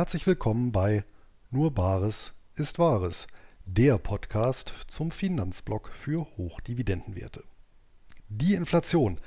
Herzlich 0.00 0.26
willkommen 0.26 0.72
bei 0.72 1.04
Nur 1.50 1.74
Bares 1.74 2.32
ist 2.54 2.78
Wahres, 2.78 3.26
der 3.66 3.98
Podcast 3.98 4.72
zum 4.86 5.10
Finanzblock 5.10 5.90
für 5.92 6.26
Hochdividendenwerte. 6.38 7.44
Die 8.30 8.54
Inflation, 8.54 9.20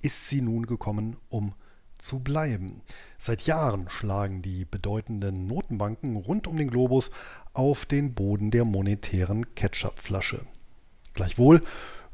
ist 0.00 0.28
sie 0.28 0.40
nun 0.40 0.66
gekommen, 0.66 1.16
um 1.28 1.54
zu 1.98 2.20
bleiben. 2.20 2.82
Seit 3.18 3.42
Jahren 3.42 3.90
schlagen 3.90 4.42
die 4.42 4.64
bedeutenden 4.64 5.48
Notenbanken 5.48 6.14
rund 6.14 6.46
um 6.46 6.56
den 6.56 6.70
Globus 6.70 7.10
auf 7.52 7.84
den 7.84 8.14
Boden 8.14 8.52
der 8.52 8.64
monetären 8.64 9.56
Ketchupflasche. 9.56 10.46
Gleichwohl 11.14 11.62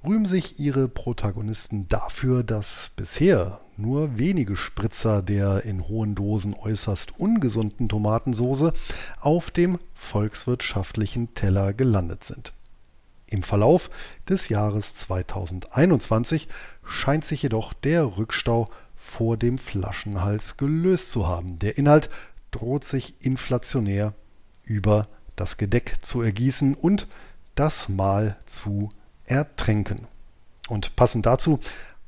rühmen 0.05 0.27
sich 0.27 0.59
ihre 0.61 0.89
Protagonisten 0.89 1.89
dafür, 1.89 2.43
dass 2.43 2.91
bisher 2.95 3.61
nur 3.77 4.19
wenige 4.19 4.57
Spritzer 4.57 5.23
der 5.23 5.65
in 5.65 5.87
hohen 5.89 6.15
Dosen 6.15 6.55
äußerst 6.55 7.19
ungesunden 7.19 7.89
Tomatensoße 7.89 8.73
auf 9.21 9.51
dem 9.51 9.79
volkswirtschaftlichen 9.95 11.35
Teller 11.35 11.73
gelandet 11.73 12.25
sind. 12.25 12.53
Im 13.27 13.43
Verlauf 13.43 13.91
des 14.29 14.49
Jahres 14.49 14.95
2021 14.95 16.49
scheint 16.85 17.25
sich 17.25 17.43
jedoch 17.43 17.73
der 17.73 18.17
Rückstau 18.17 18.69
vor 18.97 19.37
dem 19.37 19.59
Flaschenhals 19.59 20.57
gelöst 20.57 21.13
zu 21.13 21.27
haben. 21.27 21.59
Der 21.59 21.77
Inhalt 21.77 22.09
droht 22.51 22.85
sich 22.85 23.15
inflationär 23.21 24.15
über 24.65 25.09
das 25.37 25.57
Gedeck 25.57 25.97
zu 26.03 26.23
ergießen 26.23 26.75
und 26.75 27.07
das 27.55 27.89
Mahl 27.89 28.37
zu 28.47 28.91
ertränken. 29.29 30.07
Und 30.69 30.97
passend 30.97 31.27
dazu 31.27 31.61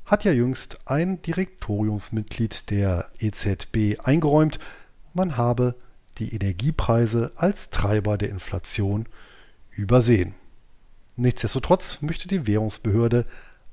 hat 0.05 0.23
ja 0.23 0.31
jüngst 0.31 0.79
ein 0.85 1.21
Direktoriumsmitglied 1.21 2.69
der 2.69 3.09
EZB 3.19 3.99
eingeräumt, 4.03 4.59
man 5.13 5.37
habe 5.37 5.75
die 6.17 6.33
Energiepreise 6.33 7.31
als 7.35 7.69
Treiber 7.69 8.17
der 8.17 8.29
Inflation 8.29 9.05
übersehen. 9.71 10.35
Nichtsdestotrotz 11.15 12.01
möchte 12.01 12.27
die 12.27 12.47
Währungsbehörde 12.47 13.25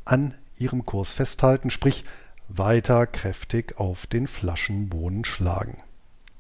an 0.04 0.34
ihrem 0.56 0.84
Kurs 0.84 1.12
festhalten, 1.12 1.70
sprich 1.70 2.04
weiter 2.48 3.06
kräftig 3.06 3.78
auf 3.78 4.06
den 4.06 4.26
Flaschenboden 4.26 5.24
schlagen. 5.24 5.82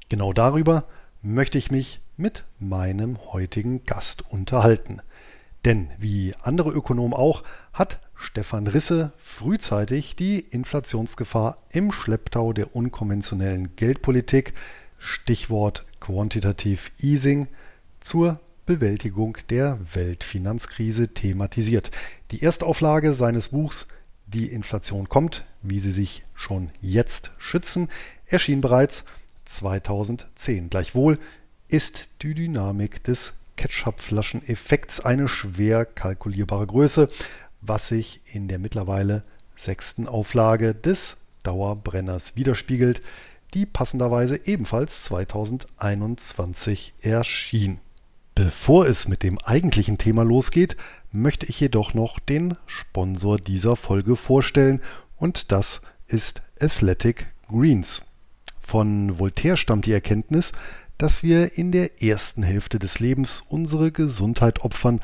Genau 0.08 0.32
darüber 0.32 0.84
möchte 1.22 1.58
ich 1.58 1.70
mich 1.70 2.00
mit 2.16 2.44
meinem 2.58 3.18
heutigen 3.32 3.84
Gast 3.84 4.24
unterhalten. 4.30 5.00
Denn 5.64 5.90
wie 5.98 6.34
andere 6.40 6.70
Ökonomen 6.70 7.14
auch, 7.14 7.42
hat 7.72 8.00
Stefan 8.14 8.66
Risse 8.66 9.12
frühzeitig 9.18 10.16
die 10.16 10.40
Inflationsgefahr 10.40 11.58
im 11.70 11.92
Schlepptau 11.92 12.52
der 12.52 12.74
unkonventionellen 12.74 13.76
Geldpolitik, 13.76 14.54
Stichwort 14.98 15.84
Quantitative 16.00 16.90
Easing, 16.98 17.48
zur 18.00 18.40
Bewältigung 18.66 19.38
der 19.50 19.78
Weltfinanzkrise 19.94 21.08
thematisiert. 21.08 21.90
Die 22.32 22.42
Erstauflage 22.42 23.14
seines 23.14 23.48
Buchs 23.48 23.86
Die 24.26 24.48
Inflation 24.48 25.08
kommt, 25.08 25.46
wie 25.62 25.80
sie 25.80 25.92
sich 25.92 26.24
schon 26.34 26.70
jetzt 26.82 27.30
schützen, 27.38 27.88
erschien 28.26 28.60
bereits 28.60 29.04
2010. 29.46 30.68
Gleichwohl 30.68 31.18
ist 31.68 32.08
die 32.20 32.34
Dynamik 32.34 33.02
des 33.04 33.32
Ketchupflaschen-Effekts 33.58 35.00
eine 35.00 35.28
schwer 35.28 35.84
kalkulierbare 35.84 36.66
Größe, 36.66 37.10
was 37.60 37.88
sich 37.88 38.22
in 38.32 38.48
der 38.48 38.58
mittlerweile 38.58 39.24
sechsten 39.56 40.08
Auflage 40.08 40.74
des 40.74 41.16
Dauerbrenners 41.42 42.36
widerspiegelt, 42.36 43.02
die 43.54 43.66
passenderweise 43.66 44.40
ebenfalls 44.46 45.04
2021 45.04 46.94
erschien. 47.00 47.80
Bevor 48.34 48.86
es 48.86 49.08
mit 49.08 49.22
dem 49.22 49.38
eigentlichen 49.38 49.98
Thema 49.98 50.22
losgeht, 50.22 50.76
möchte 51.10 51.46
ich 51.46 51.58
jedoch 51.58 51.94
noch 51.94 52.20
den 52.20 52.56
Sponsor 52.66 53.38
dieser 53.38 53.74
Folge 53.74 54.14
vorstellen 54.14 54.80
und 55.16 55.50
das 55.50 55.80
ist 56.06 56.42
Athletic 56.60 57.26
Greens. 57.48 58.02
Von 58.60 59.18
Voltaire 59.18 59.56
stammt 59.56 59.86
die 59.86 59.92
Erkenntnis, 59.92 60.52
dass 60.98 61.22
wir 61.22 61.56
in 61.56 61.70
der 61.70 62.02
ersten 62.02 62.42
Hälfte 62.42 62.78
des 62.80 62.98
Lebens 62.98 63.44
unsere 63.48 63.92
Gesundheit 63.92 64.60
opfern, 64.62 65.00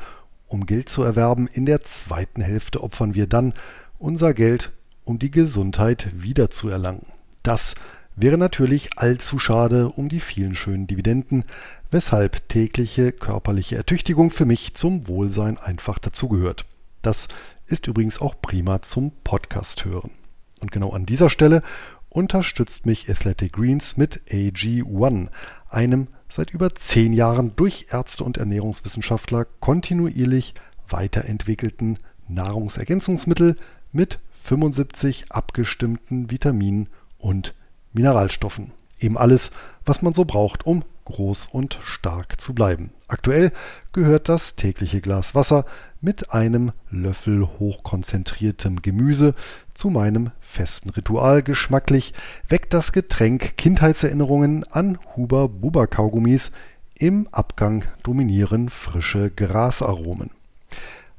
um 0.47 0.65
Geld 0.65 0.89
zu 0.89 1.03
erwerben. 1.03 1.47
In 1.51 1.65
der 1.65 1.83
zweiten 1.83 2.41
Hälfte 2.41 2.83
opfern 2.83 3.15
wir 3.15 3.27
dann 3.27 3.53
unser 3.97 4.33
Geld, 4.33 4.73
um 5.05 5.19
die 5.19 5.31
Gesundheit 5.31 6.09
wiederzuerlangen. 6.13 7.07
Das 7.43 7.75
wäre 8.15 8.37
natürlich 8.37 8.97
allzu 8.97 9.39
schade 9.39 9.89
um 9.89 10.09
die 10.09 10.19
vielen 10.19 10.55
schönen 10.55 10.87
Dividenden, 10.87 11.45
weshalb 11.91 12.47
tägliche 12.49 13.13
körperliche 13.13 13.77
Ertüchtigung 13.77 14.31
für 14.31 14.45
mich 14.45 14.73
zum 14.73 15.07
Wohlsein 15.07 15.57
einfach 15.57 15.97
dazugehört. 15.99 16.65
Das 17.01 17.29
ist 17.67 17.87
übrigens 17.87 18.19
auch 18.19 18.35
prima 18.41 18.81
zum 18.81 19.11
Podcast 19.23 19.85
hören. 19.85 20.11
Und 20.59 20.71
genau 20.71 20.91
an 20.91 21.05
dieser 21.05 21.29
Stelle 21.29 21.61
unterstützt 22.09 22.85
mich 22.85 23.09
Athletic 23.09 23.53
Greens 23.53 23.97
mit 23.97 24.21
AG1, 24.29 25.27
einem 25.75 26.07
seit 26.29 26.51
über 26.51 26.73
zehn 26.73 27.13
Jahren 27.13 27.55
durch 27.55 27.87
Ärzte 27.91 28.23
und 28.23 28.37
Ernährungswissenschaftler 28.37 29.45
kontinuierlich 29.59 30.53
weiterentwickelten 30.89 31.99
Nahrungsergänzungsmittel 32.27 33.57
mit 33.91 34.19
75 34.41 35.25
abgestimmten 35.31 36.31
Vitaminen 36.31 36.87
und 37.17 37.53
Mineralstoffen. 37.91 38.71
Eben 38.99 39.17
alles, 39.17 39.51
was 39.85 40.01
man 40.01 40.13
so 40.13 40.25
braucht, 40.25 40.65
um 40.65 40.83
groß 41.03 41.49
und 41.51 41.77
stark 41.83 42.39
zu 42.39 42.55
bleiben. 42.55 42.91
Aktuell 43.07 43.51
gehört 43.91 44.29
das 44.29 44.55
tägliche 44.55 45.01
Glas 45.01 45.35
Wasser 45.35 45.65
mit 46.01 46.31
einem 46.31 46.71
Löffel 46.89 47.47
hochkonzentriertem 47.59 48.81
Gemüse 48.81 49.35
zu 49.73 49.89
meinem 49.89 50.31
festen 50.55 50.89
Ritual. 50.89 51.43
Geschmacklich 51.43 52.13
weckt 52.47 52.73
das 52.73 52.93
Getränk 52.93 53.57
Kindheitserinnerungen 53.57 54.63
an 54.71 54.97
Huber 55.15 55.49
Buber 55.49 55.85
Kaugummis. 55.87 56.51
Im 56.97 57.27
Abgang 57.31 57.83
dominieren 58.03 58.69
frische 58.69 59.29
Grasaromen. 59.29 60.31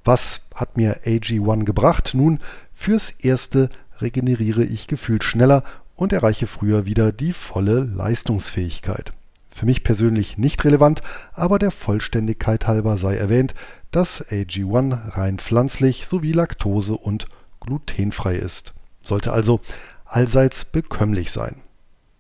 Was 0.05 0.47
hat 0.55 0.79
mir 0.79 1.03
AG1 1.05 1.65
gebracht? 1.65 2.13
Nun, 2.15 2.41
fürs 2.73 3.11
Erste 3.11 3.69
regeneriere 4.01 4.65
ich 4.65 4.87
gefühlt 4.87 5.23
schneller 5.23 5.63
und 5.97 6.13
erreiche 6.15 6.47
früher 6.47 6.87
wieder 6.87 7.13
die 7.13 7.35
volle 7.35 7.81
Leistungsfähigkeit. 7.81 9.13
Für 9.51 9.67
mich 9.67 9.85
persönlich 9.85 10.39
nicht 10.39 10.65
relevant, 10.65 11.03
aber 11.33 11.59
der 11.59 11.71
Vollständigkeit 11.71 12.67
halber 12.67 12.99
sei 12.99 13.17
erwähnt, 13.17 13.55
dass 13.91 14.27
AG1 14.29 15.17
rein 15.17 15.39
pflanzlich 15.39 16.07
sowie 16.07 16.33
laktose- 16.33 16.97
und 16.97 17.27
glutenfrei 17.61 18.37
ist. 18.37 18.73
Sollte 19.07 19.33
also 19.33 19.61
allseits 20.05 20.65
bekömmlich 20.65 21.31
sein. 21.31 21.63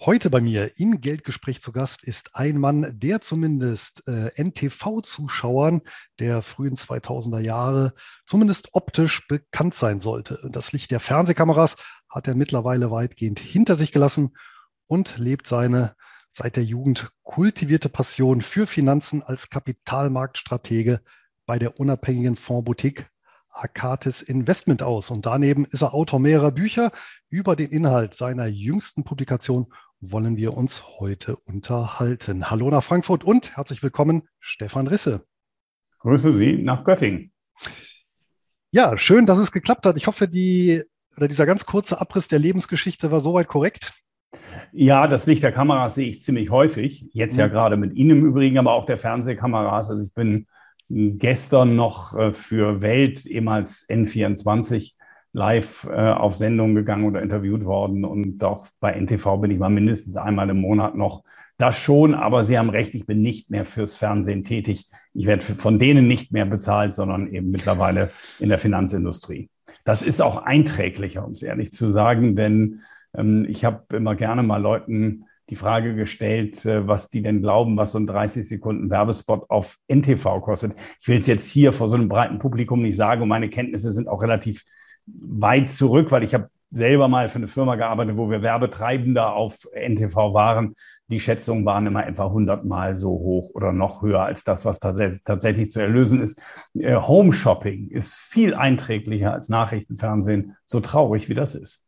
Heute 0.00 0.28
bei 0.28 0.40
mir 0.42 0.78
im 0.78 1.00
Geldgespräch 1.00 1.62
zu 1.62 1.72
Gast 1.72 2.04
ist 2.04 2.36
ein 2.36 2.58
Mann, 2.58 2.98
der 2.98 3.22
zumindest 3.22 4.06
äh, 4.06 4.30
NTV-Zuschauern 4.36 5.80
der 6.18 6.42
frühen 6.42 6.74
2000er 6.74 7.38
Jahre 7.38 7.94
zumindest 8.26 8.70
optisch 8.72 9.26
bekannt 9.28 9.72
sein 9.72 10.00
sollte. 10.00 10.38
Das 10.50 10.72
Licht 10.72 10.90
der 10.90 11.00
Fernsehkameras 11.00 11.76
hat 12.10 12.28
er 12.28 12.34
mittlerweile 12.34 12.90
weitgehend 12.90 13.38
hinter 13.38 13.76
sich 13.76 13.92
gelassen 13.92 14.34
und 14.86 15.18
lebt 15.18 15.46
seine 15.46 15.94
seit 16.30 16.56
der 16.56 16.64
Jugend 16.64 17.10
kultivierte 17.22 17.88
Passion 17.88 18.42
für 18.42 18.66
Finanzen 18.66 19.22
als 19.22 19.50
Kapitalmarktstratege 19.50 21.00
bei 21.46 21.58
der 21.58 21.78
unabhängigen 21.78 22.36
Fondsboutique 22.36 23.06
Akatis 23.50 24.20
Investment 24.20 24.82
aus. 24.82 25.10
Und 25.10 25.26
daneben 25.26 25.64
ist 25.64 25.82
er 25.82 25.94
Autor 25.94 26.18
mehrerer 26.18 26.50
Bücher. 26.50 26.90
Über 27.28 27.54
den 27.54 27.70
Inhalt 27.70 28.14
seiner 28.14 28.46
jüngsten 28.46 29.04
Publikation 29.04 29.72
wollen 30.00 30.36
wir 30.36 30.54
uns 30.54 30.82
heute 30.98 31.36
unterhalten. 31.36 32.50
Hallo 32.50 32.68
nach 32.68 32.82
Frankfurt 32.82 33.22
und 33.22 33.56
herzlich 33.56 33.82
willkommen, 33.82 34.28
Stefan 34.40 34.88
Risse. 34.88 35.22
Grüße 36.00 36.32
Sie 36.32 36.54
nach 36.54 36.84
Göttingen. 36.84 37.32
Ja, 38.72 38.98
schön, 38.98 39.24
dass 39.24 39.38
es 39.38 39.52
geklappt 39.52 39.86
hat. 39.86 39.96
Ich 39.96 40.08
hoffe, 40.08 40.26
die 40.26 40.82
oder 41.16 41.28
dieser 41.28 41.46
ganz 41.46 41.64
kurze 41.64 42.00
Abriss 42.00 42.26
der 42.26 42.40
Lebensgeschichte 42.40 43.12
war 43.12 43.20
soweit 43.20 43.46
korrekt. 43.46 43.92
Ja, 44.72 45.06
das 45.06 45.26
Licht 45.26 45.42
der 45.42 45.52
Kameras 45.52 45.94
sehe 45.94 46.08
ich 46.08 46.20
ziemlich 46.20 46.50
häufig. 46.50 47.08
Jetzt 47.12 47.34
mhm. 47.34 47.40
ja 47.40 47.48
gerade 47.48 47.76
mit 47.76 47.94
Ihnen 47.94 48.18
im 48.18 48.26
Übrigen, 48.26 48.58
aber 48.58 48.72
auch 48.72 48.86
der 48.86 48.98
Fernsehkameras. 48.98 49.90
Also 49.90 50.04
ich 50.04 50.14
bin 50.14 50.46
gestern 50.88 51.76
noch 51.76 52.18
äh, 52.18 52.32
für 52.32 52.82
Welt, 52.82 53.26
ehemals 53.26 53.88
N24, 53.88 54.94
live 55.32 55.86
äh, 55.90 56.10
auf 56.10 56.34
Sendung 56.34 56.74
gegangen 56.74 57.04
oder 57.04 57.22
interviewt 57.22 57.64
worden. 57.64 58.04
Und 58.04 58.42
auch 58.44 58.66
bei 58.80 58.92
NTV 58.92 59.38
bin 59.38 59.50
ich 59.50 59.58
mal 59.58 59.70
mindestens 59.70 60.16
einmal 60.16 60.48
im 60.50 60.60
Monat 60.60 60.94
noch. 60.94 61.24
Das 61.56 61.78
schon, 61.78 62.14
aber 62.14 62.44
Sie 62.44 62.58
haben 62.58 62.70
recht, 62.70 62.94
ich 62.94 63.06
bin 63.06 63.22
nicht 63.22 63.50
mehr 63.50 63.64
fürs 63.64 63.96
Fernsehen 63.96 64.44
tätig. 64.44 64.90
Ich 65.12 65.26
werde 65.26 65.42
von 65.42 65.78
denen 65.78 66.08
nicht 66.08 66.32
mehr 66.32 66.46
bezahlt, 66.46 66.94
sondern 66.94 67.28
eben 67.32 67.50
mittlerweile 67.50 68.10
in 68.40 68.48
der 68.48 68.58
Finanzindustrie. 68.58 69.50
Das 69.84 70.02
ist 70.02 70.20
auch 70.20 70.38
einträglicher, 70.38 71.24
um 71.24 71.32
es 71.32 71.42
ehrlich 71.42 71.72
zu 71.72 71.86
sagen, 71.88 72.34
denn 72.36 72.80
ich 73.48 73.64
habe 73.64 73.96
immer 73.96 74.14
gerne 74.14 74.42
mal 74.42 74.60
Leuten 74.60 75.26
die 75.50 75.56
Frage 75.56 75.94
gestellt, 75.94 76.64
äh, 76.64 76.86
was 76.86 77.10
die 77.10 77.22
denn 77.22 77.42
glauben, 77.42 77.76
was 77.76 77.92
so 77.92 77.98
ein 77.98 78.06
30 78.06 78.48
Sekunden 78.48 78.90
Werbespot 78.90 79.50
auf 79.50 79.78
NTV 79.88 80.40
kostet. 80.40 80.74
Ich 81.00 81.08
will 81.08 81.18
es 81.18 81.26
jetzt 81.26 81.50
hier 81.50 81.72
vor 81.72 81.88
so 81.88 81.96
einem 81.96 82.08
breiten 82.08 82.38
Publikum 82.38 82.82
nicht 82.82 82.96
sagen 82.96 83.22
und 83.22 83.28
meine 83.28 83.48
Kenntnisse 83.48 83.92
sind 83.92 84.08
auch 84.08 84.22
relativ 84.22 84.64
weit 85.06 85.68
zurück, 85.68 86.10
weil 86.10 86.22
ich 86.22 86.34
habe 86.34 86.48
selber 86.70 87.08
mal 87.08 87.28
für 87.28 87.36
eine 87.36 87.46
Firma 87.46 87.76
gearbeitet, 87.76 88.16
wo 88.16 88.30
wir 88.30 88.42
Werbetreibender 88.42 89.34
auf 89.34 89.58
NTV 89.74 90.34
waren. 90.34 90.74
Die 91.08 91.20
Schätzungen 91.20 91.64
waren 91.64 91.86
immer 91.86 92.06
etwa 92.06 92.24
100 92.24 92.64
Mal 92.64 92.96
so 92.96 93.10
hoch 93.10 93.50
oder 93.54 93.72
noch 93.72 94.02
höher 94.02 94.22
als 94.22 94.42
das, 94.42 94.64
was 94.64 94.80
tatsächlich 94.80 95.70
zu 95.70 95.80
erlösen 95.80 96.20
ist. 96.20 96.42
Äh, 96.74 96.96
Home 96.96 97.32
Shopping 97.32 97.90
ist 97.90 98.14
viel 98.14 98.54
einträglicher 98.54 99.32
als 99.32 99.48
Nachrichtenfernsehen, 99.48 100.56
so 100.64 100.80
traurig 100.80 101.28
wie 101.28 101.34
das 101.34 101.54
ist. 101.54 101.83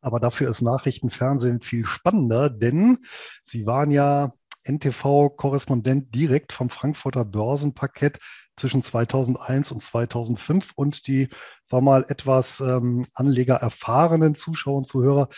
Aber 0.00 0.20
dafür 0.20 0.50
ist 0.50 0.62
Nachrichtenfernsehen 0.62 1.60
viel 1.60 1.86
spannender, 1.86 2.50
denn 2.50 2.98
Sie 3.44 3.66
waren 3.66 3.90
ja 3.90 4.32
NTV-Korrespondent 4.64 6.14
direkt 6.14 6.52
vom 6.52 6.70
Frankfurter 6.70 7.24
Börsenparkett 7.24 8.18
zwischen 8.56 8.82
2001 8.82 9.72
und 9.72 9.80
2005 9.80 10.72
und 10.74 11.06
die, 11.06 11.28
sag 11.66 11.82
mal, 11.82 12.04
etwas 12.08 12.60
ähm, 12.60 13.06
anlegererfahrenen 13.14 14.34
Zuschauer 14.34 14.78
und 14.78 14.86
Zuhörer 14.86 15.28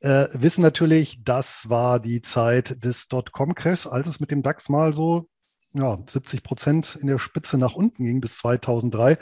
äh, 0.00 0.28
wissen 0.32 0.62
natürlich, 0.62 1.22
das 1.24 1.68
war 1.68 2.00
die 2.00 2.22
Zeit 2.22 2.82
des 2.84 3.08
Dotcom-Crashs, 3.08 3.86
als 3.86 4.08
es 4.08 4.20
mit 4.20 4.30
dem 4.30 4.42
DAX 4.42 4.68
mal 4.68 4.94
so 4.94 5.28
ja, 5.72 5.98
70 6.08 6.42
Prozent 6.42 6.98
in 7.00 7.06
der 7.06 7.18
Spitze 7.18 7.56
nach 7.58 7.74
unten 7.74 8.04
ging 8.04 8.20
bis 8.20 8.38
2003. 8.38 9.12
Äh, 9.12 9.18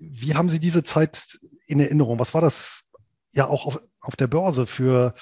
wie 0.00 0.34
haben 0.34 0.50
Sie 0.50 0.60
diese 0.60 0.84
Zeit 0.84 1.38
in 1.66 1.80
Erinnerung? 1.80 2.18
Was 2.18 2.34
war 2.34 2.40
das 2.40 2.85
ja 3.36 3.46
auch 3.46 3.66
auf, 3.66 3.80
auf 4.00 4.16
der 4.16 4.26
Börse 4.26 4.66
für, 4.66 5.14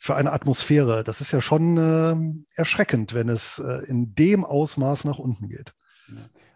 für 0.00 0.14
eine 0.14 0.32
Atmosphäre? 0.32 1.04
Das 1.04 1.20
ist 1.20 1.32
ja 1.32 1.40
schon 1.40 1.78
äh, 1.78 2.14
erschreckend, 2.54 3.14
wenn 3.14 3.28
es 3.28 3.58
äh, 3.58 3.88
in 3.88 4.14
dem 4.14 4.44
Ausmaß 4.44 5.04
nach 5.04 5.18
unten 5.18 5.48
geht. 5.48 5.74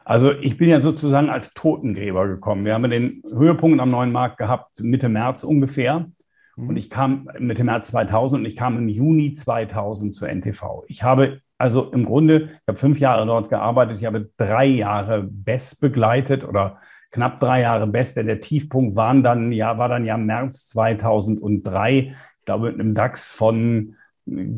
Also 0.04 0.30
ich 0.32 0.56
bin 0.56 0.68
ja 0.68 0.80
sozusagen 0.80 1.30
als 1.30 1.52
Totengräber 1.54 2.28
gekommen. 2.28 2.64
Wir 2.64 2.74
haben 2.74 2.88
den 2.88 3.22
Höhepunkt 3.28 3.80
am 3.80 3.90
neuen 3.90 4.12
Markt 4.12 4.38
gehabt, 4.38 4.80
Mitte 4.80 5.08
März 5.08 5.42
ungefähr. 5.42 6.06
Mhm. 6.54 6.68
Und 6.68 6.76
ich 6.76 6.90
kam 6.90 7.28
Mitte 7.38 7.64
März 7.64 7.88
2000 7.88 8.40
und 8.40 8.46
ich 8.46 8.54
kam 8.54 8.78
im 8.78 8.88
Juni 8.88 9.34
2000 9.34 10.14
zur 10.14 10.28
NTV. 10.28 10.84
Ich 10.86 11.02
habe 11.02 11.40
also 11.58 11.90
im 11.90 12.04
Grunde, 12.04 12.50
ich 12.52 12.68
habe 12.68 12.78
fünf 12.78 13.00
Jahre 13.00 13.26
dort 13.26 13.48
gearbeitet, 13.48 13.98
ich 13.98 14.04
habe 14.04 14.30
drei 14.36 14.66
Jahre 14.66 15.22
BESS 15.22 15.76
begleitet 15.76 16.44
oder 16.44 16.78
knapp 17.10 17.40
drei 17.40 17.62
Jahre 17.62 17.86
BESS, 17.86 18.14
denn 18.14 18.26
der 18.26 18.40
Tiefpunkt 18.40 18.96
waren 18.96 19.22
dann, 19.22 19.52
ja, 19.52 19.78
war 19.78 19.88
dann 19.88 20.04
ja 20.04 20.16
März 20.16 20.68
2003, 20.68 21.98
ich 21.98 22.44
glaube 22.44 22.70
mit 22.70 22.80
einem 22.80 22.94
DAX 22.94 23.32
von 23.32 23.96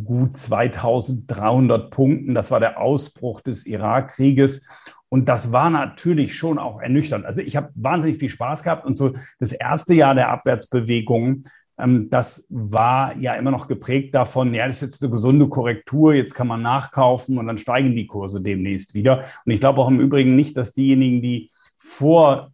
gut 0.05 0.37
2300 0.37 1.91
Punkten. 1.91 2.35
Das 2.35 2.51
war 2.51 2.61
der 2.61 2.81
Ausbruch 2.81 3.41
des 3.41 3.67
Irakkrieges. 3.67 4.67
Und 5.11 5.29
das 5.29 5.53
war 5.53 5.71
natürlich 5.71 6.35
schon 6.37 6.59
auch 6.59 6.81
ernüchternd. 6.81 7.25
Also 7.25 7.41
ich 7.41 7.57
habe 7.57 7.71
wahnsinnig 7.75 8.19
viel 8.19 8.29
Spaß 8.29 8.63
gehabt 8.63 8.85
und 8.85 8.97
so 8.97 9.15
das 9.39 9.53
erste 9.53 9.95
Jahr 9.95 10.15
der 10.15 10.29
Abwärtsbewegung, 10.31 11.45
ähm, 11.79 12.11
das 12.11 12.47
war 12.51 13.17
ja 13.17 13.35
immer 13.35 13.51
noch 13.51 13.69
geprägt 13.69 14.15
davon, 14.15 14.53
ja, 14.53 14.67
das 14.67 14.83
ist 14.83 14.93
jetzt 14.93 15.03
eine 15.03 15.11
gesunde 15.11 15.49
Korrektur, 15.49 16.13
jetzt 16.13 16.35
kann 16.35 16.47
man 16.47 16.61
nachkaufen 16.61 17.39
und 17.39 17.47
dann 17.47 17.59
steigen 17.59 17.95
die 17.95 18.07
Kurse 18.07 18.43
demnächst 18.43 18.95
wieder. 18.95 19.25
Und 19.45 19.53
ich 19.53 19.61
glaube 19.61 19.81
auch 19.81 19.89
im 19.89 20.01
Übrigen 20.01 20.37
nicht, 20.37 20.57
dass 20.57 20.75
diejenigen, 20.75 21.23
die 21.23 21.51
vor 21.79 22.53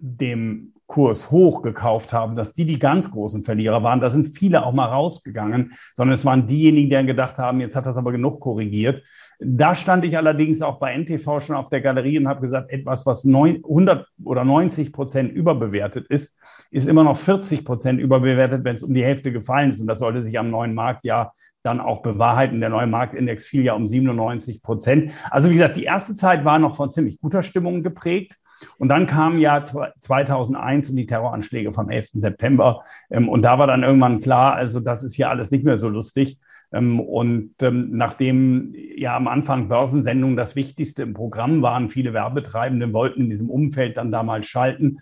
dem 0.00 0.70
Kurs 0.90 1.30
hoch 1.30 1.62
gekauft 1.62 2.12
haben, 2.12 2.34
dass 2.34 2.52
die 2.52 2.64
die 2.64 2.80
ganz 2.80 3.12
großen 3.12 3.44
Verlierer 3.44 3.84
waren. 3.84 4.00
Da 4.00 4.10
sind 4.10 4.26
viele 4.26 4.66
auch 4.66 4.72
mal 4.72 4.86
rausgegangen, 4.86 5.72
sondern 5.94 6.14
es 6.14 6.24
waren 6.24 6.48
diejenigen, 6.48 6.88
die 6.90 6.96
dann 6.96 7.06
gedacht 7.06 7.38
haben, 7.38 7.60
jetzt 7.60 7.76
hat 7.76 7.86
das 7.86 7.96
aber 7.96 8.10
genug 8.10 8.40
korrigiert. 8.40 9.04
Da 9.38 9.76
stand 9.76 10.04
ich 10.04 10.16
allerdings 10.16 10.60
auch 10.62 10.80
bei 10.80 10.92
NTV 10.92 11.40
schon 11.40 11.54
auf 11.54 11.68
der 11.68 11.80
Galerie 11.80 12.18
und 12.18 12.26
habe 12.26 12.40
gesagt, 12.40 12.72
etwas, 12.72 13.06
was 13.06 13.24
100 13.24 14.04
oder 14.24 14.44
90 14.44 14.92
Prozent 14.92 15.32
überbewertet 15.32 16.08
ist, 16.08 16.40
ist 16.72 16.88
immer 16.88 17.04
noch 17.04 17.16
40 17.16 17.64
Prozent 17.64 18.00
überbewertet, 18.00 18.64
wenn 18.64 18.74
es 18.74 18.82
um 18.82 18.92
die 18.92 19.04
Hälfte 19.04 19.30
gefallen 19.30 19.70
ist. 19.70 19.80
Und 19.80 19.86
das 19.86 20.00
sollte 20.00 20.22
sich 20.22 20.40
am 20.40 20.50
neuen 20.50 20.74
Marktjahr 20.74 21.32
dann 21.62 21.80
auch 21.80 22.02
bewahrheiten. 22.02 22.58
Der 22.58 22.70
neue 22.70 22.88
Marktindex 22.88 23.44
fiel 23.44 23.62
ja 23.62 23.74
um 23.74 23.86
97 23.86 24.60
Prozent. 24.60 25.12
Also 25.30 25.50
wie 25.50 25.54
gesagt, 25.54 25.76
die 25.76 25.84
erste 25.84 26.16
Zeit 26.16 26.44
war 26.44 26.58
noch 26.58 26.74
von 26.74 26.90
ziemlich 26.90 27.20
guter 27.20 27.44
Stimmung 27.44 27.84
geprägt. 27.84 28.39
Und 28.78 28.88
dann 28.88 29.06
kam 29.06 29.38
ja 29.38 29.64
2001 29.64 30.90
und 30.90 30.96
die 30.96 31.06
Terroranschläge 31.06 31.72
vom 31.72 31.90
11. 31.90 32.10
September. 32.14 32.82
Ähm, 33.10 33.28
und 33.28 33.42
da 33.42 33.58
war 33.58 33.66
dann 33.66 33.82
irgendwann 33.82 34.20
klar, 34.20 34.54
also 34.54 34.80
das 34.80 35.02
ist 35.02 35.14
hier 35.14 35.30
alles 35.30 35.50
nicht 35.50 35.64
mehr 35.64 35.78
so 35.78 35.88
lustig. 35.88 36.38
Ähm, 36.72 37.00
und 37.00 37.54
ähm, 37.62 37.90
nachdem 37.92 38.74
ja 38.96 39.16
am 39.16 39.28
Anfang 39.28 39.68
Börsensendungen 39.68 40.36
das 40.36 40.56
Wichtigste 40.56 41.02
im 41.02 41.14
Programm 41.14 41.62
waren, 41.62 41.88
viele 41.88 42.12
Werbetreibende 42.12 42.92
wollten 42.92 43.22
in 43.22 43.30
diesem 43.30 43.50
Umfeld 43.50 43.96
dann 43.96 44.12
damals 44.12 44.46
schalten. 44.46 44.98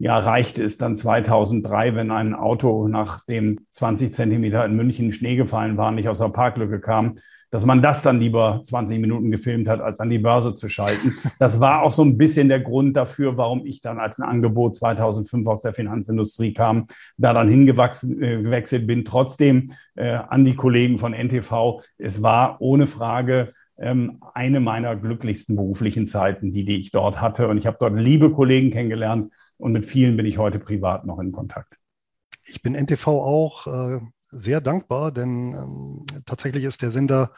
Ja, 0.00 0.16
reichte 0.20 0.62
es 0.62 0.78
dann 0.78 0.94
2003, 0.94 1.96
wenn 1.96 2.12
ein 2.12 2.32
Auto, 2.32 2.86
nachdem 2.86 3.58
20 3.72 4.12
Zentimeter 4.12 4.64
in 4.64 4.76
München 4.76 5.12
Schnee 5.12 5.34
gefallen 5.34 5.76
war, 5.76 5.90
nicht 5.90 6.08
aus 6.08 6.18
der 6.18 6.28
Parklücke 6.28 6.78
kam, 6.78 7.16
dass 7.50 7.64
man 7.64 7.82
das 7.82 8.02
dann 8.02 8.20
lieber 8.20 8.62
20 8.64 9.00
Minuten 9.00 9.30
gefilmt 9.30 9.68
hat, 9.68 9.80
als 9.80 10.00
an 10.00 10.10
die 10.10 10.18
Börse 10.18 10.54
zu 10.54 10.68
schalten. 10.68 11.12
Das 11.38 11.60
war 11.60 11.82
auch 11.82 11.92
so 11.92 12.02
ein 12.02 12.18
bisschen 12.18 12.48
der 12.48 12.60
Grund 12.60 12.96
dafür, 12.96 13.36
warum 13.36 13.64
ich 13.64 13.80
dann 13.80 13.98
als 13.98 14.18
ein 14.18 14.28
Angebot 14.28 14.76
2005 14.76 15.46
aus 15.46 15.62
der 15.62 15.72
Finanzindustrie 15.72 16.52
kam, 16.52 16.86
da 17.16 17.32
dann 17.32 17.48
hingewechselt 17.48 18.82
äh, 18.82 18.86
bin. 18.86 19.04
Trotzdem 19.04 19.72
äh, 19.94 20.10
an 20.14 20.44
die 20.44 20.54
Kollegen 20.54 20.98
von 20.98 21.12
NTV, 21.12 21.82
es 21.96 22.22
war 22.22 22.60
ohne 22.60 22.86
Frage 22.86 23.52
ähm, 23.78 24.20
eine 24.34 24.60
meiner 24.60 24.96
glücklichsten 24.96 25.56
beruflichen 25.56 26.06
Zeiten, 26.06 26.52
die, 26.52 26.64
die 26.64 26.80
ich 26.80 26.90
dort 26.90 27.20
hatte. 27.20 27.48
Und 27.48 27.58
ich 27.58 27.66
habe 27.66 27.76
dort 27.80 27.94
liebe 27.94 28.32
Kollegen 28.32 28.70
kennengelernt 28.70 29.32
und 29.56 29.72
mit 29.72 29.86
vielen 29.86 30.16
bin 30.16 30.26
ich 30.26 30.38
heute 30.38 30.58
privat 30.58 31.06
noch 31.06 31.18
in 31.20 31.32
Kontakt. 31.32 31.76
Ich 32.44 32.62
bin 32.62 32.74
NTV 32.74 33.06
auch. 33.06 33.66
Äh 33.66 34.00
sehr 34.30 34.60
dankbar, 34.60 35.12
denn 35.12 35.54
ähm, 35.54 36.06
tatsächlich 36.26 36.64
ist 36.64 36.82
der 36.82 36.92
Sender 36.92 37.32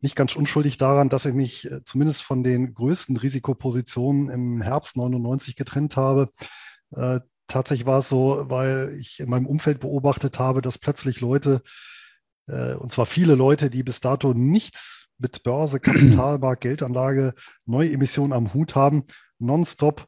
nicht 0.00 0.16
ganz 0.16 0.34
unschuldig 0.34 0.78
daran, 0.78 1.08
dass 1.08 1.26
ich 1.26 1.34
mich 1.34 1.70
äh, 1.70 1.84
zumindest 1.84 2.22
von 2.22 2.42
den 2.42 2.74
größten 2.74 3.16
Risikopositionen 3.16 4.30
im 4.30 4.62
Herbst 4.62 4.96
99 4.96 5.56
getrennt 5.56 5.96
habe. 5.96 6.30
Äh, 6.92 7.20
tatsächlich 7.46 7.86
war 7.86 7.98
es 7.98 8.08
so, 8.08 8.44
weil 8.48 8.96
ich 8.98 9.20
in 9.20 9.28
meinem 9.28 9.46
Umfeld 9.46 9.80
beobachtet 9.80 10.38
habe, 10.38 10.62
dass 10.62 10.78
plötzlich 10.78 11.20
Leute, 11.20 11.62
äh, 12.46 12.74
und 12.74 12.92
zwar 12.92 13.06
viele 13.06 13.34
Leute, 13.34 13.68
die 13.68 13.82
bis 13.82 14.00
dato 14.00 14.32
nichts 14.32 15.08
mit 15.18 15.42
Börse, 15.42 15.80
Kapitalmarkt, 15.80 16.62
Geldanlage, 16.62 17.34
Neuemissionen 17.66 18.32
am 18.32 18.54
Hut 18.54 18.74
haben, 18.74 19.04
nonstop 19.38 20.06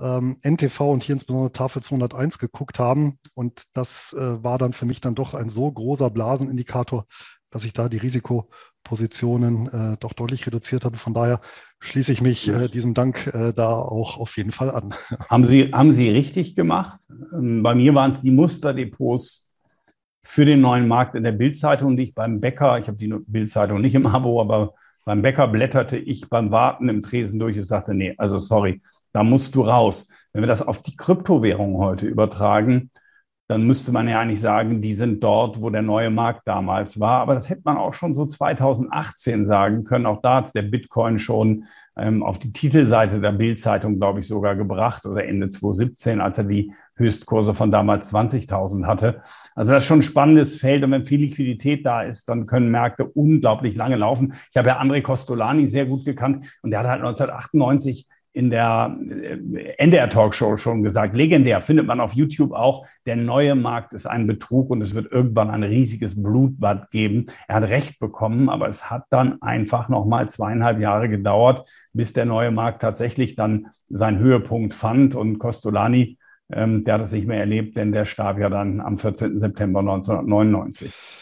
ähm, 0.00 0.38
NTV 0.42 0.80
und 0.92 1.02
hier 1.02 1.14
insbesondere 1.14 1.52
Tafel 1.52 1.82
201 1.82 2.38
geguckt 2.38 2.78
haben. 2.78 3.18
Und 3.34 3.64
das 3.74 4.14
äh, 4.18 4.42
war 4.42 4.58
dann 4.58 4.72
für 4.72 4.86
mich 4.86 5.00
dann 5.00 5.14
doch 5.14 5.34
ein 5.34 5.48
so 5.48 5.70
großer 5.70 6.10
Blasenindikator, 6.10 7.06
dass 7.50 7.64
ich 7.64 7.72
da 7.72 7.88
die 7.88 7.98
Risikopositionen 7.98 9.68
äh, 9.68 9.96
doch 9.98 10.12
deutlich 10.12 10.46
reduziert 10.46 10.84
habe. 10.84 10.96
Von 10.96 11.14
daher 11.14 11.40
schließe 11.80 12.12
ich 12.12 12.22
mich 12.22 12.48
äh, 12.48 12.68
diesem 12.68 12.94
Dank 12.94 13.26
äh, 13.34 13.52
da 13.52 13.74
auch 13.74 14.18
auf 14.18 14.36
jeden 14.36 14.52
Fall 14.52 14.70
an. 14.70 14.94
Haben 15.28 15.44
Sie, 15.44 15.72
haben 15.72 15.92
Sie 15.92 16.08
richtig 16.08 16.56
gemacht? 16.56 17.00
Ähm, 17.32 17.62
bei 17.62 17.74
mir 17.74 17.94
waren 17.94 18.10
es 18.10 18.20
die 18.20 18.30
Musterdepots 18.30 19.52
für 20.24 20.44
den 20.44 20.60
neuen 20.60 20.86
Markt 20.86 21.14
in 21.14 21.24
der 21.24 21.32
Bildzeitung, 21.32 21.96
die 21.96 22.04
ich 22.04 22.14
beim 22.14 22.40
Bäcker, 22.40 22.78
ich 22.78 22.86
habe 22.86 22.96
die 22.96 23.12
Bildzeitung 23.26 23.80
nicht 23.80 23.94
im 23.94 24.06
Abo, 24.06 24.40
aber 24.40 24.74
beim 25.04 25.20
Bäcker 25.20 25.48
blätterte 25.48 25.98
ich 25.98 26.28
beim 26.28 26.52
Warten 26.52 26.88
im 26.88 27.02
Tresen 27.02 27.40
durch 27.40 27.58
und 27.58 27.64
sagte, 27.64 27.92
nee, 27.92 28.14
also 28.18 28.38
sorry, 28.38 28.80
da 29.12 29.22
musst 29.22 29.54
du 29.54 29.62
raus. 29.62 30.10
Wenn 30.32 30.42
wir 30.42 30.48
das 30.48 30.62
auf 30.62 30.82
die 30.82 30.96
Kryptowährung 30.96 31.78
heute 31.78 32.06
übertragen, 32.06 32.90
dann 33.52 33.64
müsste 33.66 33.92
man 33.92 34.08
ja 34.08 34.18
eigentlich 34.18 34.40
sagen, 34.40 34.80
die 34.80 34.94
sind 34.94 35.22
dort, 35.22 35.60
wo 35.60 35.68
der 35.68 35.82
neue 35.82 36.10
Markt 36.10 36.42
damals 36.46 36.98
war. 37.00 37.20
Aber 37.20 37.34
das 37.34 37.50
hätte 37.50 37.62
man 37.64 37.76
auch 37.76 37.92
schon 37.92 38.14
so 38.14 38.24
2018 38.24 39.44
sagen 39.44 39.84
können. 39.84 40.06
Auch 40.06 40.22
da 40.22 40.36
hat 40.36 40.54
der 40.54 40.62
Bitcoin 40.62 41.18
schon 41.18 41.66
ähm, 41.96 42.22
auf 42.22 42.38
die 42.38 42.52
Titelseite 42.52 43.20
der 43.20 43.32
Bildzeitung, 43.32 43.98
glaube 43.98 44.20
ich, 44.20 44.28
sogar 44.28 44.56
gebracht 44.56 45.04
oder 45.04 45.26
Ende 45.26 45.50
2017, 45.50 46.22
als 46.22 46.38
er 46.38 46.44
die 46.44 46.72
Höchstkurse 46.96 47.52
von 47.52 47.70
damals 47.70 48.14
20.000 48.14 48.86
hatte. 48.86 49.20
Also 49.54 49.72
das 49.72 49.82
ist 49.82 49.88
schon 49.88 49.98
ein 49.98 50.02
spannendes 50.02 50.56
Feld. 50.56 50.82
Und 50.84 50.92
wenn 50.92 51.04
viel 51.04 51.20
Liquidität 51.20 51.84
da 51.84 52.02
ist, 52.02 52.30
dann 52.30 52.46
können 52.46 52.70
Märkte 52.70 53.04
unglaublich 53.04 53.76
lange 53.76 53.96
laufen. 53.96 54.32
Ich 54.50 54.56
habe 54.56 54.68
ja 54.68 54.80
André 54.80 55.02
Costolani 55.02 55.66
sehr 55.66 55.84
gut 55.84 56.06
gekannt 56.06 56.46
und 56.62 56.70
der 56.70 56.80
hat 56.80 56.86
halt 56.86 57.00
1998 57.00 58.08
in 58.32 58.50
der 58.50 58.96
äh, 59.08 59.74
NDR 59.78 60.08
Talkshow 60.08 60.56
schon 60.56 60.82
gesagt, 60.82 61.16
legendär, 61.16 61.60
findet 61.60 61.86
man 61.86 62.00
auf 62.00 62.14
YouTube 62.14 62.52
auch, 62.52 62.86
der 63.06 63.16
neue 63.16 63.54
Markt 63.54 63.92
ist 63.92 64.06
ein 64.06 64.26
Betrug 64.26 64.70
und 64.70 64.80
es 64.80 64.94
wird 64.94 65.12
irgendwann 65.12 65.50
ein 65.50 65.62
riesiges 65.62 66.22
Blutbad 66.22 66.90
geben. 66.90 67.26
Er 67.48 67.56
hat 67.56 67.68
recht 67.68 67.98
bekommen, 67.98 68.48
aber 68.48 68.68
es 68.68 68.90
hat 68.90 69.04
dann 69.10 69.40
einfach 69.42 69.88
nochmal 69.88 70.28
zweieinhalb 70.28 70.80
Jahre 70.80 71.08
gedauert, 71.08 71.68
bis 71.92 72.12
der 72.12 72.24
neue 72.24 72.50
Markt 72.50 72.82
tatsächlich 72.82 73.34
dann 73.34 73.68
seinen 73.88 74.18
Höhepunkt 74.18 74.72
fand 74.72 75.14
und 75.14 75.38
Costolani, 75.38 76.18
ähm, 76.50 76.84
der 76.84 76.94
hat 76.94 77.02
es 77.02 77.12
nicht 77.12 77.26
mehr 77.26 77.40
erlebt, 77.40 77.76
denn 77.76 77.92
der 77.92 78.04
starb 78.04 78.38
ja 78.38 78.48
dann 78.48 78.80
am 78.80 78.98
14. 78.98 79.38
September 79.38 79.80
1999. 79.80 81.21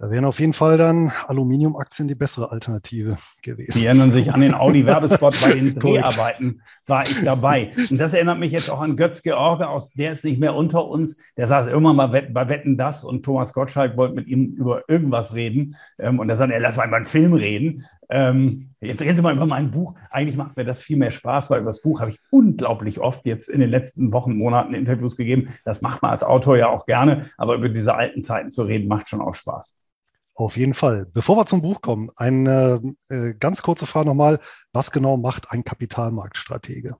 Da 0.00 0.10
wären 0.10 0.24
auf 0.24 0.40
jeden 0.40 0.54
Fall 0.54 0.78
dann 0.78 1.12
Aluminiumaktien 1.26 2.08
die 2.08 2.14
bessere 2.14 2.50
Alternative 2.50 3.18
gewesen. 3.42 3.78
Die 3.78 3.84
erinnern 3.84 4.10
sich 4.10 4.32
an 4.32 4.40
den 4.40 4.54
Audi-Werbespot 4.54 5.36
bei 5.42 5.52
den 5.52 5.74
Dreharbeiten, 5.78 6.62
war 6.86 7.02
ich 7.02 7.22
dabei. 7.22 7.72
Und 7.90 7.98
das 7.98 8.14
erinnert 8.14 8.38
mich 8.38 8.50
jetzt 8.50 8.70
auch 8.70 8.80
an 8.80 8.96
Götz 8.96 9.20
George, 9.20 9.68
aus 9.68 9.92
der 9.92 10.12
ist 10.12 10.24
nicht 10.24 10.40
mehr 10.40 10.54
unter 10.54 10.86
uns. 10.86 11.22
Der 11.36 11.46
saß 11.46 11.66
irgendwann 11.66 11.96
mal 11.96 12.06
bei 12.08 12.48
Wetten 12.48 12.78
das 12.78 13.04
und 13.04 13.24
Thomas 13.24 13.52
Gottschalk 13.52 13.98
wollte 13.98 14.14
mit 14.14 14.26
ihm 14.26 14.54
über 14.54 14.88
irgendwas 14.88 15.34
reden. 15.34 15.76
Ähm, 15.98 16.18
und 16.18 16.30
er 16.30 16.38
sagte, 16.38 16.56
lass 16.58 16.78
mal 16.78 16.88
über 16.88 16.96
einen 16.96 17.04
Film 17.04 17.34
reden. 17.34 17.84
Ähm, 18.08 18.70
jetzt 18.80 19.02
reden 19.02 19.16
Sie 19.16 19.20
mal 19.20 19.36
über 19.36 19.44
mein 19.44 19.70
Buch. 19.70 19.96
Eigentlich 20.08 20.38
macht 20.38 20.56
mir 20.56 20.64
das 20.64 20.80
viel 20.80 20.96
mehr 20.96 21.12
Spaß, 21.12 21.50
weil 21.50 21.60
über 21.60 21.68
das 21.68 21.82
Buch 21.82 22.00
habe 22.00 22.10
ich 22.10 22.18
unglaublich 22.30 23.00
oft 23.00 23.26
jetzt 23.26 23.50
in 23.50 23.60
den 23.60 23.68
letzten 23.68 24.14
Wochen, 24.14 24.34
Monaten 24.34 24.72
Interviews 24.72 25.18
gegeben. 25.18 25.50
Das 25.66 25.82
macht 25.82 26.00
man 26.00 26.10
als 26.10 26.22
Autor 26.22 26.56
ja 26.56 26.70
auch 26.70 26.86
gerne, 26.86 27.26
aber 27.36 27.56
über 27.56 27.68
diese 27.68 27.94
alten 27.94 28.22
Zeiten 28.22 28.48
zu 28.48 28.62
reden, 28.62 28.88
macht 28.88 29.10
schon 29.10 29.20
auch 29.20 29.34
Spaß. 29.34 29.76
Auf 30.40 30.56
jeden 30.56 30.72
Fall. 30.72 31.06
Bevor 31.12 31.36
wir 31.36 31.44
zum 31.44 31.60
Buch 31.60 31.82
kommen, 31.82 32.08
eine 32.16 32.80
äh, 33.10 33.34
ganz 33.38 33.60
kurze 33.60 33.84
Frage 33.84 34.08
nochmal. 34.08 34.38
Was 34.72 34.90
genau 34.90 35.18
macht 35.18 35.52
ein 35.52 35.64
Kapitalmarktstratege? 35.64 36.96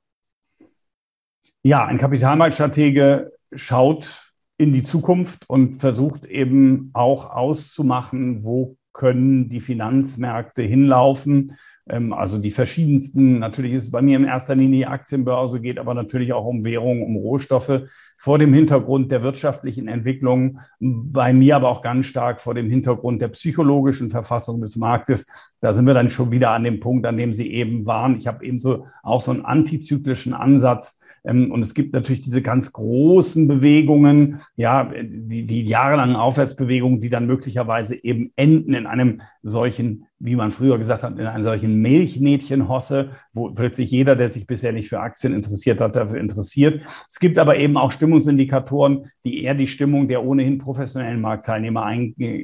Ja, 1.62 1.86
ein 1.86 1.96
Kapitalmarktstratege 1.96 3.32
schaut 3.54 4.30
in 4.58 4.74
die 4.74 4.82
Zukunft 4.82 5.48
und 5.48 5.72
versucht 5.72 6.26
eben 6.26 6.90
auch 6.92 7.30
auszumachen, 7.30 8.44
wo 8.44 8.76
können 8.92 9.48
die 9.48 9.60
Finanzmärkte 9.60 10.60
hinlaufen. 10.60 11.56
Ähm, 11.90 12.12
also 12.12 12.38
die 12.38 12.50
verschiedensten, 12.50 13.38
natürlich 13.38 13.72
ist 13.72 13.84
es 13.84 13.90
bei 13.90 14.00
mir 14.00 14.16
in 14.16 14.24
erster 14.24 14.54
Linie 14.54 14.78
die 14.78 14.86
Aktienbörse, 14.86 15.60
geht 15.60 15.78
aber 15.78 15.94
natürlich 15.94 16.32
auch 16.32 16.44
um 16.44 16.64
Währungen, 16.64 17.02
um 17.02 17.16
Rohstoffe, 17.16 17.82
vor 18.16 18.38
dem 18.38 18.52
Hintergrund 18.52 19.10
der 19.10 19.22
wirtschaftlichen 19.22 19.88
Entwicklung, 19.88 20.60
bei 20.78 21.32
mir 21.32 21.56
aber 21.56 21.68
auch 21.68 21.82
ganz 21.82 22.06
stark 22.06 22.40
vor 22.40 22.54
dem 22.54 22.70
Hintergrund 22.70 23.20
der 23.20 23.28
psychologischen 23.28 24.10
Verfassung 24.10 24.60
des 24.60 24.76
Marktes. 24.76 25.26
Da 25.60 25.72
sind 25.72 25.86
wir 25.86 25.94
dann 25.94 26.10
schon 26.10 26.30
wieder 26.30 26.50
an 26.50 26.64
dem 26.64 26.80
Punkt, 26.80 27.06
an 27.06 27.16
dem 27.16 27.32
Sie 27.32 27.52
eben 27.52 27.86
waren. 27.86 28.16
Ich 28.16 28.26
habe 28.26 28.44
eben 28.44 28.58
so 28.58 28.86
auch 29.02 29.20
so 29.20 29.32
einen 29.32 29.44
antizyklischen 29.44 30.32
Ansatz. 30.32 31.00
Ähm, 31.24 31.50
und 31.50 31.60
es 31.62 31.74
gibt 31.74 31.92
natürlich 31.92 32.22
diese 32.22 32.42
ganz 32.42 32.72
großen 32.72 33.48
Bewegungen, 33.48 34.40
ja, 34.56 34.90
die, 35.02 35.46
die 35.46 35.64
jahrelangen 35.64 36.16
Aufwärtsbewegungen, 36.16 37.00
die 37.00 37.10
dann 37.10 37.26
möglicherweise 37.26 38.02
eben 38.02 38.32
enden 38.36 38.74
in 38.74 38.86
einem 38.86 39.22
solchen 39.42 40.06
wie 40.22 40.36
man 40.36 40.52
früher 40.52 40.76
gesagt 40.76 41.02
hat, 41.02 41.18
in 41.18 41.26
einer 41.26 41.42
solchen 41.42 41.80
Milchmädchenhosse, 41.80 43.10
wo 43.32 43.50
plötzlich 43.50 43.90
jeder, 43.90 44.16
der 44.16 44.28
sich 44.28 44.46
bisher 44.46 44.72
nicht 44.72 44.90
für 44.90 45.00
Aktien 45.00 45.32
interessiert 45.32 45.80
hat, 45.80 45.96
dafür 45.96 46.20
interessiert. 46.20 46.84
Es 47.08 47.18
gibt 47.18 47.38
aber 47.38 47.56
eben 47.56 47.78
auch 47.78 47.90
Stimmungsindikatoren, 47.90 49.06
die 49.24 49.42
eher 49.42 49.54
die 49.54 49.66
Stimmung 49.66 50.08
der 50.08 50.22
ohnehin 50.22 50.58
professionellen 50.58 51.22
Marktteilnehmer 51.22 51.86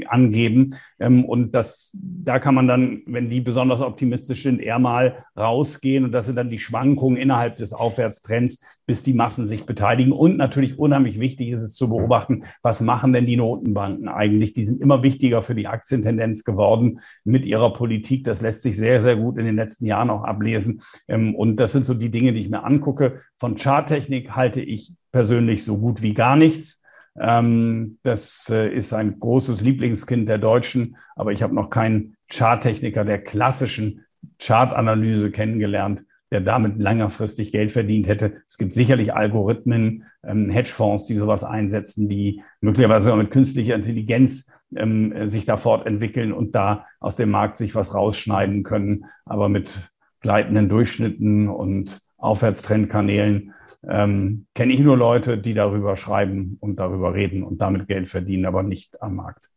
angeben. 0.09 0.75
Ähm, 0.99 1.26
und 1.26 1.54
das, 1.54 1.95
da 1.95 2.38
kann 2.38 2.54
man 2.54 2.66
dann, 2.66 3.02
wenn 3.04 3.28
die 3.28 3.42
besonders 3.42 3.83
optimistisch 3.83 4.42
sind, 4.45 4.61
eher 4.61 4.78
mal 4.78 5.25
rausgehen. 5.37 6.04
Und 6.04 6.12
das 6.12 6.26
sind 6.26 6.37
dann 6.37 6.49
die 6.49 6.59
Schwankungen 6.59 7.18
innerhalb 7.18 7.59
des 7.59 7.75
Aufwärtstrends, 7.75 8.80
bis 8.87 9.02
die 9.02 9.12
Massen 9.12 9.47
sich 9.47 9.66
beteiligen. 9.66 10.12
Und 10.12 10.38
natürlich 10.38 10.78
unheimlich 10.78 11.21
wichtig 11.21 11.50
ist 11.50 11.61
es 11.61 11.75
zu 11.75 11.90
beobachten, 11.90 12.45
was 12.62 12.80
machen 12.80 13.12
denn 13.12 13.26
die 13.26 13.37
Notenbanken 13.37 14.09
eigentlich? 14.09 14.54
Die 14.54 14.64
sind 14.64 14.80
immer 14.80 15.02
wichtiger 15.02 15.42
für 15.42 15.54
die 15.54 15.66
Aktientendenz 15.66 16.42
geworden 16.42 17.00
mit 17.25 17.45
ihrer 17.45 17.65
ihrer 17.66 17.75
Politik. 17.75 18.25
Das 18.25 18.40
lässt 18.40 18.62
sich 18.62 18.76
sehr, 18.76 19.02
sehr 19.02 19.16
gut 19.16 19.38
in 19.38 19.44
den 19.44 19.56
letzten 19.56 19.87
Jahren 19.87 20.11
auch 20.11 20.25
ablesen. 20.25 20.82
Ähm, 21.08 21.35
und 21.35 21.56
das 21.56 21.73
sind 21.73 21.87
so 21.87 21.94
die 21.94 22.11
Dinge, 22.11 22.32
die 22.32 22.40
ich 22.40 22.50
mir 22.50 22.64
angucke. 22.64 23.23
Von 23.38 23.56
Charttechnik 23.56 24.32
halte 24.35 24.61
ich 24.61 24.94
persönlich 25.12 25.64
so 25.64 25.78
gut 25.78 26.02
wie 26.02 26.14
gar 26.14 26.37
nichts. 26.37 26.82
Ähm, 27.18 27.99
das 28.02 28.50
äh, 28.50 28.68
ist 28.68 28.92
ein 28.92 29.18
großes 29.18 29.61
Lieblingskind 29.62 30.28
der 30.28 30.38
Deutschen, 30.38 30.96
aber 31.14 31.32
ich 31.32 31.42
habe 31.42 31.54
noch 31.54 31.70
keinen 31.70 32.16
Charttechniker 32.30 33.04
der 33.04 33.23
klassischen 33.23 34.04
Chartanalyse 34.38 35.30
kennengelernt, 35.30 36.02
der 36.30 36.40
damit 36.40 36.78
längerfristig 36.78 37.52
Geld 37.52 37.73
verdient 37.73 38.06
hätte. 38.08 38.42
Es 38.49 38.58
gibt 38.58 38.75
sicherlich 38.75 39.14
Algorithmen, 39.14 40.04
ähm, 40.25 40.50
Hedgefonds, 40.50 41.06
die 41.06 41.14
sowas 41.14 41.44
einsetzen, 41.44 42.08
die 42.08 42.42
möglicherweise 42.61 43.14
mit 43.16 43.30
künstlicher 43.30 43.76
Intelligenz 43.76 44.50
ähm, 44.75 45.28
sich 45.28 45.46
da 45.46 45.56
fortentwickeln 45.56 46.32
und 46.32 46.54
da 46.54 46.87
aus 47.00 47.16
dem 47.16 47.30
Markt 47.30 47.56
sich 47.58 47.75
was 47.75 47.94
rausschneiden 47.94 48.62
können. 48.62 49.06
Aber 49.25 49.49
mit 49.49 49.90
gleitenden 50.20 50.68
Durchschnitten 50.68 51.49
und 51.49 52.00
Aufwärtstrendkanälen 52.16 53.54
ähm, 53.88 54.46
kenne 54.54 54.73
ich 54.73 54.80
nur 54.80 54.96
Leute, 54.96 55.38
die 55.38 55.54
darüber 55.54 55.96
schreiben 55.96 56.56
und 56.61 56.76
darüber 56.76 57.14
reden 57.14 57.42
und 57.42 57.58
damit 57.58 57.87
Geld 57.87 58.08
verdienen, 58.08 58.46
aber 58.46 58.62
nicht 58.62 59.00
am 59.00 59.16
Markt. 59.16 59.50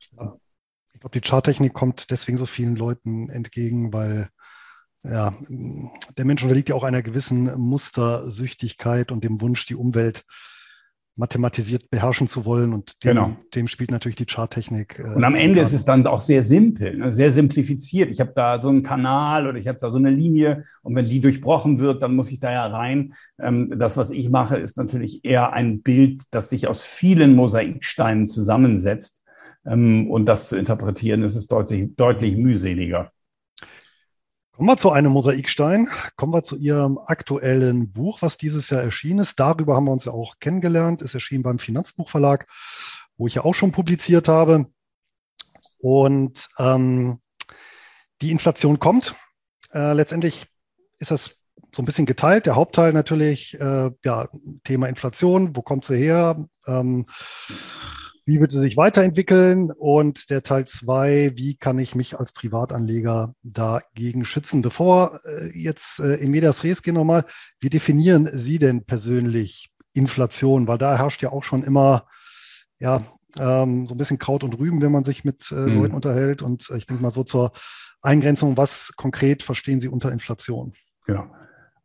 Ich 0.00 0.10
glaube, 0.10 0.40
die 1.14 1.20
Charttechnik 1.20 1.72
kommt 1.72 2.10
deswegen 2.10 2.36
so 2.36 2.46
vielen 2.46 2.76
Leuten 2.76 3.28
entgegen, 3.30 3.92
weil 3.92 4.28
ja, 5.02 5.34
der 6.18 6.24
Mensch 6.24 6.42
unterliegt 6.42 6.68
ja 6.68 6.74
auch 6.74 6.82
einer 6.82 7.02
gewissen 7.02 7.56
Mustersüchtigkeit 7.58 9.12
und 9.12 9.22
dem 9.22 9.40
Wunsch, 9.40 9.66
die 9.66 9.76
Umwelt 9.76 10.24
mathematisiert 11.16 11.90
beherrschen 11.90 12.28
zu 12.28 12.44
wollen. 12.44 12.72
Und 12.72 13.02
dem, 13.02 13.14
genau. 13.14 13.36
dem 13.54 13.68
spielt 13.68 13.90
natürlich 13.90 14.16
die 14.16 14.26
Charttechnik. 14.26 14.98
Äh, 14.98 15.14
und 15.14 15.24
am 15.24 15.34
Ende 15.34 15.60
ist 15.60 15.72
es 15.72 15.84
dann 15.84 16.06
auch 16.06 16.20
sehr 16.20 16.42
simpel, 16.42 16.96
ne? 16.96 17.12
sehr 17.12 17.32
simplifiziert. 17.32 18.10
Ich 18.10 18.20
habe 18.20 18.32
da 18.34 18.58
so 18.58 18.68
einen 18.68 18.82
Kanal 18.82 19.46
oder 19.46 19.58
ich 19.58 19.66
habe 19.66 19.78
da 19.80 19.90
so 19.90 19.98
eine 19.98 20.10
Linie 20.10 20.64
und 20.82 20.94
wenn 20.94 21.08
die 21.08 21.20
durchbrochen 21.20 21.78
wird, 21.78 22.02
dann 22.02 22.14
muss 22.14 22.30
ich 22.30 22.40
da 22.40 22.52
ja 22.52 22.66
rein. 22.66 23.14
Ähm, 23.40 23.74
das, 23.76 23.96
was 23.96 24.10
ich 24.10 24.28
mache, 24.28 24.56
ist 24.56 24.76
natürlich 24.76 25.24
eher 25.24 25.52
ein 25.52 25.82
Bild, 25.82 26.22
das 26.30 26.50
sich 26.50 26.68
aus 26.68 26.84
vielen 26.84 27.34
Mosaiksteinen 27.34 28.26
zusammensetzt. 28.26 29.24
Ähm, 29.66 30.10
und 30.10 30.26
das 30.26 30.48
zu 30.48 30.56
interpretieren, 30.56 31.22
ist 31.22 31.34
es 31.34 31.48
deutlich, 31.48 31.96
deutlich 31.96 32.36
mühseliger. 32.36 33.10
Kommen 34.56 34.70
wir 34.70 34.78
zu 34.78 34.90
einem 34.90 35.12
Mosaikstein. 35.12 35.90
Kommen 36.16 36.32
wir 36.32 36.42
zu 36.42 36.56
Ihrem 36.56 36.96
aktuellen 36.96 37.92
Buch, 37.92 38.22
was 38.22 38.38
dieses 38.38 38.70
Jahr 38.70 38.80
erschienen 38.80 39.18
ist. 39.18 39.38
Darüber 39.38 39.76
haben 39.76 39.84
wir 39.84 39.92
uns 39.92 40.06
ja 40.06 40.12
auch 40.12 40.38
kennengelernt. 40.40 41.02
Es 41.02 41.12
erschien 41.12 41.42
beim 41.42 41.58
Finanzbuchverlag, 41.58 42.46
wo 43.18 43.26
ich 43.26 43.34
ja 43.34 43.44
auch 43.44 43.54
schon 43.54 43.70
publiziert 43.70 44.28
habe. 44.28 44.64
Und 45.76 46.48
ähm, 46.58 47.20
die 48.22 48.30
Inflation 48.30 48.78
kommt. 48.78 49.14
Äh, 49.74 49.92
letztendlich 49.92 50.46
ist 51.00 51.10
das 51.10 51.36
so 51.70 51.82
ein 51.82 51.84
bisschen 51.84 52.06
geteilt. 52.06 52.46
Der 52.46 52.56
Hauptteil 52.56 52.94
natürlich, 52.94 53.60
äh, 53.60 53.90
ja, 54.06 54.28
Thema 54.64 54.88
Inflation. 54.88 55.54
Wo 55.54 55.60
kommt 55.60 55.84
sie 55.84 55.98
her? 55.98 56.48
Ähm, 56.66 57.04
wie 58.26 58.40
wird 58.40 58.50
sie 58.50 58.58
sich 58.58 58.76
weiterentwickeln? 58.76 59.70
Und 59.70 60.30
der 60.30 60.42
Teil 60.42 60.66
zwei, 60.66 61.32
wie 61.36 61.56
kann 61.56 61.78
ich 61.78 61.94
mich 61.94 62.18
als 62.18 62.32
Privatanleger 62.32 63.34
dagegen 63.44 64.24
schützen? 64.24 64.62
Bevor 64.62 65.20
äh, 65.24 65.56
jetzt 65.56 66.00
äh, 66.00 66.16
in 66.16 66.32
Medias 66.32 66.64
Res 66.64 66.82
gehen 66.82 66.94
nochmal, 66.94 67.24
wie 67.60 67.70
definieren 67.70 68.28
Sie 68.32 68.58
denn 68.58 68.84
persönlich 68.84 69.70
Inflation? 69.92 70.66
Weil 70.66 70.78
da 70.78 70.98
herrscht 70.98 71.22
ja 71.22 71.30
auch 71.30 71.44
schon 71.44 71.62
immer, 71.62 72.08
ja, 72.80 73.06
ähm, 73.38 73.86
so 73.86 73.94
ein 73.94 73.98
bisschen 73.98 74.18
Kraut 74.18 74.42
und 74.42 74.58
Rüben, 74.58 74.82
wenn 74.82 74.92
man 74.92 75.04
sich 75.04 75.24
mit 75.24 75.52
äh, 75.52 75.54
mhm. 75.54 75.82
Leuten 75.82 75.94
unterhält. 75.94 76.42
Und 76.42 76.68
äh, 76.70 76.78
ich 76.78 76.86
denke 76.86 77.02
mal 77.04 77.12
so 77.12 77.22
zur 77.22 77.52
Eingrenzung, 78.02 78.56
was 78.56 78.92
konkret 78.96 79.44
verstehen 79.44 79.78
Sie 79.78 79.88
unter 79.88 80.10
Inflation? 80.10 80.72
Genau. 81.06 81.30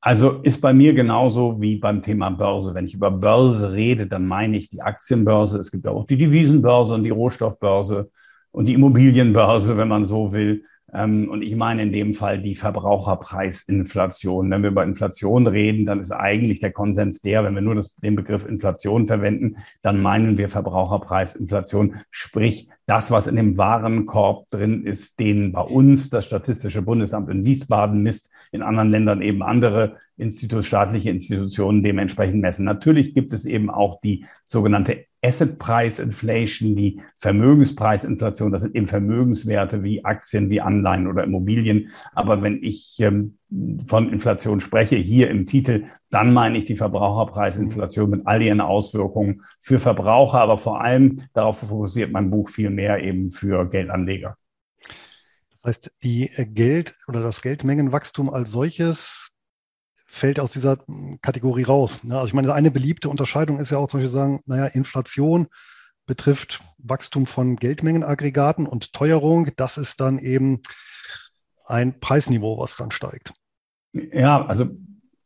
Also 0.03 0.39
ist 0.41 0.62
bei 0.62 0.74
mir 0.74 0.96
genauso 0.96 1.62
wie 1.62 1.77
beim 1.77 2.01
Thema 2.01 2.31
Börse. 2.31 2.74
Wenn 2.74 2.88
ich 2.88 2.96
über 2.96 3.12
Börse 3.12 3.74
rede, 3.74 4.08
dann 4.08 4.25
meine 4.25 4.58
ich 4.58 4.67
die 4.67 4.81
Aktienbörse. 4.81 5.60
Es 5.60 5.70
gibt 5.70 5.86
auch 5.86 6.08
die 6.08 6.17
Devisenbörse 6.17 6.96
und 6.96 7.03
die 7.03 7.12
Rohstoffbörse 7.12 8.10
und 8.51 8.65
die 8.65 8.74
Immobilienbörse, 8.74 9.77
wenn 9.77 9.88
man 9.88 10.05
so 10.05 10.34
will. 10.34 10.65
Ähm, 10.91 11.29
und 11.29 11.43
ich 11.43 11.55
meine 11.55 11.84
in 11.84 11.91
dem 11.91 12.15
Fall 12.15 12.41
die 12.41 12.55
Verbraucherpreisinflation. 12.55 14.50
Wenn 14.50 14.63
wir 14.63 14.72
über 14.72 14.84
Inflation 14.84 15.46
reden, 15.46 15.86
dann 15.86 16.00
ist 16.00 16.12
eigentlich 16.12 16.60
der 16.60 16.72
Konsens 16.72 17.22
der, 17.22 17.43
wenn 17.43 17.53
wir 17.53 17.62
nur 17.62 17.75
das, 17.75 17.96
den 17.98 18.15
Begriff 18.15 18.46
Inflation 18.46 19.05
verwenden, 19.05 19.55
dann 19.84 20.01
meinen 20.01 20.38
wir 20.38 20.50
Verbraucherpreisinflation, 20.50 21.98
sprich 22.10 22.70
das, 22.88 23.12
was 23.12 23.27
in 23.27 23.36
dem 23.36 23.58
Warenkorb 23.60 24.50
drin 24.50 24.84
ist, 24.84 25.20
den 25.20 25.51
bei 25.51 25.62
uns 25.62 26.10
das 26.10 26.25
Statistische 26.25 26.81
Bundesamt 26.81 27.29
in 27.29 27.46
Wiesbaden 27.46 28.01
misst, 28.01 28.31
in 28.51 28.62
anderen 28.62 28.91
Ländern 28.91 29.22
eben 29.22 29.41
andere 29.43 29.98
Institut, 30.17 30.65
staatliche 30.65 31.10
Institutionen 31.10 31.84
dementsprechend 31.84 32.41
messen. 32.41 32.65
Natürlich 32.65 33.13
gibt 33.13 33.34
es 33.34 33.46
eben 33.46 33.70
auch 33.70 34.01
die 34.01 34.25
sogenannte 34.46 35.05
Asset 35.24 35.60
Price 35.60 36.00
Inflation, 36.00 36.75
die 36.75 37.00
Vermögenspreisinflation. 37.17 38.51
Das 38.51 38.63
sind 38.63 38.75
eben 38.75 38.88
Vermögenswerte 38.88 39.84
wie 39.84 40.03
Aktien, 40.03 40.50
wie 40.50 40.62
Anleihen 40.62 41.08
oder 41.08 41.24
Immobilien. 41.24 41.89
Aber 42.13 42.41
wenn 42.41 42.62
ich 42.63 43.00
ähm, 43.00 43.38
von 43.86 44.12
Inflation 44.12 44.62
spreche, 44.62 44.96
hier 44.96 45.29
im 45.29 45.46
Titel, 45.46 45.86
dann 46.10 46.34
meine 46.34 46.58
ich 46.58 46.65
die 46.65 46.75
Verbraucherpreisinflation 46.75 48.10
mit 48.10 48.27
all 48.27 48.41
ihren 48.41 48.62
Auswirkungen 48.62 49.41
für 49.60 49.79
Verbraucher, 49.79 50.39
aber 50.39 50.58
vor 50.58 50.81
allem 50.81 51.22
darauf 51.34 51.60
fokussiert 51.60 52.12
mein 52.12 52.31
Buch 52.31 52.50
viel 52.50 52.70
mehr 52.70 53.03
eben 53.03 53.29
für 53.29 53.70
Geldanleger. 53.70 54.36
Das 55.62 55.70
heißt, 55.70 55.98
die 56.03 56.30
äh, 56.36 56.46
Geld 56.46 56.96
oder 57.08 57.22
das 57.22 57.41
Geldmengenwachstum 57.41 58.30
als 58.30 58.51
solches 58.51 59.36
fällt 60.08 60.39
aus 60.39 60.51
dieser 60.51 60.77
Kategorie 61.22 61.63
raus. 61.63 62.01
Also 62.10 62.25
ich 62.25 62.34
meine, 62.34 62.53
eine 62.53 62.70
beliebte 62.70 63.08
Unterscheidung 63.08 63.60
ist 63.60 63.72
ja 63.72 63.77
auch 63.77 63.88
zum 63.88 64.00
Beispiel 64.00 64.10
sagen, 64.10 64.41
naja, 64.46 64.65
Inflation 64.65 65.48
betrifft 66.06 66.62
Wachstum 66.80 67.25
von 67.25 67.56
Geldmengenaggregaten 67.56 68.65
und 68.65 68.91
Teuerung. 68.91 69.50
Das 69.56 69.77
ist 69.77 70.01
dann 70.01 70.20
eben 70.20 70.62
ein 71.65 72.01
Preisniveau, 72.01 72.60
was 72.60 72.75
dann 72.75 72.91
steigt. 72.91 73.34
Ja, 73.94 74.46
also 74.46 74.65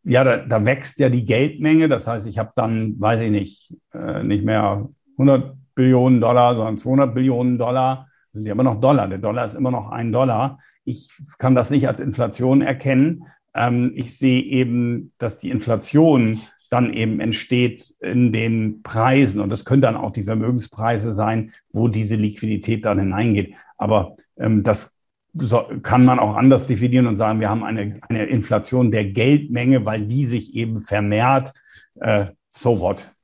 ja, 0.04 0.24
da, 0.24 0.38
da 0.46 0.63
wächst 0.63 1.00
ja 1.00 1.10
die 1.10 1.25
Geldmenge. 1.25 1.89
Das 1.89 2.06
heißt, 2.06 2.27
ich 2.27 2.38
habe 2.38 2.51
dann, 2.56 3.00
weiß 3.00 3.22
ich 3.22 3.32
nicht, 3.32 3.74
äh, 3.92 4.22
nicht 4.22 4.46
mehr 4.46 4.88
100 5.13 5.58
Billionen 5.74 6.22
Dollar, 6.22 6.54
sondern 6.54 6.77
200 6.77 7.15
Billionen 7.15 7.58
Dollar. 7.58 8.08
Sind 8.36 8.46
ja 8.46 8.51
immer 8.51 8.63
noch 8.63 8.82
Dollar. 8.82 9.08
Der 9.08 9.18
Dollar 9.18 9.46
ist 9.46 9.56
immer 9.56 9.72
noch 9.72 9.89
ein 9.92 10.12
Dollar. 10.12 10.60
Ich 10.84 11.10
kann 11.38 11.56
das 11.56 11.70
nicht 11.70 11.88
als 11.88 12.01
Inflation 12.01 12.62
erkennen. 12.62 13.24
Ähm, 13.54 13.94
ich 13.96 14.18
sehe 14.18 14.42
eben, 14.42 15.13
dass 15.18 15.39
die 15.39 15.50
Inflation 15.50 16.42
dann 16.70 16.92
eben 16.92 17.22
entsteht 17.22 17.96
in 18.01 18.34
den 18.34 18.84
Preisen. 18.84 19.39
Und 19.39 19.50
das 19.50 19.63
können 19.63 19.82
dann 19.82 19.96
auch 19.96 20.12
die 20.12 20.25
Vermögenspreise 20.25 21.13
sein, 21.13 21.51
wo 21.72 21.88
diese 21.88 22.18
Liquidität 22.18 22.84
dann 22.84 23.00
hineingeht. 23.00 23.56
Aber 23.77 24.18
ähm, 24.38 24.63
das 24.63 25.00
so, 25.34 25.63
kann 25.82 26.04
man 26.04 26.20
auch 26.20 26.36
anders 26.36 26.68
definieren 26.68 27.08
und 27.08 27.15
sagen, 27.15 27.39
wir 27.39 27.50
haben 27.50 27.63
eine, 27.63 28.01
eine 28.10 28.25
Inflation 28.25 28.92
der 28.92 29.06
Geldmenge, 29.06 29.86
weil 29.86 30.06
die 30.06 30.25
sich 30.25 30.56
eben 30.56 30.80
vermehrt. 30.80 31.54
Äh, 31.96 32.27
so 32.51 32.82
what? 32.82 33.14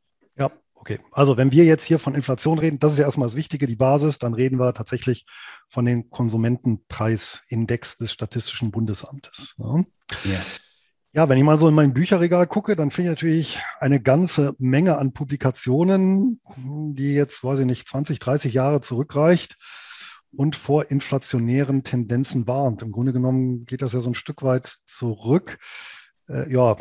Okay. 0.82 1.00
Also 1.12 1.38
wenn 1.38 1.52
wir 1.52 1.64
jetzt 1.64 1.84
hier 1.84 2.00
von 2.00 2.16
Inflation 2.16 2.58
reden, 2.58 2.80
das 2.80 2.94
ist 2.94 2.98
ja 2.98 3.06
erstmal 3.06 3.28
das 3.28 3.36
Wichtige, 3.36 3.68
die 3.68 3.76
Basis, 3.76 4.18
dann 4.18 4.34
reden 4.34 4.58
wir 4.58 4.74
tatsächlich 4.74 5.28
von 5.70 5.86
den 5.86 6.10
Konsumentenpreisindex 6.10 8.00
des 8.00 8.12
Statistischen 8.12 8.72
Bundesamtes. 8.72 9.54
Ja. 9.60 9.84
ja. 10.24 10.40
Ja, 11.14 11.30
wenn 11.30 11.38
ich 11.38 11.44
mal 11.44 11.58
so 11.58 11.68
in 11.68 11.76
mein 11.76 11.94
Bücherregal 11.94 12.48
gucke, 12.48 12.76
dann 12.76 12.90
finde 12.90 13.12
ich 13.12 13.16
natürlich 13.18 13.60
eine 13.80 14.02
ganze 14.02 14.56
Menge 14.58 14.98
an 14.98 15.14
Publikationen, 15.14 16.40
die 16.56 17.14
jetzt, 17.14 17.44
weiß 17.44 17.60
ich 17.60 17.66
nicht, 17.66 17.88
20, 17.88 18.18
30 18.20 18.54
Jahre 18.54 18.82
zurückreicht 18.82 19.58
und 20.36 20.56
vor 20.56 20.90
inflationären 20.90 21.84
Tendenzen 21.84 22.48
warnt. 22.48 22.82
Im 22.82 22.92
Grunde 22.92 23.14
genommen 23.14 23.66
geht 23.66 23.84
das 23.84 23.94
ja 23.94 24.00
so 24.00 24.10
ein 24.10 24.16
Stück 24.16 24.42
weit 24.42 24.78
zurück. 24.86 25.60
Äh, 26.30 26.52
ja, 26.52 26.76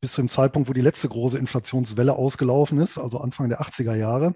bis 0.00 0.12
zum 0.12 0.28
Zeitpunkt, 0.28 0.68
wo 0.68 0.72
die 0.72 0.80
letzte 0.80 1.08
große 1.08 1.38
Inflationswelle 1.38 2.14
ausgelaufen 2.14 2.78
ist, 2.78 2.98
also 2.98 3.18
Anfang 3.18 3.48
der 3.48 3.60
80er 3.60 3.94
Jahre. 3.94 4.34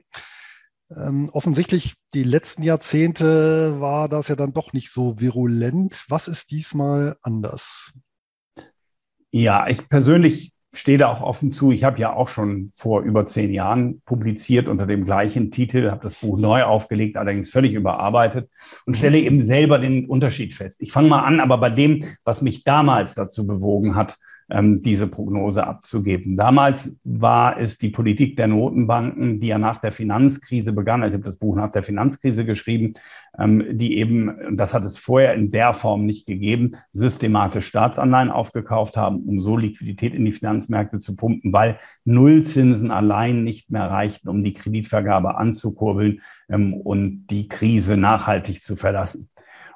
Ähm, 0.90 1.30
offensichtlich 1.32 1.94
die 2.14 2.24
letzten 2.24 2.62
Jahrzehnte 2.62 3.80
war 3.80 4.08
das 4.08 4.28
ja 4.28 4.36
dann 4.36 4.52
doch 4.52 4.72
nicht 4.72 4.90
so 4.90 5.20
virulent. 5.20 6.04
Was 6.08 6.28
ist 6.28 6.50
diesmal 6.50 7.16
anders? 7.22 7.92
Ja, 9.30 9.66
ich 9.68 9.88
persönlich 9.88 10.52
stehe 10.72 10.98
da 10.98 11.08
auch 11.08 11.20
offen 11.20 11.52
zu. 11.52 11.70
Ich 11.70 11.84
habe 11.84 11.98
ja 11.98 12.12
auch 12.12 12.28
schon 12.28 12.70
vor 12.74 13.02
über 13.02 13.26
zehn 13.26 13.52
Jahren 13.52 14.00
publiziert 14.06 14.68
unter 14.68 14.86
dem 14.86 15.04
gleichen 15.04 15.50
Titel, 15.50 15.90
habe 15.90 16.02
das 16.02 16.14
Buch 16.14 16.38
neu 16.38 16.62
aufgelegt, 16.64 17.16
allerdings 17.16 17.50
völlig 17.50 17.74
überarbeitet 17.74 18.48
und 18.86 18.96
stelle 18.96 19.18
eben 19.18 19.42
selber 19.42 19.78
den 19.78 20.06
Unterschied 20.06 20.54
fest. 20.54 20.80
Ich 20.80 20.92
fange 20.92 21.08
mal 21.08 21.24
an, 21.24 21.40
aber 21.40 21.58
bei 21.58 21.70
dem, 21.70 22.04
was 22.24 22.42
mich 22.42 22.64
damals 22.64 23.14
dazu 23.14 23.46
bewogen 23.46 23.94
hat, 23.94 24.16
diese 24.82 25.06
Prognose 25.06 25.66
abzugeben. 25.66 26.36
Damals 26.36 27.00
war 27.04 27.58
es 27.58 27.78
die 27.78 27.88
Politik 27.88 28.36
der 28.36 28.48
Notenbanken, 28.48 29.40
die 29.40 29.46
ja 29.46 29.58
nach 29.58 29.78
der 29.78 29.92
Finanzkrise 29.92 30.72
begann. 30.72 31.02
Also 31.02 31.14
ich 31.14 31.20
habe 31.20 31.30
das 31.30 31.38
Buch 31.38 31.56
nach 31.56 31.72
der 31.72 31.82
Finanzkrise 31.82 32.44
geschrieben, 32.44 32.94
ähm, 33.38 33.64
die 33.78 33.96
eben, 33.96 34.56
das 34.56 34.74
hat 34.74 34.84
es 34.84 34.98
vorher 34.98 35.34
in 35.34 35.50
der 35.50 35.72
Form 35.72 36.04
nicht 36.04 36.26
gegeben, 36.26 36.72
systematisch 36.92 37.66
Staatsanleihen 37.66 38.30
aufgekauft 38.30 38.96
haben, 38.96 39.22
um 39.24 39.40
so 39.40 39.56
Liquidität 39.56 40.14
in 40.14 40.24
die 40.24 40.32
Finanzmärkte 40.32 40.98
zu 40.98 41.16
pumpen, 41.16 41.52
weil 41.52 41.78
Nullzinsen 42.04 42.90
allein 42.90 43.44
nicht 43.44 43.70
mehr 43.70 43.90
reichten, 43.90 44.28
um 44.28 44.44
die 44.44 44.52
Kreditvergabe 44.52 45.36
anzukurbeln 45.36 46.20
ähm, 46.50 46.74
und 46.74 47.26
die 47.28 47.48
Krise 47.48 47.96
nachhaltig 47.96 48.62
zu 48.62 48.76
verlassen. 48.76 49.30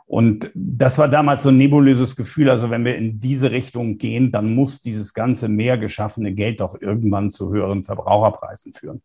Und 0.06 0.52
das 0.54 0.98
war 0.98 1.08
damals 1.08 1.42
so 1.42 1.48
ein 1.48 1.58
nebulöses 1.58 2.14
Gefühl. 2.14 2.48
Also 2.48 2.70
wenn 2.70 2.84
wir 2.84 2.96
in 2.96 3.20
diese 3.20 3.50
Richtung 3.50 3.98
gehen, 3.98 4.30
dann 4.30 4.54
muss 4.54 4.80
dieses 4.80 5.14
ganze 5.14 5.48
mehr 5.48 5.78
geschaffene 5.78 6.32
Geld 6.32 6.60
doch 6.60 6.80
irgendwann 6.80 7.30
zu 7.30 7.52
höheren 7.52 7.82
Verbraucherpreisen 7.82 8.72
führen. 8.72 9.02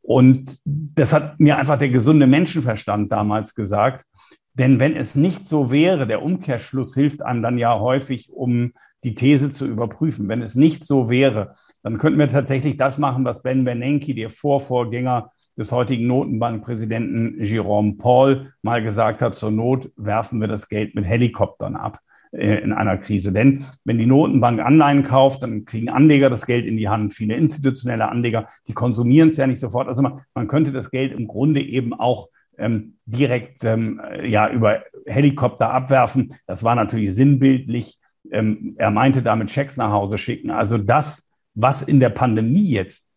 Und 0.00 0.60
das 0.64 1.12
hat 1.12 1.40
mir 1.40 1.58
einfach 1.58 1.78
der 1.78 1.88
gesunde 1.88 2.26
Menschenverstand 2.26 3.10
damals 3.10 3.54
gesagt. 3.54 4.06
Denn 4.54 4.78
wenn 4.78 4.96
es 4.96 5.14
nicht 5.14 5.46
so 5.46 5.70
wäre, 5.70 6.06
der 6.06 6.22
Umkehrschluss 6.22 6.94
hilft 6.94 7.22
einem 7.22 7.42
dann 7.42 7.58
ja 7.58 7.78
häufig, 7.78 8.30
um 8.32 8.72
die 9.04 9.14
These 9.14 9.50
zu 9.50 9.66
überprüfen. 9.66 10.28
Wenn 10.28 10.42
es 10.42 10.54
nicht 10.54 10.84
so 10.84 11.10
wäre, 11.10 11.56
dann 11.82 11.98
könnten 11.98 12.18
wir 12.18 12.28
tatsächlich 12.28 12.76
das 12.76 12.98
machen, 12.98 13.24
was 13.24 13.42
Ben 13.42 13.64
Bernanke, 13.64 14.14
der 14.14 14.30
Vorvorgänger 14.30 15.30
des 15.58 15.72
heutigen 15.72 16.06
Notenbankpräsidenten 16.06 17.44
Jerome 17.44 17.94
Paul 17.94 18.52
mal 18.62 18.82
gesagt 18.82 19.20
hat, 19.20 19.34
zur 19.34 19.50
Not 19.50 19.90
werfen 19.96 20.40
wir 20.40 20.48
das 20.48 20.68
Geld 20.68 20.94
mit 20.94 21.04
Helikoptern 21.04 21.74
ab 21.74 22.00
äh, 22.30 22.58
in 22.58 22.72
einer 22.72 22.96
Krise. 22.96 23.32
Denn 23.32 23.64
wenn 23.84 23.98
die 23.98 24.06
Notenbank 24.06 24.60
Anleihen 24.60 25.02
kauft, 25.02 25.42
dann 25.42 25.64
kriegen 25.64 25.88
Anleger 25.88 26.30
das 26.30 26.46
Geld 26.46 26.64
in 26.64 26.76
die 26.76 26.88
Hand, 26.88 27.12
viele 27.12 27.34
institutionelle 27.34 28.08
Anleger, 28.08 28.46
die 28.68 28.72
konsumieren 28.72 29.28
es 29.28 29.36
ja 29.36 29.46
nicht 29.46 29.60
sofort. 29.60 29.88
Also 29.88 30.00
man, 30.02 30.20
man 30.32 30.46
könnte 30.46 30.70
das 30.70 30.90
Geld 30.90 31.18
im 31.18 31.26
Grunde 31.26 31.60
eben 31.60 31.92
auch 31.92 32.28
ähm, 32.56 32.96
direkt 33.06 33.64
ähm, 33.64 34.00
ja, 34.22 34.48
über 34.50 34.82
Helikopter 35.06 35.70
abwerfen. 35.70 36.34
Das 36.46 36.62
war 36.62 36.74
natürlich 36.74 37.14
sinnbildlich. 37.14 37.98
Ähm, 38.30 38.74
er 38.76 38.90
meinte 38.90 39.22
damit 39.22 39.50
Schecks 39.50 39.76
nach 39.76 39.90
Hause 39.90 40.18
schicken. 40.18 40.50
Also 40.50 40.78
das, 40.78 41.32
was 41.54 41.82
in 41.82 41.98
der 41.98 42.10
Pandemie 42.10 42.70
jetzt 42.70 43.07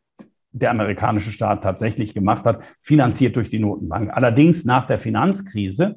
der 0.52 0.72
amerikanische 0.72 1.32
Staat 1.32 1.64
tatsächlich 1.64 2.14
gemacht 2.14 2.46
hat, 2.46 2.64
finanziert 2.82 3.36
durch 3.36 3.50
die 3.50 3.60
Notenbank. 3.60 4.12
Allerdings 4.14 4.66
nach 4.66 4.86
der 4.86 5.00
Finanzkrise, 5.00 5.96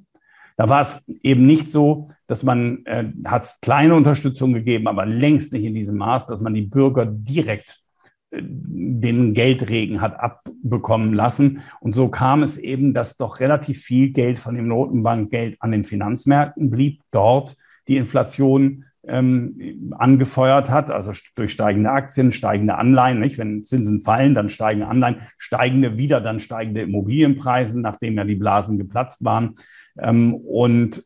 da 0.57 0.69
war 0.69 0.83
es 0.83 1.09
eben 1.23 1.47
nicht 1.47 1.71
so, 1.71 2.11
dass 2.27 2.43
man 2.43 2.85
äh, 2.87 3.11
hat 3.25 3.57
kleine 3.61 3.95
Unterstützung 3.95 4.53
gegeben, 4.53 4.87
aber 4.87 5.05
längst 5.07 5.53
nicht 5.53 5.64
in 5.64 5.75
diesem 5.75 5.97
Maß, 5.97 6.27
dass 6.27 6.40
man 6.40 6.55
die 6.55 6.62
Bürger 6.62 7.07
direkt 7.07 7.83
äh, 8.31 8.40
den 8.40 9.35
Geldregen 9.35 10.01
hat 10.01 10.21
abbekommen 10.21 11.12
lassen. 11.12 11.61
Und 11.81 11.95
so 11.95 12.09
kam 12.09 12.45
es 12.45 12.57
eben, 12.57 12.95
dass 12.95 13.17
doch 13.17 13.40
relativ 13.40 13.83
viel 13.83 14.11
Geld 14.11 14.38
von 14.38 14.55
dem 14.55 14.69
Notenbankgeld 14.69 15.57
an 15.61 15.73
den 15.73 15.85
Finanzmärkten 15.85 16.71
blieb, 16.71 17.01
dort 17.11 17.57
die 17.88 17.97
Inflation 17.97 18.85
ähm, 19.07 19.93
angefeuert 19.97 20.71
hat, 20.71 20.90
also 20.90 21.12
durch 21.35 21.53
steigende 21.53 21.90
Aktien, 21.90 22.33
steigende 22.33 22.77
Anleihen. 22.77 23.21
Nicht? 23.21 23.38
Wenn 23.38 23.64
Zinsen 23.64 24.01
fallen, 24.01 24.35
dann 24.35 24.49
steigen 24.49 24.83
Anleihen, 24.83 25.21
steigende 25.38 25.99
wieder, 25.99 26.21
dann 26.21 26.40
steigende 26.40 26.83
Immobilienpreise, 26.83 27.81
nachdem 27.81 28.17
ja 28.17 28.25
die 28.25 28.37
Blasen 28.37 28.79
geplatzt 28.79 29.25
waren. 29.25 29.57
Ähm, 29.99 30.35
und 30.35 31.05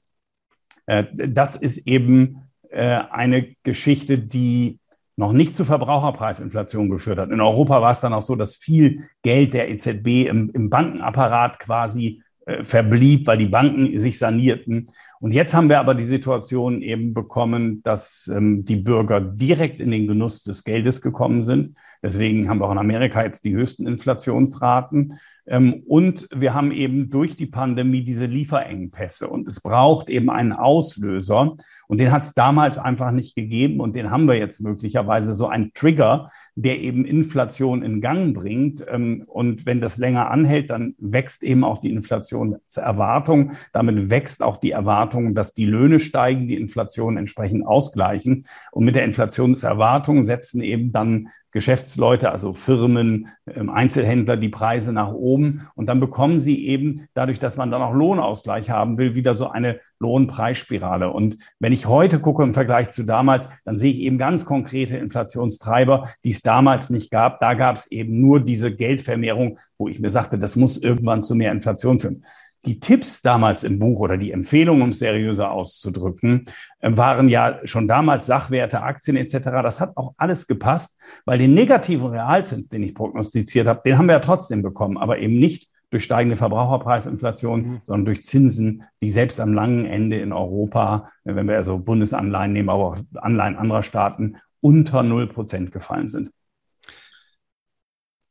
äh, 0.87 1.05
das 1.13 1.57
ist 1.57 1.87
eben 1.87 2.49
äh, 2.71 3.01
eine 3.11 3.55
Geschichte, 3.63 4.19
die 4.19 4.79
noch 5.17 5.33
nicht 5.33 5.57
zu 5.57 5.65
Verbraucherpreisinflation 5.65 6.91
geführt 6.91 7.19
hat. 7.19 7.31
In 7.31 7.41
Europa 7.41 7.83
war 7.83 7.91
es 7.91 8.01
dann 8.01 8.13
auch 8.13 8.23
so, 8.23 8.37
dass 8.37 8.55
viel 8.55 9.03
Geld 9.23 9.53
der 9.53 9.69
EZB 9.69 10.29
im, 10.29 10.51
im 10.51 10.71
Bankenapparat 10.71 11.59
quasi 11.59 12.23
äh, 12.47 12.65
verblieb, 12.65 13.27
weil 13.27 13.39
die 13.39 13.49
Banken 13.49 13.99
sich 13.99 14.17
sanierten. 14.17 14.91
Und 15.21 15.33
jetzt 15.33 15.55
haben 15.55 15.69
wir 15.69 15.81
aber 15.81 15.95
die 15.95 16.05
Situation 16.05 16.83
eben 16.83 17.15
bekommen, 17.15 17.83
dass 17.83 18.31
ähm, 18.33 18.65
die 18.65 18.77
Bürger 18.77 19.21
direkt 19.21 19.81
in 19.81 19.91
den 19.91 20.07
Genuss 20.07 20.43
des 20.43 20.65
Geldes 20.65 21.03
gekommen 21.03 21.43
sind. 21.43 21.77
Deswegen 22.03 22.49
haben 22.49 22.59
wir 22.59 22.67
auch 22.67 22.73
in 22.73 22.79
Amerika 22.79 23.25
jetzt 23.25 23.45
die 23.45 23.55
höchsten 23.55 23.87
Inflationsraten. 23.87 25.19
Ähm, 25.49 25.83
und 25.87 26.29
wir 26.35 26.55
haben 26.55 26.73
eben 26.73 27.11
durch 27.11 27.35
die 27.35 27.47
Pandemie 27.47 28.05
diese 28.05 28.27
Lieferengpässe. 28.27 29.29
Und 29.29 29.49
es 29.49 29.61
braucht 29.61 30.09
eben 30.09 30.31
einen 30.31 30.53
Auslöser. 30.53 31.57
Und 31.89 31.99
den 31.99 32.13
hat 32.13 32.23
es 32.23 32.35
damals 32.35 32.79
einfach 32.79 33.11
nicht 33.11 33.35
gegeben. 33.35 33.81
Und 33.81 33.97
den 33.97 34.11
haben 34.11 34.29
wir 34.29 34.37
jetzt 34.37 34.61
möglicherweise 34.61 35.35
so 35.35 35.49
ein 35.49 35.73
Trigger, 35.75 36.31
der 36.55 36.79
eben 36.81 37.05
Inflation 37.05 37.83
in 37.83 38.01
Gang 38.01 38.35
bringt. 38.35 38.85
Ähm, 38.89 39.25
und 39.27 39.67
wenn 39.67 39.81
das 39.81 39.97
länger 39.99 40.31
anhält, 40.31 40.71
dann 40.71 40.95
wächst 40.99 41.43
eben 41.43 41.65
auch 41.65 41.81
die 41.81 41.91
Inflationserwartung. 41.91 43.53
Damit 43.73 44.11
wächst 44.11 44.43
auch 44.43 44.59
die 44.59 44.73
Erwartung, 44.73 45.08
dass 45.35 45.55
die 45.55 45.67
Löhne 45.67 46.01
steigen, 46.01 46.49
die 46.49 46.57
Inflation 46.57 47.17
entsprechend 47.17 47.67
ausgleichen. 47.67 48.47
Und 48.73 48.85
mit 48.85 48.95
der 48.95 49.05
Inflationserwartung 49.05 50.25
setzen 50.25 50.61
eben 50.61 50.93
dann 50.93 51.29
Geschäftsleute, 51.51 52.31
also 52.31 52.53
Firmen, 52.53 53.29
ähm, 53.47 53.71
Einzelhändler 53.71 54.37
die 54.37 54.51
Preise 54.51 54.93
nach 54.93 55.13
oben. 55.13 55.67
Und 55.75 55.87
dann 55.87 55.99
bekommen 55.99 56.39
sie 56.39 56.67
eben, 56.67 57.09
dadurch, 57.15 57.39
dass 57.39 57.57
man 57.57 57.71
dann 57.71 57.83
auch 57.83 57.95
Lohnausgleich 57.95 58.71
haben 58.71 58.99
will, 58.99 59.15
wieder 59.15 59.35
so 59.35 59.49
eine 59.49 59.81
Lohnpreisspirale. 59.99 61.11
Und 61.11 61.39
wenn 61.59 61.73
ich 61.73 61.87
heute 61.87 62.21
gucke 62.21 62.43
im 62.43 62.55
Vergleich 62.55 62.91
zu 62.91 63.03
damals, 63.03 63.49
dann 63.65 63.77
sehe 63.77 63.93
ich 63.93 64.01
eben 64.01 64.19
ganz 64.19 64.45
konkrete 64.45 64.97
Inflationstreiber, 64.99 66.09
die 66.23 66.31
es 66.31 66.43
damals 66.43 66.91
nicht 66.91 67.11
gab. 67.11 67.41
Da 67.41 67.55
gab 67.55 67.77
es 67.77 67.91
eben 67.91 68.21
nur 68.21 68.41
diese 68.41 68.75
Geldvermehrung, 68.75 69.59
wo 69.79 69.89
ich 69.89 70.01
mir 70.01 70.11
sagte, 70.11 70.39
das 70.39 70.55
muss 70.55 70.79
irgendwann 70.79 71.23
zu 71.23 71.35
mehr 71.35 71.53
Inflation 71.53 71.99
führen. 71.99 72.25
Die 72.65 72.81
Tipps 72.81 73.23
damals 73.23 73.65
im 73.65 73.79
Buch 73.79 74.01
oder 74.01 74.17
die 74.17 74.33
Empfehlungen, 74.33 74.83
um 74.83 74.89
es 74.91 74.99
seriöser 74.99 75.51
auszudrücken, 75.51 76.47
äh, 76.81 76.91
waren 76.97 77.29
ja 77.29 77.61
schon 77.65 77.89
damals 77.89 78.27
Sachwerte, 78.27 78.83
Aktien 78.83 79.17
etc. 79.17 79.51
Das 79.63 79.81
hat 79.81 79.97
auch 79.97 80.15
alles 80.17 80.47
gepasst, 80.47 80.99
weil 81.25 81.39
den 81.39 81.55
negativen 81.55 82.09
Realzins, 82.09 82.69
den 82.69 82.83
ich 82.83 82.95
prognostiziert 82.95 83.67
habe, 83.67 83.83
den 83.85 83.99
haben 83.99 84.07
wir 84.07 84.15
ja 84.15 84.21
trotzdem 84.21 84.63
bekommen, 84.63 84.99
aber 84.99 85.19
eben 85.19 85.39
nicht 85.39 85.69
durch 85.91 86.05
steigende 86.05 86.37
Verbraucherpreisinflation, 86.37 87.61
mhm. 87.61 87.81
sondern 87.85 88.05
durch 88.07 88.23
Zinsen, 88.23 88.85
die 89.01 89.11
selbst 89.11 89.41
am 89.41 89.55
langen 89.55 89.87
Ende 89.87 90.19
in 90.19 90.33
Europa, 90.33 91.11
wenn 91.25 91.49
wir 91.49 91.57
also 91.57 91.79
Bundesanleihen 91.79 92.53
nehmen, 92.53 92.69
aber 92.69 92.85
auch 92.85 92.99
Anleihen 93.15 93.57
anderer 93.57 93.83
Staaten, 93.83 94.37
unter 94.61 95.03
0 95.03 95.29
Prozent 95.29 95.73
gefallen 95.73 96.09
sind. 96.09 96.31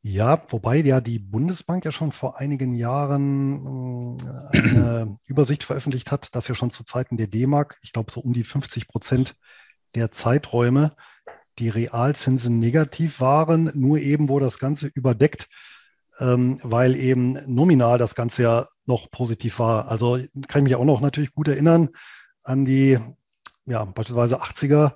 Ja, 0.09 0.41
wobei 0.47 0.77
ja 0.77 1.01
die 1.01 1.19
Bundesbank 1.19 1.83
ja 1.83 1.91
schon 1.91 2.13
vor 2.13 2.39
einigen 2.39 2.73
Jahren 2.73 4.17
äh, 4.53 4.57
eine 4.57 5.17
Übersicht 5.25 5.65
veröffentlicht 5.65 6.11
hat, 6.11 6.33
dass 6.33 6.47
ja 6.47 6.55
schon 6.55 6.71
zu 6.71 6.85
Zeiten 6.85 7.17
der 7.17 7.27
D-Mark, 7.27 7.77
ich 7.81 7.91
glaube 7.91 8.09
so 8.09 8.21
um 8.21 8.31
die 8.31 8.45
50 8.45 8.87
Prozent 8.87 9.35
der 9.95 10.09
Zeiträume, 10.09 10.95
die 11.59 11.67
Realzinsen 11.67 12.57
negativ 12.57 13.19
waren, 13.19 13.69
nur 13.73 13.97
eben 13.97 14.29
wo 14.29 14.39
das 14.39 14.59
Ganze 14.59 14.87
überdeckt, 14.87 15.49
ähm, 16.19 16.57
weil 16.63 16.95
eben 16.95 17.37
nominal 17.53 17.97
das 17.97 18.15
Ganze 18.15 18.43
ja 18.43 18.67
noch 18.85 19.11
positiv 19.11 19.59
war. 19.59 19.89
Also 19.89 20.19
kann 20.47 20.61
ich 20.61 20.63
mich 20.63 20.75
auch 20.75 20.85
noch 20.85 21.01
natürlich 21.01 21.33
gut 21.33 21.49
erinnern 21.49 21.89
an 22.43 22.63
die, 22.63 22.97
ja, 23.65 23.83
beispielsweise 23.83 24.41
80er, 24.41 24.93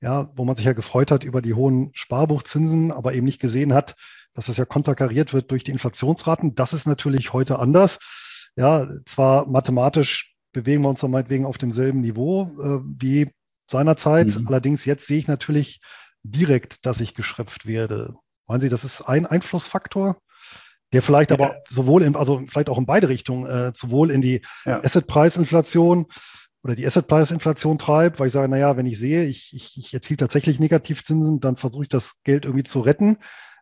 ja, 0.00 0.32
wo 0.34 0.44
man 0.44 0.56
sich 0.56 0.66
ja 0.66 0.72
gefreut 0.72 1.12
hat 1.12 1.22
über 1.22 1.42
die 1.42 1.54
hohen 1.54 1.90
Sparbuchzinsen, 1.94 2.90
aber 2.90 3.14
eben 3.14 3.24
nicht 3.24 3.40
gesehen 3.40 3.72
hat, 3.72 3.94
dass 4.38 4.46
das 4.46 4.56
ja 4.56 4.64
konterkariert 4.64 5.34
wird 5.34 5.50
durch 5.50 5.64
die 5.64 5.72
Inflationsraten. 5.72 6.54
Das 6.54 6.72
ist 6.72 6.86
natürlich 6.86 7.32
heute 7.32 7.58
anders. 7.58 7.98
Ja, 8.54 8.86
zwar 9.04 9.48
mathematisch 9.48 10.36
bewegen 10.52 10.82
wir 10.82 10.90
uns 10.90 11.00
dann 11.00 11.10
meinetwegen 11.10 11.44
auf 11.44 11.58
demselben 11.58 12.02
Niveau 12.02 12.44
äh, 12.62 12.78
wie 12.84 13.32
seinerzeit. 13.68 14.36
Mhm. 14.36 14.46
Allerdings 14.46 14.84
jetzt 14.84 15.08
sehe 15.08 15.18
ich 15.18 15.26
natürlich 15.26 15.80
direkt, 16.22 16.86
dass 16.86 17.00
ich 17.00 17.14
geschröpft 17.14 17.66
werde. 17.66 18.14
Meinen 18.46 18.60
Sie, 18.60 18.68
das 18.68 18.84
ist 18.84 19.02
ein 19.02 19.26
Einflussfaktor, 19.26 20.18
der 20.92 21.02
vielleicht 21.02 21.30
ja. 21.30 21.36
aber 21.36 21.56
sowohl 21.68 22.04
in, 22.04 22.14
also 22.14 22.44
vielleicht 22.46 22.68
auch 22.68 22.78
in 22.78 22.86
beide 22.86 23.08
Richtungen, 23.08 23.44
äh, 23.44 23.72
sowohl 23.74 24.12
in 24.12 24.22
die 24.22 24.42
ja. 24.64 24.84
Assetpreisinflation 24.84 26.06
oder 26.62 26.76
die 26.76 26.86
Assetpreisinflation 26.86 27.76
treibt, 27.76 28.20
weil 28.20 28.28
ich 28.28 28.34
sage, 28.34 28.48
naja, 28.48 28.76
wenn 28.76 28.86
ich 28.86 29.00
sehe, 29.00 29.24
ich, 29.24 29.50
ich, 29.52 29.76
ich 29.76 29.92
erziele 29.92 30.18
tatsächlich 30.18 30.60
Negativzinsen, 30.60 31.40
dann 31.40 31.56
versuche 31.56 31.82
ich 31.82 31.88
das 31.88 32.22
Geld 32.22 32.44
irgendwie 32.44 32.62
zu 32.62 32.78
retten. 32.78 33.16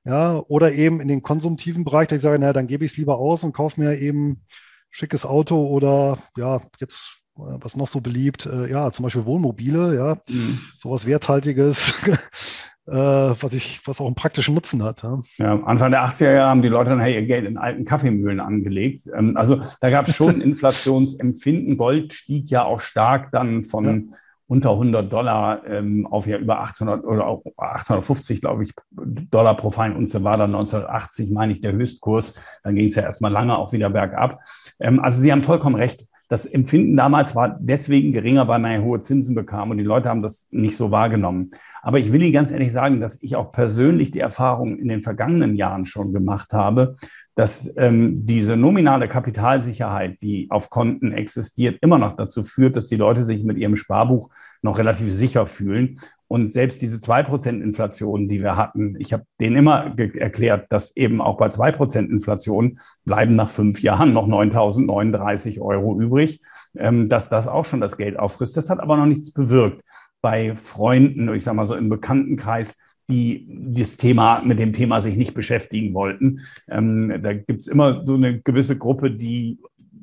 Ja, 0.07 0.41
oder 0.47 0.73
eben 0.73 1.01
in 1.01 1.09
den 1.09 1.23
konsumtiven 1.23 1.83
Bereich, 1.83 2.07
da 2.07 2.15
ich 2.15 2.23
sage, 2.23 2.39
naja, 2.39 2.53
dann 2.53 2.69
gebe 2.69 2.85
ich 2.85 2.93
es 2.93 2.97
lieber 2.97 3.19
aus 3.19 3.43
und 3.43 3.53
kaufe 3.53 3.81
mir 3.81 3.99
eben 3.99 4.43
schickes 4.89 5.27
Auto 5.27 5.67
oder 5.67 6.19
ja, 6.37 6.61
jetzt 6.79 7.19
äh, 7.37 7.59
was 7.61 7.77
noch 7.77 7.89
so 7.89 8.01
beliebt, 8.01 8.47
äh, 8.47 8.71
ja, 8.71 8.93
zum 8.93 9.03
Beispiel 9.03 9.25
Wohnmobile, 9.25 9.97
ja, 9.97 10.17
mhm. 10.29 10.61
sowas 10.79 11.09
Werthaltiges, 11.09 11.93
äh, 12.87 12.93
was 12.93 13.53
ich, 13.53 13.81
was 13.85 14.01
auch 14.01 14.07
einen 14.07 14.15
praktischen 14.15 14.55
Nutzen 14.55 14.85
hat. 14.85 15.03
Ja. 15.03 15.19
ja. 15.39 15.61
Anfang 15.65 15.91
der 15.91 16.07
80er 16.07 16.33
Jahre 16.33 16.51
haben 16.51 16.63
die 16.63 16.69
Leute 16.69 16.91
dann 16.91 17.01
hey, 17.01 17.15
ihr 17.15 17.27
Geld 17.27 17.45
in 17.45 17.59
alten 17.59 17.85
Kaffeemühlen 17.85 18.39
angelegt. 18.39 19.09
Ähm, 19.13 19.37
also 19.37 19.61
da 19.81 19.91
gab 19.91 20.07
es 20.07 20.15
schon 20.15 20.41
Inflationsempfinden. 20.41 21.77
Gold 21.77 22.13
stieg 22.13 22.49
ja 22.49 22.63
auch 22.63 22.81
stark 22.81 23.33
dann 23.33 23.65
von 23.65 23.85
ja 23.85 24.17
unter 24.49 24.71
100 24.73 25.13
Dollar 25.13 25.67
ähm, 25.67 26.07
auf 26.07 26.27
ja 26.27 26.39
über 26.39 26.61
800 26.61 27.05
oder 27.05 27.27
auch 27.27 27.43
850, 27.57 28.41
glaube 28.41 28.65
ich, 28.65 28.73
Dollar 28.91 29.57
pro 29.57 29.71
Feinunze 29.71 30.23
war 30.23 30.37
dann 30.37 30.55
1980, 30.55 31.31
meine 31.31 31.53
ich, 31.53 31.61
der 31.61 31.73
Höchstkurs. 31.73 32.35
Dann 32.63 32.77
ging 32.77 32.87
es 32.87 32.95
ja 32.95 33.03
erstmal 33.03 33.33
lange 33.33 33.59
auch 33.59 33.73
wieder 33.73 33.91
bergab. 33.91 34.41
Ähm, 34.79 35.01
also 35.01 35.21
Sie 35.21 35.33
haben 35.33 35.43
vollkommen 35.43 35.75
recht. 35.75 36.07
Das 36.29 36.45
Empfinden 36.45 36.97
damals 36.97 37.37
war 37.37 37.57
deswegen 37.61 38.13
geringer, 38.13 38.49
weil 38.49 38.59
man 38.59 38.73
ja 38.73 38.81
hohe 38.81 39.01
Zinsen 39.01 39.37
bekam 39.37 39.71
und 39.71 39.79
die 39.79 39.85
Leute 39.85 40.09
haben 40.09 40.23
das 40.23 40.49
nicht 40.51 40.77
so 40.77 40.91
wahrgenommen. 40.91 41.53
Aber 41.83 42.01
ich 42.01 42.11
will 42.11 42.21
Ihnen 42.21 42.33
ganz 42.33 42.51
ehrlich 42.51 42.73
sagen, 42.73 43.01
dass 43.01 43.23
ich 43.23 43.37
auch 43.37 43.53
persönlich 43.53 44.11
die 44.11 44.21
Erfahrung 44.21 44.77
in 44.77 44.89
den 44.89 45.03
vergangenen 45.03 45.55
Jahren 45.55 45.87
schon 45.87 46.13
gemacht 46.13 46.53
habe, 46.53 46.97
dass 47.37 47.71
ähm, 47.77 48.25
diese 48.25 48.57
nominale 48.57 49.09
Kapitalsicherheit, 49.09 50.23
die 50.23 50.47
auf 50.51 50.71
Konten 50.71 51.13
existiert, 51.13 51.79
immer 51.83 51.99
noch 51.99 52.17
dazu 52.17 52.43
führt, 52.43 52.77
dass 52.77 52.87
die 52.87 52.97
Leute 52.97 53.25
sich 53.25 53.45
mit 53.45 53.59
ihrem 53.59 53.77
Sparbuch 53.77 54.31
noch 54.63 54.79
relativ 54.79 55.13
sicher 55.13 55.47
fühlen. 55.47 56.01
Und 56.29 56.51
selbst 56.51 56.81
diese 56.81 56.99
zwei 56.99 57.23
Prozent 57.23 57.63
Inflation, 57.63 58.29
die 58.29 58.43
wir 58.43 58.57
hatten, 58.57 58.97
ich 58.99 59.13
habe 59.13 59.25
denen 59.39 59.57
immer 59.57 59.95
erklärt, 59.99 60.73
dass 60.73 60.97
eben 60.97 61.21
auch 61.21 61.37
bei 61.37 61.51
zwei 61.51 61.73
Prozent 61.73 62.11
Inflation 62.11 62.81
bleiben 63.05 63.37
nach 63.37 63.51
fünf 63.51 63.83
Jahren 63.83 64.15
noch 64.15 64.27
9.039 64.27 65.61
Euro 65.61 66.01
übrig, 66.01 66.41
ähm, 66.75 67.11
dass 67.11 67.29
das 67.29 67.49
auch 67.49 67.67
schon 67.67 67.83
das 67.83 67.99
Geld 67.99 68.19
auffrisst. 68.19 68.57
Das 68.57 68.71
hat 68.71 68.81
aber 68.81 68.97
noch 68.97 69.07
nichts 69.07 69.31
bewirkt. 69.33 69.83
Bei 70.23 70.57
Freunden, 70.57 71.33
ich 71.35 71.45
sage 71.45 71.57
mal 71.57 71.67
so 71.67 71.75
im 71.75 71.91
Bekanntenkreis, 71.91 72.79
die 73.09 73.47
das 73.73 73.97
Thema 73.97 74.43
mit 74.45 74.59
dem 74.59 74.73
Thema 74.73 75.01
sich 75.01 75.17
nicht 75.17 75.35
beschäftigen 75.35 75.95
wollten. 75.95 76.41
Ähm, 76.69 77.21
da 77.23 77.35
gibt's 77.35 77.67
immer 77.67 78.05
so 78.05 78.15
eine 78.15 78.41
gewisse 78.41 78.77
Gruppe, 78.77 79.11
die, 79.11 79.59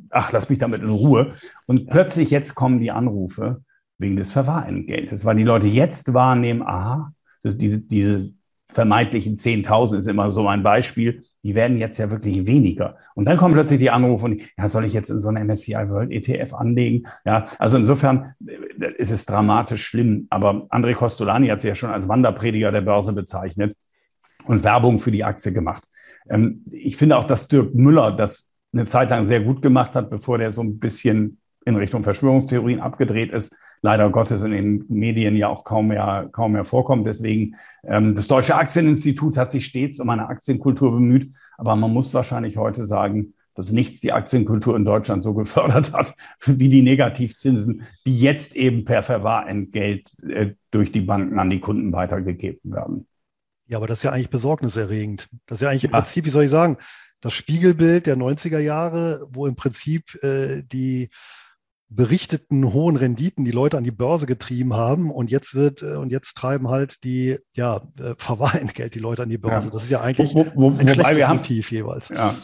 ach, 0.10 0.32
lass 0.32 0.50
mich 0.50 0.60
damit 0.60 0.82
in 0.82 0.90
Ruhe. 0.90 1.34
Und 1.66 1.88
plötzlich 1.90 2.30
jetzt 2.30 2.56
kommen 2.56 2.80
die 2.80 2.92
Anrufe 2.92 3.62
wegen 3.98 4.16
des 4.16 4.32
Verwahrentgeltes, 4.32 5.26
weil 5.26 5.36
die 5.36 5.44
Leute 5.44 5.68
jetzt 5.68 6.14
wahrnehmen, 6.14 6.62
aha, 6.62 7.14
diese, 7.44 7.82
diese 7.82 8.34
vermeintlichen 8.74 9.38
10.000 9.38 10.00
ist 10.00 10.08
immer 10.08 10.32
so 10.32 10.48
ein 10.48 10.64
Beispiel, 10.64 11.24
die 11.44 11.56
werden 11.56 11.78
jetzt 11.78 11.98
ja 11.98 12.10
wirklich 12.12 12.46
weniger. 12.46 12.98
Und 13.16 13.26
dann 13.26 13.38
kommen 13.38 13.54
plötzlich 13.54 13.80
die 13.80 13.90
Anrufe 13.90 14.26
und, 14.26 14.42
ja, 14.58 14.68
soll 14.68 14.86
ich 14.86 14.94
jetzt 14.94 15.10
in 15.10 15.22
so 15.22 15.30
einen 15.30 15.48
MSCI 15.48 15.90
World 15.90 16.12
ETF 16.12 16.54
anlegen? 16.54 17.04
Ja, 17.26 17.48
also 17.60 17.78
insofern 17.78 18.34
äh, 18.46 18.92
ist 18.98 19.12
es 19.12 19.26
dramatisch 19.26 19.86
schlimm. 19.86 20.28
Aber 20.30 20.68
André 20.70 20.94
Costolani 20.94 21.48
hat 21.48 21.62
sie 21.62 21.68
ja 21.68 21.76
schon 21.76 21.92
als 21.92 22.08
Wanderprediger 22.08 22.72
der 22.72 22.82
Börse 22.82 23.14
bezeichnet 23.14 23.76
und 24.46 24.64
Werbung 24.64 25.00
für 25.00 25.12
die 25.12 25.24
Aktie 25.24 25.54
gemacht. 25.54 25.84
Ähm, 26.30 26.64
ich 26.72 26.98
finde 26.98 27.18
auch, 27.18 27.26
dass 27.26 27.48
Dirk 27.48 27.74
Müller 27.76 28.12
das 28.12 28.54
eine 28.74 28.86
Zeit 28.86 29.10
lang 29.12 29.26
sehr 29.26 29.42
gut 29.42 29.62
gemacht 29.62 29.96
hat, 29.96 30.10
bevor 30.10 30.38
der 30.38 30.52
so 30.52 30.62
ein 30.62 30.80
bisschen 30.80 31.40
in 31.66 31.76
Richtung 31.76 32.04
Verschwörungstheorien 32.04 32.82
abgedreht 32.82 33.32
ist, 33.32 33.56
leider 33.84 34.10
Gottes 34.10 34.42
in 34.42 34.52
den 34.52 34.86
Medien 34.88 35.36
ja 35.36 35.50
auch 35.50 35.64
kaum 35.64 35.90
mehr, 35.90 36.30
kaum 36.32 36.54
mehr 36.54 36.66
vorkommt. 36.66 37.06
Deswegen, 37.06 37.56
ähm, 37.84 38.16
das 38.16 38.28
Deutsche 38.28 38.56
Aktieninstitut 38.56 39.38
hat 39.38 39.52
sich 39.52 39.66
stets 39.66 40.00
um 40.00 40.10
eine 40.10 40.28
Aktienkultur 40.28 40.92
bemüht, 40.92 41.32
aber 41.58 41.76
man 41.76 41.92
muss 41.92 42.14
wahrscheinlich 42.14 42.58
heute 42.58 42.86
sagen, 42.86 43.34
dass 43.56 43.72
nichts 43.72 44.00
die 44.00 44.14
Aktienkultur 44.14 44.76
in 44.76 44.86
Deutschland 44.86 45.22
so 45.22 45.34
gefördert 45.36 45.94
hat 45.94 46.16
wie 46.46 46.70
die 46.70 46.82
Negativzinsen, 46.82 47.84
die 48.08 48.18
jetzt 48.20 48.56
eben 48.56 48.86
per 48.86 49.04
Verwahrentgelt 49.04 50.12
äh, 50.24 50.54
durch 50.72 50.92
die 50.92 51.02
Banken 51.02 51.38
an 51.38 51.50
die 51.50 51.60
Kunden 51.60 51.92
weitergegeben 51.92 52.74
werden. 52.74 53.06
Ja, 53.68 53.78
aber 53.78 53.88
das 53.88 54.00
ist 54.00 54.04
ja 54.04 54.12
eigentlich 54.12 54.30
besorgniserregend. 54.30 55.28
Das 55.46 55.58
ist 55.58 55.62
ja 55.62 55.70
eigentlich 55.70 55.86
im 55.86 55.92
Prinzip, 55.92 56.26
wie 56.26 56.30
soll 56.30 56.46
ich 56.46 56.50
sagen, 56.50 56.78
das 57.22 57.34
Spiegelbild 57.34 58.06
der 58.06 58.18
90er 58.18 58.60
Jahre, 58.60 59.28
wo 59.30 59.46
im 59.46 59.56
Prinzip 59.56 60.22
äh, 60.24 60.64
die 60.64 61.10
berichteten 61.90 62.74
hohen 62.74 62.96
Renditen 62.96 63.46
die 63.46 63.52
Leute 63.52 63.78
an 63.78 63.84
die 63.84 63.92
Börse 63.92 64.26
getrieben 64.26 64.74
haben 64.74 65.12
und 65.12 65.30
jetzt 65.30 65.54
wird 65.56 65.82
äh, 65.82 65.96
und 65.96 66.12
jetzt 66.12 66.36
treiben 66.36 66.70
halt 66.70 67.04
die 67.04 67.38
ja 67.54 67.82
äh, 68.00 68.16
Verwahrentgelt 68.18 68.96
die 68.96 69.00
Leute 69.00 69.24
an 69.24 69.30
die 69.30 69.38
Börse. 69.38 69.68
Ja. 69.68 69.74
Das 69.74 69.84
ist 69.84 69.90
ja 69.90 70.02
eigentlich 70.02 70.34
wo, 70.34 70.46
wo, 70.56 70.70
ein 70.72 70.88
schlechtes 70.88 71.28
Motiv 71.28 71.72
jeweils. 71.72 72.10
Ja. 72.10 72.36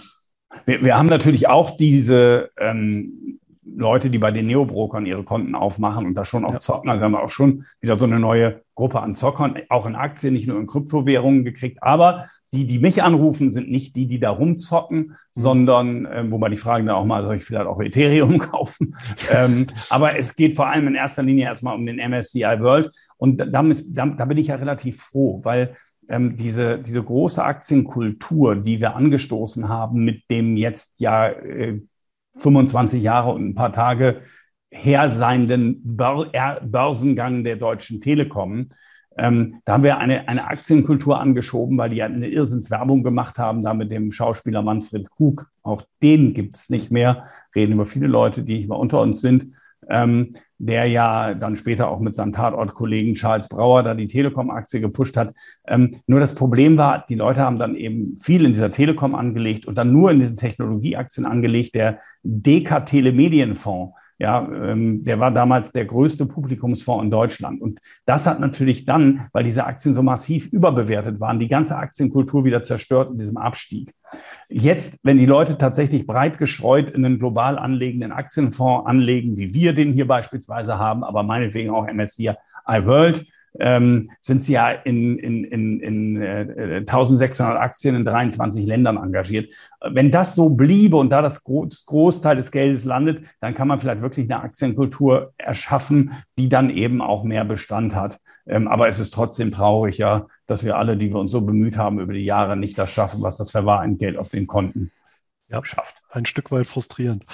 Wir, 0.66 0.84
wir 0.84 0.98
haben 0.98 1.08
natürlich 1.08 1.48
auch 1.48 1.78
diese 1.78 2.52
ähm, 2.58 3.40
Leute, 3.76 4.10
die 4.10 4.18
bei 4.18 4.32
den 4.32 4.48
Neobrokern 4.48 5.06
ihre 5.06 5.24
Konten 5.24 5.56
aufmachen 5.56 6.06
und 6.06 6.16
da 6.16 6.26
schon 6.26 6.46
auch 6.46 6.54
ja. 6.54 6.60
zocken. 6.60 6.90
Also 6.90 7.04
haben 7.04 7.12
wir 7.12 7.24
auch 7.24 7.30
schon 7.30 7.66
wieder 7.82 7.96
so 7.96 8.06
eine 8.06 8.20
neue 8.20 8.62
Gruppe 8.76 9.02
an 9.02 9.14
Zockern, 9.14 9.60
auch 9.70 9.86
in 9.86 9.96
Aktien, 9.96 10.34
nicht 10.34 10.48
nur 10.48 10.60
in 10.60 10.68
Kryptowährungen 10.68 11.44
gekriegt. 11.44 11.82
Aber 11.82 12.26
die, 12.54 12.66
die 12.66 12.80
mich 12.80 13.04
anrufen, 13.04 13.52
sind 13.52 13.70
nicht 13.70 13.96
die, 13.96 14.08
die 14.08 14.20
da 14.20 14.32
rumzocken, 14.32 14.98
mhm. 14.98 15.16
sondern, 15.34 16.06
äh, 16.06 16.32
wobei 16.32 16.50
die 16.50 16.58
fragen 16.58 16.88
dann 16.88 16.96
auch 16.96 17.06
mal, 17.06 17.22
soll 17.24 17.36
ich 17.36 17.44
vielleicht 17.44 17.68
auch 17.68 17.82
Ethereum 17.82 18.38
kaufen? 18.40 18.96
ähm, 19.32 19.68
aber 19.90 20.18
es 20.18 20.36
geht 20.36 20.56
vor 20.56 20.68
allem 20.68 20.88
in 20.88 20.96
erster 20.96 21.24
Linie 21.24 21.46
erstmal 21.46 21.76
um 21.76 21.86
den 21.86 21.98
MSCI 21.98 22.60
World. 22.60 22.92
Und 23.18 23.38
damit, 23.52 23.84
da, 23.88 24.06
da 24.08 24.26
bin 24.26 24.38
ich 24.38 24.48
ja 24.48 24.56
relativ 24.56 25.02
froh, 25.02 25.42
weil 25.44 25.76
ähm, 26.10 26.36
diese, 26.38 26.80
diese 26.80 27.04
große 27.04 27.44
Aktienkultur, 27.44 28.56
die 28.56 28.82
wir 28.82 28.96
angestoßen 28.96 29.70
haben 29.70 30.04
mit 30.04 30.24
dem 30.30 30.58
jetzt 30.58 31.00
ja 31.00 31.30
äh, 31.30 31.80
25 32.40 33.04
Jahre 33.04 33.32
und 33.32 33.46
ein 33.46 33.56
paar 33.56 33.74
Tage 33.74 34.22
her 34.72 35.10
seienden 35.10 35.82
Börsengang 35.84 37.44
der 37.44 37.56
Deutschen 37.56 38.02
Telekom, 38.02 38.70
ähm, 39.18 39.62
da 39.66 39.74
haben 39.74 39.84
wir 39.84 39.98
eine, 39.98 40.28
eine 40.28 40.48
Aktienkultur 40.48 41.20
angeschoben, 41.20 41.78
weil 41.78 41.90
die 41.90 42.02
eine 42.02 42.28
Irrsinnswerbung 42.28 43.04
gemacht 43.04 43.38
haben, 43.38 43.64
da 43.64 43.74
mit 43.74 43.92
dem 43.92 44.12
Schauspieler 44.12 44.62
Manfred 44.62 45.10
Krug. 45.10 45.48
Auch 45.62 45.84
den 46.02 46.34
gibt 46.34 46.56
es 46.56 46.70
nicht 46.70 46.92
mehr. 46.92 47.26
Reden 47.56 47.74
über 47.74 47.86
viele 47.86 48.08
Leute, 48.08 48.44
die 48.44 48.58
nicht 48.58 48.70
mehr 48.70 48.80
unter 48.80 49.02
uns 49.02 49.22
sind. 49.22 49.48
Ähm, 49.90 50.36
der 50.60 50.86
ja 50.88 51.34
dann 51.34 51.56
später 51.56 51.90
auch 51.90 52.00
mit 52.00 52.14
seinem 52.14 52.34
Tatortkollegen 52.34 53.16
Charles 53.16 53.48
Brauer 53.48 53.82
da 53.82 53.94
die 53.94 54.10
Telekom-Aktie 54.10 54.82
gepusht 54.82 55.16
hat. 55.16 55.34
Ähm, 55.66 56.02
nur 56.06 56.20
das 56.20 56.36
Problem 56.36 56.78
war, 56.78 57.06
die 57.08 57.16
Leute 57.16 57.40
haben 57.40 57.58
dann 57.58 57.76
eben 57.76 58.18
viel 58.18 58.44
in 58.46 58.54
dieser 58.54 58.70
Telekom 58.70 59.16
angelegt 59.16 59.66
und 59.66 59.76
dann 59.76 59.94
nur 59.94 60.12
in 60.12 60.20
diesen 60.20 60.36
Technologieaktien 60.36 61.26
angelegt. 61.26 61.76
Der 61.76 62.00
DK 62.24 62.86
Telemedienfonds, 62.86 63.96
ja, 64.20 64.46
ähm, 64.52 65.06
der 65.06 65.20
war 65.20 65.32
damals 65.32 65.72
der 65.72 65.86
größte 65.86 66.26
Publikumsfonds 66.26 67.06
in 67.06 67.10
Deutschland. 67.10 67.62
Und 67.62 67.80
das 68.06 68.28
hat 68.28 68.42
natürlich 68.42 68.84
dann, 68.84 69.28
weil 69.32 69.46
diese 69.46 69.66
Aktien 69.66 69.94
so 69.94 70.04
massiv 70.04 70.48
überbewertet 70.48 71.22
waren, 71.22 71.40
die 71.40 71.48
ganze 71.48 71.78
Aktienkultur 71.78 72.44
wieder 72.44 72.62
zerstört 72.62 73.12
in 73.12 73.18
diesem 73.18 73.38
Abstieg. 73.38 73.94
Jetzt, 74.50 75.00
wenn 75.04 75.18
die 75.18 75.26
Leute 75.26 75.58
tatsächlich 75.58 76.06
breit 76.06 76.38
geschreut 76.38 76.92
in 76.92 77.06
einen 77.06 77.18
global 77.18 77.58
anlegenden 77.58 78.12
Aktienfonds 78.12 78.88
anlegen, 78.88 79.38
wie 79.38 79.54
wir 79.54 79.74
den 79.74 79.94
hier 79.94 80.08
beispielsweise 80.08 80.78
haben, 80.78 81.06
aber 81.06 81.24
meinetwegen 81.24 81.70
auch 81.70 81.88
MSCI 81.88 82.34
World, 82.68 83.26
ähm, 83.60 84.12
sind 84.22 84.44
sie 84.44 84.54
ja 84.54 84.70
in, 84.70 85.18
in, 85.18 85.44
in, 85.44 85.80
in 85.80 86.22
äh, 86.22 86.78
1600 86.80 87.58
Aktien 87.58 87.96
in 87.96 88.06
23 88.06 88.66
Ländern 88.66 88.98
engagiert. 88.98 89.54
Wenn 89.82 90.12
das 90.12 90.36
so 90.36 90.50
bliebe 90.50 90.98
und 90.98 91.10
da 91.10 91.22
das, 91.22 91.44
Groß, 91.44 91.86
Großteil 91.86 92.36
des 92.36 92.52
Geldes 92.52 92.86
landet, 92.86 93.26
dann 93.40 93.54
kann 93.54 93.68
man 93.68 93.80
vielleicht 93.80 94.02
wirklich 94.02 94.32
eine 94.32 94.44
Aktienkultur 94.44 95.34
erschaffen, 95.38 96.12
die 96.38 96.50
dann 96.50 96.70
eben 96.70 97.02
auch 97.02 97.24
mehr 97.24 97.46
Bestand 97.46 97.96
hat. 97.96 98.20
Ähm, 98.46 98.68
aber 98.68 98.88
es 98.88 99.00
ist 99.00 99.14
trotzdem 99.14 99.52
traurig, 99.52 99.98
ja, 99.98 100.28
dass 100.48 100.64
wir 100.64 100.78
alle, 100.78 100.98
die 100.98 101.10
wir 101.10 101.20
uns 101.20 101.32
so 101.32 101.42
bemüht 101.42 101.78
haben 101.78 102.00
über 102.00 102.14
die 102.14 102.26
Jahre, 102.26 102.58
nicht 102.58 102.78
das 102.78 102.92
schaffen, 102.92 103.22
was 103.22 103.38
das 103.38 103.52
Verwahrentgelt 103.52 104.18
auf 104.18 104.30
den 104.30 104.48
Konten 104.48 104.92
ja, 105.50 105.66
schafft. 105.66 106.02
Ein 106.10 106.26
Stück 106.26 106.52
weit 106.52 106.68
frustrierend. 106.68 107.26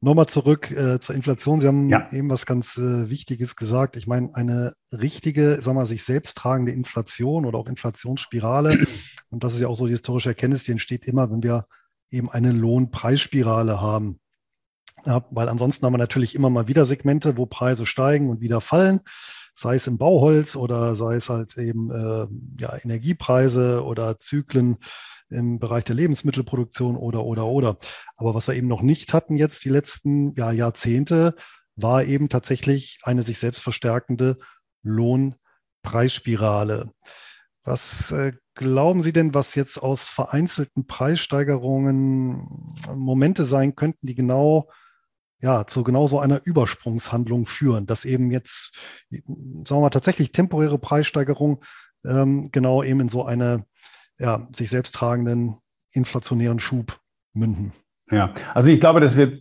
Nochmal 0.00 0.26
zurück 0.26 0.70
äh, 0.70 1.00
zur 1.00 1.14
Inflation. 1.14 1.60
Sie 1.60 1.66
haben 1.66 1.88
ja. 1.88 2.10
eben 2.12 2.28
was 2.28 2.44
ganz 2.44 2.76
äh, 2.76 3.08
Wichtiges 3.08 3.56
gesagt. 3.56 3.96
Ich 3.96 4.06
meine, 4.06 4.34
eine 4.34 4.74
richtige, 4.92 5.62
sagen 5.62 5.78
wir, 5.78 5.86
sich 5.86 6.04
selbst 6.04 6.36
tragende 6.36 6.72
Inflation 6.72 7.46
oder 7.46 7.58
auch 7.58 7.66
Inflationsspirale, 7.66 8.86
und 9.30 9.44
das 9.44 9.54
ist 9.54 9.60
ja 9.60 9.68
auch 9.68 9.76
so 9.76 9.86
die 9.86 9.92
historische 9.92 10.28
Erkenntnis, 10.28 10.64
die 10.64 10.72
entsteht 10.72 11.06
immer, 11.06 11.30
wenn 11.30 11.42
wir 11.42 11.66
eben 12.10 12.30
eine 12.30 12.52
Lohnpreisspirale 12.52 13.80
haben. 13.80 14.20
Ja, 15.06 15.24
weil 15.30 15.48
ansonsten 15.48 15.84
haben 15.86 15.94
wir 15.94 15.98
natürlich 15.98 16.34
immer 16.34 16.50
mal 16.50 16.68
wieder 16.68 16.84
Segmente, 16.84 17.36
wo 17.36 17.46
Preise 17.46 17.86
steigen 17.86 18.30
und 18.30 18.40
wieder 18.40 18.60
fallen, 18.60 19.00
sei 19.56 19.76
es 19.76 19.86
im 19.86 19.98
Bauholz 19.98 20.56
oder 20.56 20.96
sei 20.96 21.16
es 21.16 21.28
halt 21.28 21.56
eben 21.56 21.90
äh, 21.90 22.26
ja, 22.60 22.76
Energiepreise 22.82 23.84
oder 23.84 24.18
Zyklen 24.18 24.78
im 25.34 25.58
Bereich 25.58 25.84
der 25.84 25.96
Lebensmittelproduktion 25.96 26.96
oder, 26.96 27.24
oder, 27.24 27.46
oder. 27.46 27.78
Aber 28.16 28.34
was 28.34 28.48
wir 28.48 28.54
eben 28.54 28.68
noch 28.68 28.82
nicht 28.82 29.12
hatten 29.12 29.36
jetzt 29.36 29.64
die 29.64 29.70
letzten 29.70 30.34
ja, 30.36 30.52
Jahrzehnte, 30.52 31.34
war 31.76 32.04
eben 32.04 32.28
tatsächlich 32.28 33.00
eine 33.02 33.22
sich 33.22 33.38
selbst 33.38 33.62
verstärkende 33.62 34.38
Lohnpreisspirale. 34.82 36.92
Was 37.64 38.12
äh, 38.12 38.32
glauben 38.54 39.02
Sie 39.02 39.12
denn, 39.12 39.34
was 39.34 39.54
jetzt 39.54 39.78
aus 39.78 40.08
vereinzelten 40.08 40.86
Preissteigerungen 40.86 42.76
Momente 42.94 43.44
sein 43.44 43.74
könnten, 43.74 44.06
die 44.06 44.14
genau 44.14 44.70
ja, 45.40 45.66
zu 45.66 45.84
genau 45.84 46.06
so 46.06 46.20
einer 46.20 46.40
Übersprungshandlung 46.44 47.46
führen, 47.46 47.84
dass 47.84 48.06
eben 48.06 48.30
jetzt, 48.30 48.72
sagen 49.10 49.66
wir 49.68 49.80
mal, 49.80 49.90
tatsächlich 49.90 50.32
temporäre 50.32 50.78
Preissteigerungen 50.78 51.58
ähm, 52.06 52.48
genau 52.50 52.82
eben 52.82 53.00
in 53.00 53.08
so 53.10 53.26
eine 53.26 53.66
ja, 54.18 54.46
sich 54.52 54.70
selbst 54.70 54.94
tragenden 54.94 55.56
inflationären 55.92 56.58
Schub 56.58 57.00
münden. 57.32 57.72
Ja, 58.10 58.34
also 58.52 58.68
ich 58.68 58.80
glaube, 58.80 59.00
dass 59.00 59.16
wir 59.16 59.38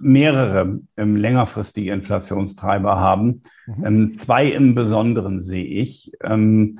mehrere 0.00 0.80
ähm, 0.96 1.16
längerfristige 1.16 1.92
Inflationstreiber 1.92 2.96
haben. 2.96 3.42
Mhm. 3.66 3.84
Ähm, 3.84 4.14
zwei 4.14 4.46
im 4.46 4.74
Besonderen 4.74 5.40
sehe 5.40 5.64
ich. 5.64 6.12
Ähm, 6.22 6.78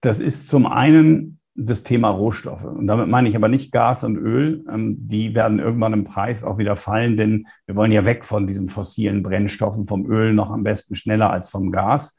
das 0.00 0.20
ist 0.20 0.48
zum 0.48 0.66
einen 0.66 1.38
das 1.54 1.82
Thema 1.82 2.08
Rohstoffe. 2.08 2.64
Und 2.64 2.86
damit 2.86 3.08
meine 3.08 3.28
ich 3.28 3.36
aber 3.36 3.48
nicht 3.48 3.72
Gas 3.72 4.04
und 4.04 4.16
Öl. 4.16 4.64
Ähm, 4.70 4.96
die 5.08 5.34
werden 5.34 5.58
irgendwann 5.58 5.92
im 5.92 6.04
Preis 6.04 6.44
auch 6.44 6.58
wieder 6.58 6.76
fallen, 6.76 7.16
denn 7.16 7.46
wir 7.66 7.76
wollen 7.76 7.92
ja 7.92 8.04
weg 8.04 8.24
von 8.24 8.46
diesen 8.46 8.68
fossilen 8.68 9.22
Brennstoffen, 9.22 9.86
vom 9.86 10.10
Öl 10.10 10.32
noch 10.32 10.50
am 10.50 10.62
besten 10.62 10.94
schneller 10.94 11.30
als 11.30 11.50
vom 11.50 11.70
Gas. 11.70 12.16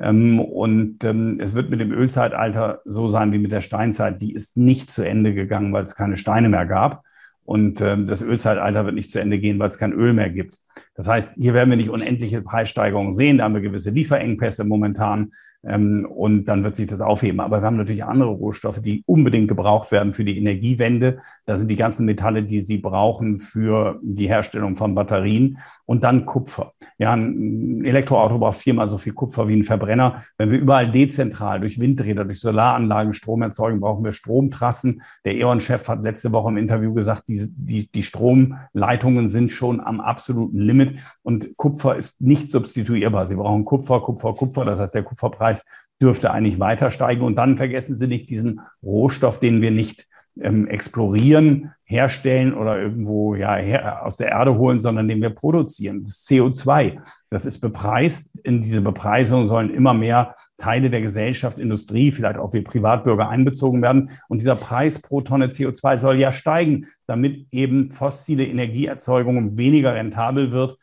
Ähm, 0.00 0.40
und 0.40 1.04
ähm, 1.04 1.38
es 1.40 1.54
wird 1.54 1.70
mit 1.70 1.80
dem 1.80 1.92
Ölzeitalter 1.92 2.80
so 2.84 3.08
sein 3.08 3.32
wie 3.32 3.38
mit 3.38 3.52
der 3.52 3.60
Steinzeit. 3.60 4.20
Die 4.20 4.32
ist 4.32 4.56
nicht 4.56 4.90
zu 4.90 5.02
Ende 5.02 5.34
gegangen, 5.34 5.72
weil 5.72 5.84
es 5.84 5.94
keine 5.94 6.16
Steine 6.16 6.48
mehr 6.48 6.66
gab. 6.66 7.04
Und 7.44 7.80
ähm, 7.80 8.06
das 8.06 8.22
Ölzeitalter 8.22 8.86
wird 8.86 8.94
nicht 8.94 9.10
zu 9.10 9.20
Ende 9.20 9.38
gehen, 9.38 9.58
weil 9.58 9.68
es 9.68 9.78
kein 9.78 9.92
Öl 9.92 10.12
mehr 10.12 10.30
gibt. 10.30 10.58
Das 10.94 11.08
heißt, 11.08 11.34
hier 11.34 11.54
werden 11.54 11.70
wir 11.70 11.76
nicht 11.76 11.90
unendliche 11.90 12.42
Preissteigerungen 12.42 13.12
sehen. 13.12 13.38
Da 13.38 13.44
haben 13.44 13.54
wir 13.54 13.60
gewisse 13.60 13.90
Lieferengpässe 13.90 14.64
momentan. 14.64 15.32
Ähm, 15.66 16.06
und 16.06 16.46
dann 16.46 16.64
wird 16.64 16.76
sich 16.76 16.86
das 16.86 17.00
aufheben. 17.00 17.40
Aber 17.40 17.60
wir 17.60 17.66
haben 17.66 17.76
natürlich 17.76 18.04
andere 18.04 18.30
Rohstoffe, 18.30 18.80
die 18.80 19.02
unbedingt 19.06 19.48
gebraucht 19.48 19.90
werden 19.92 20.12
für 20.12 20.24
die 20.24 20.38
Energiewende. 20.38 21.18
Da 21.46 21.56
sind 21.56 21.70
die 21.70 21.76
ganzen 21.76 22.06
Metalle, 22.06 22.42
die 22.42 22.60
Sie 22.60 22.78
brauchen 22.78 23.38
für 23.38 23.98
die 24.02 24.28
Herstellung 24.28 24.76
von 24.76 24.94
Batterien 24.94 25.58
und 25.86 26.04
dann 26.04 26.26
Kupfer. 26.26 26.72
Ja, 26.98 27.14
ein 27.14 27.84
Elektroauto 27.84 28.38
braucht 28.38 28.58
viermal 28.58 28.88
so 28.88 28.98
viel 28.98 29.12
Kupfer 29.12 29.48
wie 29.48 29.56
ein 29.56 29.64
Verbrenner. 29.64 30.22
Wenn 30.38 30.50
wir 30.50 30.58
überall 30.58 30.90
dezentral 30.90 31.60
durch 31.60 31.78
Windräder, 31.78 32.24
durch 32.24 32.40
Solaranlagen 32.40 33.14
Strom 33.14 33.42
erzeugen, 33.42 33.80
brauchen 33.80 34.04
wir 34.04 34.12
Stromtrassen. 34.12 35.02
Der 35.24 35.34
E.ON-Chef 35.34 35.88
hat 35.88 36.02
letzte 36.02 36.32
Woche 36.32 36.50
im 36.50 36.56
Interview 36.56 36.94
gesagt, 36.94 37.24
die, 37.28 37.46
die, 37.56 37.90
die 37.90 38.02
Stromleitungen 38.02 39.28
sind 39.28 39.52
schon 39.52 39.80
am 39.80 40.00
absoluten 40.00 40.58
Limit 40.58 40.98
und 41.22 41.56
Kupfer 41.56 41.96
ist 41.96 42.20
nicht 42.20 42.50
substituierbar. 42.50 43.26
Sie 43.26 43.36
brauchen 43.36 43.64
Kupfer, 43.64 44.00
Kupfer, 44.00 44.34
Kupfer. 44.34 44.64
Das 44.64 44.80
heißt, 44.80 44.94
der 44.94 45.02
Kupferpreis 45.02 45.53
Preis 45.54 45.64
dürfte 46.00 46.32
eigentlich 46.32 46.60
weiter 46.60 46.90
steigen. 46.90 47.22
Und 47.22 47.36
dann 47.36 47.56
vergessen 47.56 47.96
Sie 47.96 48.06
nicht 48.06 48.28
diesen 48.28 48.60
Rohstoff, 48.82 49.40
den 49.40 49.62
wir 49.62 49.70
nicht 49.70 50.06
ähm, 50.40 50.66
explorieren, 50.66 51.72
herstellen 51.84 52.54
oder 52.54 52.80
irgendwo 52.80 53.36
ja, 53.36 53.54
her, 53.54 54.04
aus 54.04 54.16
der 54.16 54.30
Erde 54.30 54.58
holen, 54.58 54.80
sondern 54.80 55.06
den 55.06 55.22
wir 55.22 55.30
produzieren. 55.30 56.02
Das 56.02 56.26
CO2, 56.26 56.98
das 57.30 57.46
ist 57.46 57.60
bepreist. 57.60 58.32
In 58.42 58.60
diese 58.60 58.80
Bepreisung 58.80 59.46
sollen 59.46 59.72
immer 59.72 59.94
mehr 59.94 60.34
Teile 60.58 60.90
der 60.90 61.00
Gesellschaft, 61.00 61.58
Industrie, 61.58 62.10
vielleicht 62.10 62.38
auch 62.38 62.52
wir 62.52 62.64
Privatbürger 62.64 63.28
einbezogen 63.28 63.80
werden. 63.80 64.10
Und 64.28 64.40
dieser 64.40 64.56
Preis 64.56 65.00
pro 65.00 65.20
Tonne 65.20 65.46
CO2 65.46 65.98
soll 65.98 66.18
ja 66.18 66.32
steigen, 66.32 66.86
damit 67.06 67.46
eben 67.52 67.86
fossile 67.86 68.44
Energieerzeugung 68.44 69.56
weniger 69.56 69.94
rentabel 69.94 70.50
wird 70.50 70.78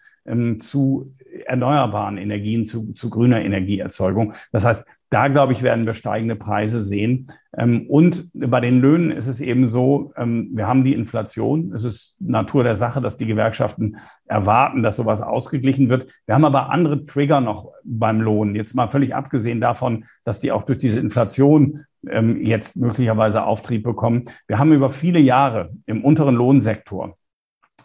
zu 0.59 1.15
erneuerbaren 1.45 2.17
Energien 2.17 2.65
zu, 2.65 2.93
zu 2.93 3.09
grüner 3.09 3.41
Energieerzeugung. 3.41 4.33
Das 4.51 4.65
heißt, 4.65 4.85
da, 5.11 5.27
glaube 5.27 5.51
ich, 5.51 5.61
werden 5.61 5.85
wir 5.85 5.93
steigende 5.93 6.37
Preise 6.37 6.81
sehen. 6.81 7.31
Ähm, 7.57 7.85
und 7.89 8.29
bei 8.33 8.61
den 8.61 8.79
Löhnen 8.79 9.11
ist 9.11 9.27
es 9.27 9.41
eben 9.41 9.67
so, 9.67 10.13
ähm, 10.15 10.51
wir 10.53 10.67
haben 10.67 10.85
die 10.85 10.93
Inflation. 10.93 11.73
Es 11.73 11.83
ist 11.83 12.15
Natur 12.21 12.63
der 12.63 12.77
Sache, 12.77 13.01
dass 13.01 13.17
die 13.17 13.25
Gewerkschaften 13.25 13.97
erwarten, 14.25 14.83
dass 14.83 14.95
sowas 14.95 15.21
ausgeglichen 15.21 15.89
wird. 15.89 16.09
Wir 16.25 16.35
haben 16.35 16.45
aber 16.45 16.71
andere 16.71 17.05
Trigger 17.05 17.41
noch 17.41 17.73
beim 17.83 18.21
Lohn. 18.21 18.55
Jetzt 18.55 18.73
mal 18.73 18.87
völlig 18.87 19.13
abgesehen 19.13 19.59
davon, 19.59 20.05
dass 20.23 20.39
die 20.39 20.53
auch 20.53 20.63
durch 20.63 20.79
diese 20.79 21.01
Inflation 21.01 21.83
ähm, 22.07 22.41
jetzt 22.41 22.77
möglicherweise 22.77 23.43
Auftrieb 23.43 23.83
bekommen. 23.83 24.25
Wir 24.47 24.59
haben 24.59 24.71
über 24.71 24.89
viele 24.89 25.19
Jahre 25.19 25.73
im 25.87 26.05
unteren 26.05 26.35
Lohnsektor 26.35 27.17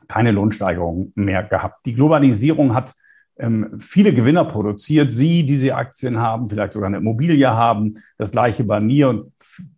keine 0.08 0.32
Lohnsteigerung 0.32 1.12
mehr 1.14 1.42
gehabt. 1.42 1.86
Die 1.86 1.94
Globalisierung 1.94 2.74
hat 2.74 2.94
ähm, 3.38 3.78
viele 3.78 4.14
Gewinner 4.14 4.44
produziert. 4.44 5.12
Sie, 5.12 5.44
die 5.44 5.56
sie 5.56 5.72
Aktien 5.72 6.18
haben, 6.18 6.48
vielleicht 6.48 6.72
sogar 6.72 6.88
eine 6.88 6.98
Immobilie 6.98 7.48
haben. 7.48 7.94
Das 8.18 8.32
gleiche 8.32 8.64
bei 8.64 8.80
mir 8.80 9.08
und 9.08 9.32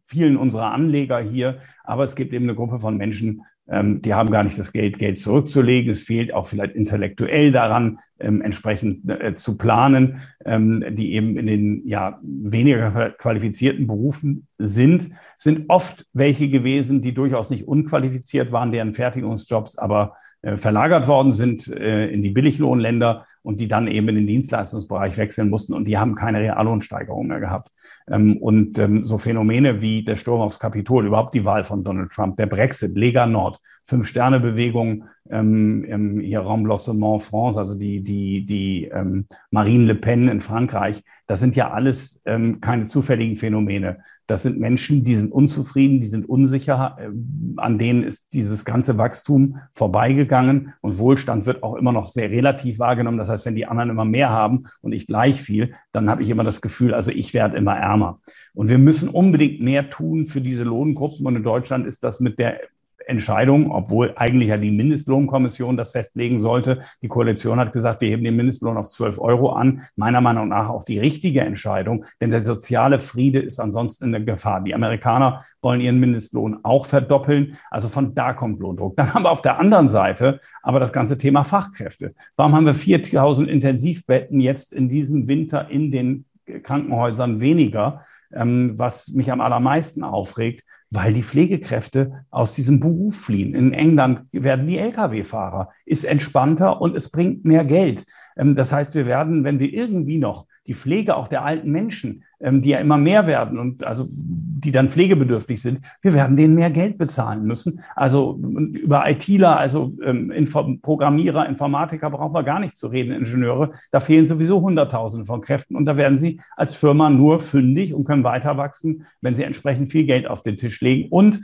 vielen 0.04 0.36
unserer 0.36 0.72
Anleger 0.72 1.20
hier. 1.20 1.58
Aber 1.84 2.04
es 2.04 2.14
gibt 2.14 2.32
eben 2.32 2.44
eine 2.44 2.54
Gruppe 2.54 2.78
von 2.78 2.96
Menschen, 2.96 3.42
die 3.70 4.14
haben 4.14 4.30
gar 4.30 4.44
nicht 4.44 4.58
das 4.58 4.72
Geld, 4.72 4.98
Geld 4.98 5.18
zurückzulegen. 5.18 5.92
Es 5.92 6.04
fehlt 6.04 6.32
auch 6.32 6.46
vielleicht 6.46 6.74
intellektuell 6.74 7.52
daran, 7.52 7.98
ähm, 8.18 8.40
entsprechend 8.40 9.08
äh, 9.08 9.36
zu 9.36 9.58
planen, 9.58 10.20
ähm, 10.44 10.84
die 10.90 11.12
eben 11.12 11.36
in 11.36 11.46
den 11.46 11.86
ja, 11.86 12.18
weniger 12.22 13.10
qualifizierten 13.10 13.86
Berufen 13.86 14.46
sind, 14.56 15.10
sind 15.36 15.66
oft 15.68 16.06
welche 16.12 16.48
gewesen, 16.48 17.02
die 17.02 17.12
durchaus 17.12 17.50
nicht 17.50 17.68
unqualifiziert 17.68 18.52
waren, 18.52 18.72
deren 18.72 18.94
Fertigungsjobs 18.94 19.78
aber 19.78 20.14
verlagert 20.42 21.08
worden 21.08 21.32
sind 21.32 21.66
äh, 21.68 22.08
in 22.08 22.22
die 22.22 22.30
Billiglohnländer 22.30 23.26
und 23.42 23.60
die 23.60 23.68
dann 23.68 23.88
eben 23.88 24.08
in 24.08 24.14
den 24.16 24.26
Dienstleistungsbereich 24.26 25.16
wechseln 25.16 25.50
mussten 25.50 25.74
und 25.74 25.86
die 25.86 25.98
haben 25.98 26.14
keine 26.14 26.40
Reallohnsteigerung 26.40 27.26
mehr 27.26 27.40
gehabt. 27.40 27.70
Ähm, 28.08 28.36
und 28.36 28.78
ähm, 28.78 29.04
so 29.04 29.18
Phänomene 29.18 29.80
wie 29.82 30.04
der 30.04 30.16
Sturm 30.16 30.40
aufs 30.40 30.60
Kapitol, 30.60 31.06
überhaupt 31.06 31.34
die 31.34 31.44
Wahl 31.44 31.64
von 31.64 31.82
Donald 31.82 32.10
Trump, 32.12 32.36
der 32.36 32.46
Brexit, 32.46 32.96
Lega 32.96 33.26
Nord, 33.26 33.58
Fünf-Sterne-Bewegung, 33.86 35.04
ähm, 35.30 36.20
hier 36.20 36.40
Remplacement 36.40 37.22
France, 37.22 37.58
also 37.58 37.78
die, 37.78 38.02
die, 38.02 38.44
die 38.46 38.84
ähm, 38.84 39.26
Marine 39.50 39.84
Le 39.84 39.94
Pen 39.94 40.28
in 40.28 40.40
Frankreich, 40.40 41.02
das 41.26 41.40
sind 41.40 41.56
ja 41.56 41.70
alles 41.70 42.22
ähm, 42.26 42.60
keine 42.60 42.86
zufälligen 42.86 43.36
Phänomene. 43.36 43.98
Das 44.26 44.42
sind 44.42 44.60
Menschen, 44.60 45.04
die 45.04 45.16
sind 45.16 45.32
unzufrieden, 45.32 46.00
die 46.00 46.06
sind 46.06 46.28
unsicher, 46.28 46.98
äh, 47.00 47.08
an 47.56 47.78
denen 47.78 48.02
ist 48.02 48.28
dieses 48.34 48.64
ganze 48.64 48.98
Wachstum 48.98 49.58
vorbeigegangen 49.74 50.74
und 50.82 50.98
Wohlstand 50.98 51.46
wird 51.46 51.62
auch 51.62 51.76
immer 51.76 51.92
noch 51.92 52.10
sehr 52.10 52.30
relativ 52.30 52.78
wahrgenommen. 52.78 53.16
Das 53.16 53.30
heißt, 53.30 53.46
wenn 53.46 53.56
die 53.56 53.66
anderen 53.66 53.88
immer 53.88 54.04
mehr 54.04 54.28
haben 54.28 54.64
und 54.82 54.92
ich 54.92 55.06
gleich 55.06 55.40
viel, 55.40 55.74
dann 55.92 56.10
habe 56.10 56.22
ich 56.22 56.28
immer 56.28 56.44
das 56.44 56.60
Gefühl, 56.60 56.92
also 56.92 57.10
ich 57.10 57.32
werde 57.32 57.56
immer 57.56 57.76
ärmer. 57.76 58.20
Und 58.54 58.68
wir 58.68 58.78
müssen 58.78 59.08
unbedingt 59.08 59.60
mehr 59.60 59.88
tun 59.88 60.26
für 60.26 60.42
diese 60.42 60.64
Lohngruppen. 60.64 61.26
Und 61.26 61.36
in 61.36 61.42
Deutschland 61.42 61.86
ist 61.86 62.04
das 62.04 62.20
mit 62.20 62.38
der 62.38 62.60
Entscheidung, 63.08 63.70
obwohl 63.70 64.12
eigentlich 64.16 64.50
ja 64.50 64.56
die 64.56 64.70
Mindestlohnkommission 64.70 65.76
das 65.76 65.92
festlegen 65.92 66.40
sollte. 66.40 66.80
Die 67.02 67.08
Koalition 67.08 67.58
hat 67.58 67.72
gesagt, 67.72 68.00
wir 68.00 68.08
heben 68.08 68.24
den 68.24 68.36
Mindestlohn 68.36 68.76
auf 68.76 68.88
12 68.88 69.18
Euro 69.18 69.50
an. 69.50 69.80
Meiner 69.96 70.20
Meinung 70.20 70.48
nach 70.48 70.68
auch 70.68 70.84
die 70.84 70.98
richtige 70.98 71.40
Entscheidung, 71.40 72.04
denn 72.20 72.30
der 72.30 72.44
soziale 72.44 72.98
Friede 72.98 73.40
ist 73.40 73.58
ansonsten 73.60 74.06
in 74.06 74.12
der 74.12 74.20
Gefahr. 74.20 74.62
Die 74.62 74.74
Amerikaner 74.74 75.44
wollen 75.62 75.80
ihren 75.80 75.98
Mindestlohn 75.98 76.58
auch 76.62 76.86
verdoppeln. 76.86 77.56
Also 77.70 77.88
von 77.88 78.14
da 78.14 78.32
kommt 78.32 78.60
Lohndruck. 78.60 78.96
Dann 78.96 79.14
haben 79.14 79.24
wir 79.24 79.30
auf 79.30 79.42
der 79.42 79.58
anderen 79.58 79.88
Seite 79.88 80.40
aber 80.62 80.80
das 80.80 80.92
ganze 80.92 81.18
Thema 81.18 81.44
Fachkräfte. 81.44 82.14
Warum 82.36 82.54
haben 82.54 82.66
wir 82.66 82.74
4000 82.74 83.48
Intensivbetten 83.48 84.40
jetzt 84.40 84.72
in 84.72 84.88
diesem 84.88 85.28
Winter 85.28 85.68
in 85.70 85.90
den 85.90 86.24
Krankenhäusern 86.62 87.40
weniger? 87.40 88.02
Ähm, 88.32 88.74
was 88.76 89.08
mich 89.08 89.32
am 89.32 89.40
allermeisten 89.40 90.04
aufregt, 90.04 90.62
weil 90.90 91.12
die 91.12 91.22
Pflegekräfte 91.22 92.24
aus 92.30 92.54
diesem 92.54 92.80
Beruf 92.80 93.16
fliehen. 93.16 93.54
In 93.54 93.72
England 93.72 94.22
werden 94.32 94.66
die 94.66 94.78
Lkw-Fahrer, 94.78 95.70
ist 95.84 96.04
entspannter 96.04 96.80
und 96.80 96.96
es 96.96 97.10
bringt 97.10 97.44
mehr 97.44 97.64
Geld. 97.64 98.04
Ähm, 98.36 98.54
das 98.54 98.72
heißt, 98.72 98.94
wir 98.94 99.06
werden, 99.06 99.44
wenn 99.44 99.58
wir 99.58 99.72
irgendwie 99.72 100.18
noch 100.18 100.46
die 100.68 100.74
Pflege 100.74 101.16
auch 101.16 101.28
der 101.28 101.44
alten 101.44 101.72
Menschen, 101.72 102.24
ähm, 102.40 102.62
die 102.62 102.68
ja 102.68 102.78
immer 102.78 102.98
mehr 102.98 103.26
werden 103.26 103.58
und 103.58 103.84
also 103.84 104.06
die 104.10 104.70
dann 104.70 104.90
pflegebedürftig 104.90 105.60
sind, 105.60 105.80
wir 106.02 106.14
werden 106.14 106.36
denen 106.36 106.54
mehr 106.54 106.70
Geld 106.70 106.98
bezahlen 106.98 107.44
müssen. 107.44 107.80
Also 107.96 108.38
über 108.38 109.08
ITler, 109.08 109.58
also 109.58 109.92
ähm, 110.04 110.80
Programmierer, 110.82 111.48
Informatiker 111.48 112.10
brauchen 112.10 112.34
wir 112.34 112.42
gar 112.42 112.60
nicht 112.60 112.76
zu 112.76 112.88
reden, 112.88 113.12
Ingenieure. 113.12 113.70
Da 113.90 114.00
fehlen 114.00 114.26
sowieso 114.26 114.60
Hunderttausende 114.60 115.26
von 115.26 115.40
Kräften 115.40 115.74
und 115.74 115.86
da 115.86 115.96
werden 115.96 116.18
sie 116.18 116.40
als 116.56 116.76
Firma 116.76 117.08
nur 117.08 117.40
fündig 117.40 117.94
und 117.94 118.04
können 118.04 118.24
weiter 118.24 118.56
wachsen, 118.56 119.06
wenn 119.22 119.34
sie 119.34 119.44
entsprechend 119.44 119.90
viel 119.90 120.04
Geld 120.04 120.28
auf 120.28 120.42
den 120.42 120.56
Tisch 120.56 120.80
legen. 120.80 121.08
Und 121.10 121.40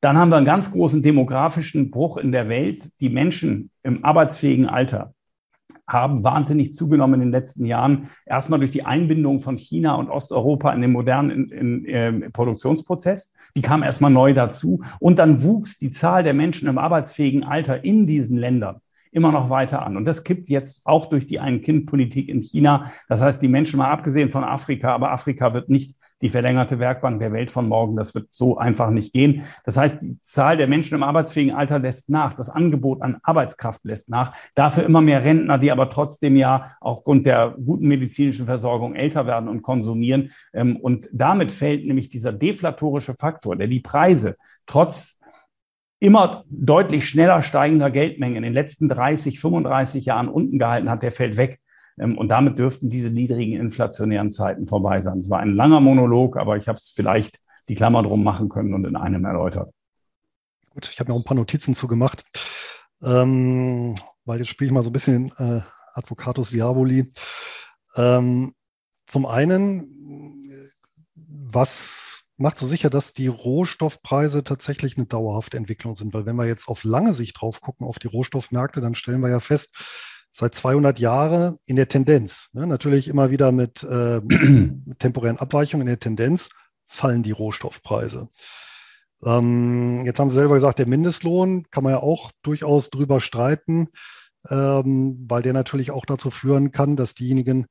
dann 0.00 0.16
haben 0.16 0.30
wir 0.30 0.36
einen 0.36 0.46
ganz 0.46 0.70
großen 0.70 1.02
demografischen 1.02 1.90
Bruch 1.90 2.16
in 2.16 2.32
der 2.32 2.48
Welt. 2.48 2.90
Die 3.00 3.08
Menschen 3.08 3.70
im 3.82 4.04
arbeitsfähigen 4.04 4.66
Alter, 4.66 5.14
haben 5.88 6.24
wahnsinnig 6.24 6.74
zugenommen 6.74 7.14
in 7.14 7.20
den 7.20 7.30
letzten 7.32 7.64
Jahren. 7.66 8.08
Erstmal 8.26 8.60
durch 8.60 8.70
die 8.70 8.84
Einbindung 8.84 9.40
von 9.40 9.58
China 9.58 9.94
und 9.96 10.08
Osteuropa 10.08 10.72
in 10.72 10.80
den 10.80 10.92
modernen 10.92 11.30
in, 11.30 11.50
in, 11.50 11.84
in, 11.84 12.22
äh, 12.22 12.30
Produktionsprozess. 12.30 13.32
Die 13.56 13.62
kam 13.62 13.82
erstmal 13.82 14.10
neu 14.10 14.32
dazu. 14.34 14.82
Und 15.00 15.18
dann 15.18 15.42
wuchs 15.42 15.78
die 15.78 15.90
Zahl 15.90 16.22
der 16.22 16.34
Menschen 16.34 16.68
im 16.68 16.78
arbeitsfähigen 16.78 17.44
Alter 17.44 17.84
in 17.84 18.06
diesen 18.06 18.38
Ländern 18.38 18.80
immer 19.12 19.30
noch 19.30 19.50
weiter 19.50 19.82
an. 19.84 19.96
Und 19.96 20.06
das 20.06 20.24
kippt 20.24 20.48
jetzt 20.48 20.82
auch 20.84 21.06
durch 21.06 21.26
die 21.26 21.38
Ein-Kind-Politik 21.38 22.28
in 22.28 22.40
China. 22.40 22.90
Das 23.08 23.20
heißt, 23.20 23.40
die 23.42 23.48
Menschen 23.48 23.78
mal 23.78 23.90
abgesehen 23.90 24.30
von 24.30 24.42
Afrika, 24.42 24.94
aber 24.94 25.12
Afrika 25.12 25.54
wird 25.54 25.68
nicht 25.68 25.94
die 26.22 26.30
verlängerte 26.30 26.78
Werkbank 26.78 27.20
der 27.20 27.32
Welt 27.32 27.50
von 27.50 27.68
morgen. 27.68 27.96
Das 27.96 28.14
wird 28.14 28.28
so 28.30 28.56
einfach 28.56 28.90
nicht 28.90 29.12
gehen. 29.12 29.42
Das 29.64 29.76
heißt, 29.76 30.00
die 30.02 30.18
Zahl 30.22 30.56
der 30.56 30.68
Menschen 30.68 30.94
im 30.94 31.02
arbeitsfähigen 31.02 31.54
Alter 31.54 31.80
lässt 31.80 32.08
nach. 32.08 32.32
Das 32.34 32.48
Angebot 32.48 33.02
an 33.02 33.18
Arbeitskraft 33.22 33.84
lässt 33.84 34.08
nach. 34.08 34.34
Dafür 34.54 34.84
immer 34.84 35.00
mehr 35.00 35.24
Rentner, 35.24 35.58
die 35.58 35.72
aber 35.72 35.90
trotzdem 35.90 36.36
ja 36.36 36.76
aufgrund 36.80 37.26
der 37.26 37.56
guten 37.62 37.88
medizinischen 37.88 38.46
Versorgung 38.46 38.94
älter 38.94 39.26
werden 39.26 39.48
und 39.48 39.62
konsumieren. 39.62 40.30
Ähm, 40.54 40.76
und 40.76 41.08
damit 41.12 41.52
fällt 41.52 41.84
nämlich 41.86 42.08
dieser 42.08 42.32
deflatorische 42.32 43.14
Faktor, 43.14 43.56
der 43.56 43.66
die 43.66 43.80
Preise 43.80 44.36
trotz 44.66 45.18
immer 46.02 46.44
deutlich 46.50 47.08
schneller 47.08 47.42
steigender 47.42 47.90
Geldmengen 47.90 48.38
in 48.38 48.42
den 48.42 48.52
letzten 48.52 48.88
30, 48.88 49.38
35 49.38 50.04
Jahren 50.04 50.28
unten 50.28 50.58
gehalten 50.58 50.90
hat, 50.90 51.02
der 51.02 51.12
fällt 51.12 51.36
weg. 51.36 51.60
Ähm, 51.98 52.18
und 52.18 52.28
damit 52.28 52.58
dürften 52.58 52.90
diese 52.90 53.10
niedrigen 53.10 53.58
inflationären 53.58 54.32
Zeiten 54.32 54.66
vorbei 54.66 55.00
sein. 55.00 55.18
Es 55.18 55.30
war 55.30 55.38
ein 55.38 55.54
langer 55.54 55.80
Monolog, 55.80 56.36
aber 56.36 56.56
ich 56.56 56.66
habe 56.66 56.76
es 56.76 56.88
vielleicht 56.88 57.38
die 57.68 57.76
Klammer 57.76 58.02
drum 58.02 58.24
machen 58.24 58.48
können 58.48 58.74
und 58.74 58.84
in 58.84 58.96
einem 58.96 59.24
erläutert. 59.24 59.72
Gut, 60.70 60.90
ich 60.92 60.98
habe 60.98 61.10
mir 61.12 61.14
auch 61.14 61.20
ein 61.20 61.24
paar 61.24 61.36
Notizen 61.36 61.74
zugemacht, 61.74 62.24
ähm, 63.02 63.94
weil 64.24 64.40
jetzt 64.40 64.48
spiele 64.48 64.66
ich 64.66 64.72
mal 64.72 64.82
so 64.82 64.90
ein 64.90 64.94
bisschen 64.94 65.32
äh, 65.38 65.60
Advocatus 65.94 66.50
Diaboli. 66.50 67.12
Ähm, 67.94 68.54
zum 69.06 69.26
einen, 69.26 69.91
was 71.54 72.24
macht 72.36 72.58
so 72.58 72.66
sicher, 72.66 72.90
dass 72.90 73.14
die 73.14 73.28
Rohstoffpreise 73.28 74.44
tatsächlich 74.44 74.96
eine 74.96 75.06
dauerhafte 75.06 75.56
Entwicklung 75.56 75.94
sind? 75.94 76.14
Weil 76.14 76.26
wenn 76.26 76.36
wir 76.36 76.46
jetzt 76.46 76.68
auf 76.68 76.84
lange 76.84 77.14
Sicht 77.14 77.40
drauf 77.40 77.60
gucken, 77.60 77.86
auf 77.86 77.98
die 77.98 78.08
Rohstoffmärkte, 78.08 78.80
dann 78.80 78.94
stellen 78.94 79.20
wir 79.20 79.30
ja 79.30 79.40
fest, 79.40 79.76
seit 80.34 80.54
200 80.54 80.98
Jahren 80.98 81.58
in 81.66 81.76
der 81.76 81.88
Tendenz. 81.88 82.48
Ne? 82.52 82.66
Natürlich 82.66 83.08
immer 83.08 83.30
wieder 83.30 83.52
mit, 83.52 83.82
äh, 83.82 84.20
mit 84.20 84.98
temporären 84.98 85.38
Abweichungen 85.38 85.86
in 85.86 85.92
der 85.92 86.00
Tendenz 86.00 86.48
fallen 86.86 87.22
die 87.22 87.32
Rohstoffpreise. 87.32 88.28
Ähm, 89.24 90.04
jetzt 90.04 90.18
haben 90.18 90.30
Sie 90.30 90.36
selber 90.36 90.54
gesagt, 90.54 90.78
der 90.78 90.88
Mindestlohn 90.88 91.66
kann 91.70 91.84
man 91.84 91.92
ja 91.92 92.00
auch 92.00 92.32
durchaus 92.42 92.90
drüber 92.90 93.20
streiten, 93.20 93.88
ähm, 94.50 95.24
weil 95.28 95.42
der 95.42 95.52
natürlich 95.52 95.90
auch 95.90 96.04
dazu 96.06 96.30
führen 96.30 96.72
kann, 96.72 96.96
dass 96.96 97.14
diejenigen, 97.14 97.66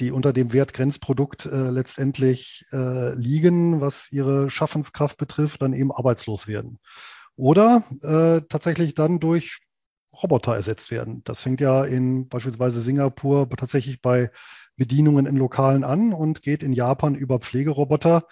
die 0.00 0.10
unter 0.10 0.32
dem 0.32 0.52
Wertgrenzprodukt 0.52 1.46
äh, 1.46 1.70
letztendlich 1.70 2.64
äh, 2.72 3.14
liegen, 3.14 3.80
was 3.80 4.12
ihre 4.12 4.50
Schaffenskraft 4.50 5.16
betrifft, 5.16 5.62
dann 5.62 5.72
eben 5.72 5.92
arbeitslos 5.92 6.48
werden. 6.48 6.78
Oder 7.36 7.84
äh, 8.02 8.46
tatsächlich 8.48 8.94
dann 8.94 9.20
durch 9.20 9.60
Roboter 10.22 10.54
ersetzt 10.54 10.90
werden. 10.90 11.22
Das 11.24 11.42
fängt 11.42 11.60
ja 11.60 11.84
in 11.84 12.28
beispielsweise 12.28 12.80
Singapur 12.80 13.48
tatsächlich 13.50 14.00
bei 14.00 14.30
Bedienungen 14.76 15.26
in 15.26 15.36
Lokalen 15.36 15.84
an 15.84 16.12
und 16.12 16.42
geht 16.42 16.62
in 16.62 16.72
Japan 16.72 17.14
über 17.14 17.38
Pflegeroboter, 17.40 18.26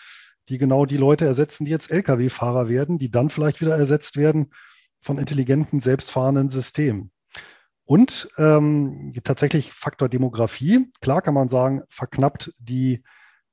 die 0.48 0.58
genau 0.58 0.86
die 0.86 0.96
Leute 0.96 1.24
ersetzen, 1.24 1.64
die 1.64 1.70
jetzt 1.70 1.90
Lkw-Fahrer 1.90 2.68
werden, 2.68 2.98
die 2.98 3.10
dann 3.10 3.30
vielleicht 3.30 3.60
wieder 3.60 3.76
ersetzt 3.76 4.16
werden 4.16 4.52
von 5.00 5.18
intelligenten, 5.18 5.80
selbstfahrenden 5.80 6.50
Systemen. 6.50 7.10
Und 7.84 8.30
ähm, 8.38 9.12
tatsächlich 9.24 9.72
Faktor 9.72 10.08
Demografie, 10.08 10.90
klar 11.00 11.20
kann 11.20 11.34
man 11.34 11.48
sagen, 11.48 11.82
verknappt 11.88 12.52
die, 12.58 13.02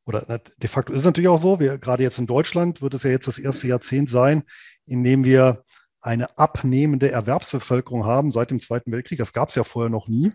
oder 0.06 0.40
de 0.40 0.70
facto 0.70 0.94
ist 0.94 1.00
es 1.00 1.06
natürlich 1.06 1.28
auch 1.28 1.38
so, 1.38 1.60
wir, 1.60 1.78
gerade 1.78 2.04
jetzt 2.04 2.18
in 2.18 2.28
Deutschland 2.28 2.82
wird 2.82 2.94
es 2.94 3.04
ja 3.04 3.10
jetzt 3.10 3.28
das 3.28 3.40
erste 3.40 3.68
Jahrzehnt 3.68 4.10
sein, 4.10 4.44
in 4.86 5.04
dem 5.04 5.26
wir 5.26 5.64
eine 6.00 6.38
abnehmende 6.38 7.12
Erwerbsbevölkerung 7.12 8.06
haben 8.06 8.32
seit 8.32 8.52
dem 8.52 8.60
Zweiten 8.60 8.92
Weltkrieg. 8.92 9.20
Das 9.20 9.34
gab 9.34 9.50
es 9.50 9.56
ja 9.56 9.64
vorher 9.64 9.90
noch 9.90 10.08
nie. 10.08 10.32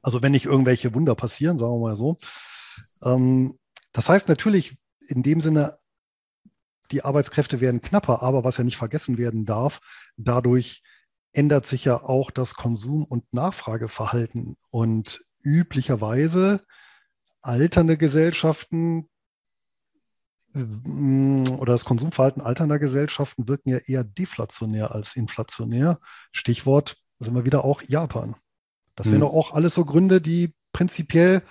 Also 0.00 0.22
wenn 0.22 0.32
nicht 0.32 0.46
irgendwelche 0.46 0.94
Wunder 0.94 1.14
passieren, 1.14 1.58
sagen 1.58 1.72
wir 1.74 1.88
mal 1.88 1.96
so. 1.96 2.18
Ähm, 3.04 3.58
das 3.92 4.08
heißt 4.08 4.28
natürlich 4.28 4.78
in 5.08 5.22
dem 5.22 5.40
Sinne, 5.40 5.78
die 6.90 7.04
Arbeitskräfte 7.04 7.60
werden 7.60 7.82
knapper, 7.82 8.22
aber 8.22 8.44
was 8.44 8.56
ja 8.56 8.64
nicht 8.64 8.76
vergessen 8.76 9.18
werden 9.18 9.44
darf, 9.44 9.80
dadurch 10.16 10.82
ändert 11.32 11.66
sich 11.66 11.84
ja 11.84 12.02
auch 12.02 12.30
das 12.30 12.54
Konsum- 12.54 13.04
und 13.04 13.32
Nachfrageverhalten. 13.32 14.56
Und 14.70 15.24
üblicherweise 15.42 16.60
alternde 17.40 17.96
Gesellschaften 17.96 19.08
Mm, 20.54 21.44
oder 21.58 21.72
das 21.72 21.84
Konsumverhalten 21.84 22.42
alternder 22.42 22.78
Gesellschaften 22.78 23.48
wirken 23.48 23.70
ja 23.70 23.78
eher 23.78 24.04
deflationär 24.04 24.94
als 24.94 25.16
inflationär. 25.16 25.98
Stichwort 26.30 26.96
sind 27.20 27.34
wir 27.34 27.44
wieder 27.44 27.64
auch 27.64 27.82
Japan. 27.82 28.36
Das 28.94 29.06
wären 29.06 29.16
mhm. 29.16 29.22
doch 29.22 29.32
auch 29.32 29.52
alles 29.54 29.74
so 29.74 29.84
Gründe, 29.84 30.20
die 30.20 30.54
prinzipiell 30.72 31.42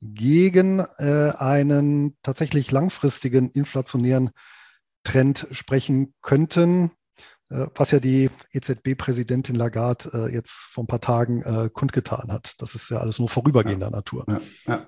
gegen 0.00 0.78
äh, 0.98 1.32
einen 1.36 2.16
tatsächlich 2.22 2.70
langfristigen 2.70 3.50
inflationären 3.50 4.30
Trend 5.02 5.48
sprechen 5.50 6.14
könnten. 6.22 6.92
Äh, 7.50 7.66
was 7.74 7.90
ja 7.90 8.00
die 8.00 8.30
EZB-Präsidentin 8.52 9.54
Lagarde 9.54 10.10
äh, 10.12 10.34
jetzt 10.34 10.66
vor 10.70 10.84
ein 10.84 10.86
paar 10.86 11.00
Tagen 11.00 11.42
äh, 11.42 11.70
kundgetan 11.72 12.30
hat. 12.30 12.54
Das 12.60 12.74
ist 12.74 12.90
ja 12.90 12.98
alles 12.98 13.18
nur 13.18 13.28
vorübergehender 13.28 13.86
ja. 13.86 13.90
Natur. 13.90 14.24
Ja, 14.28 14.40
ja. 14.66 14.86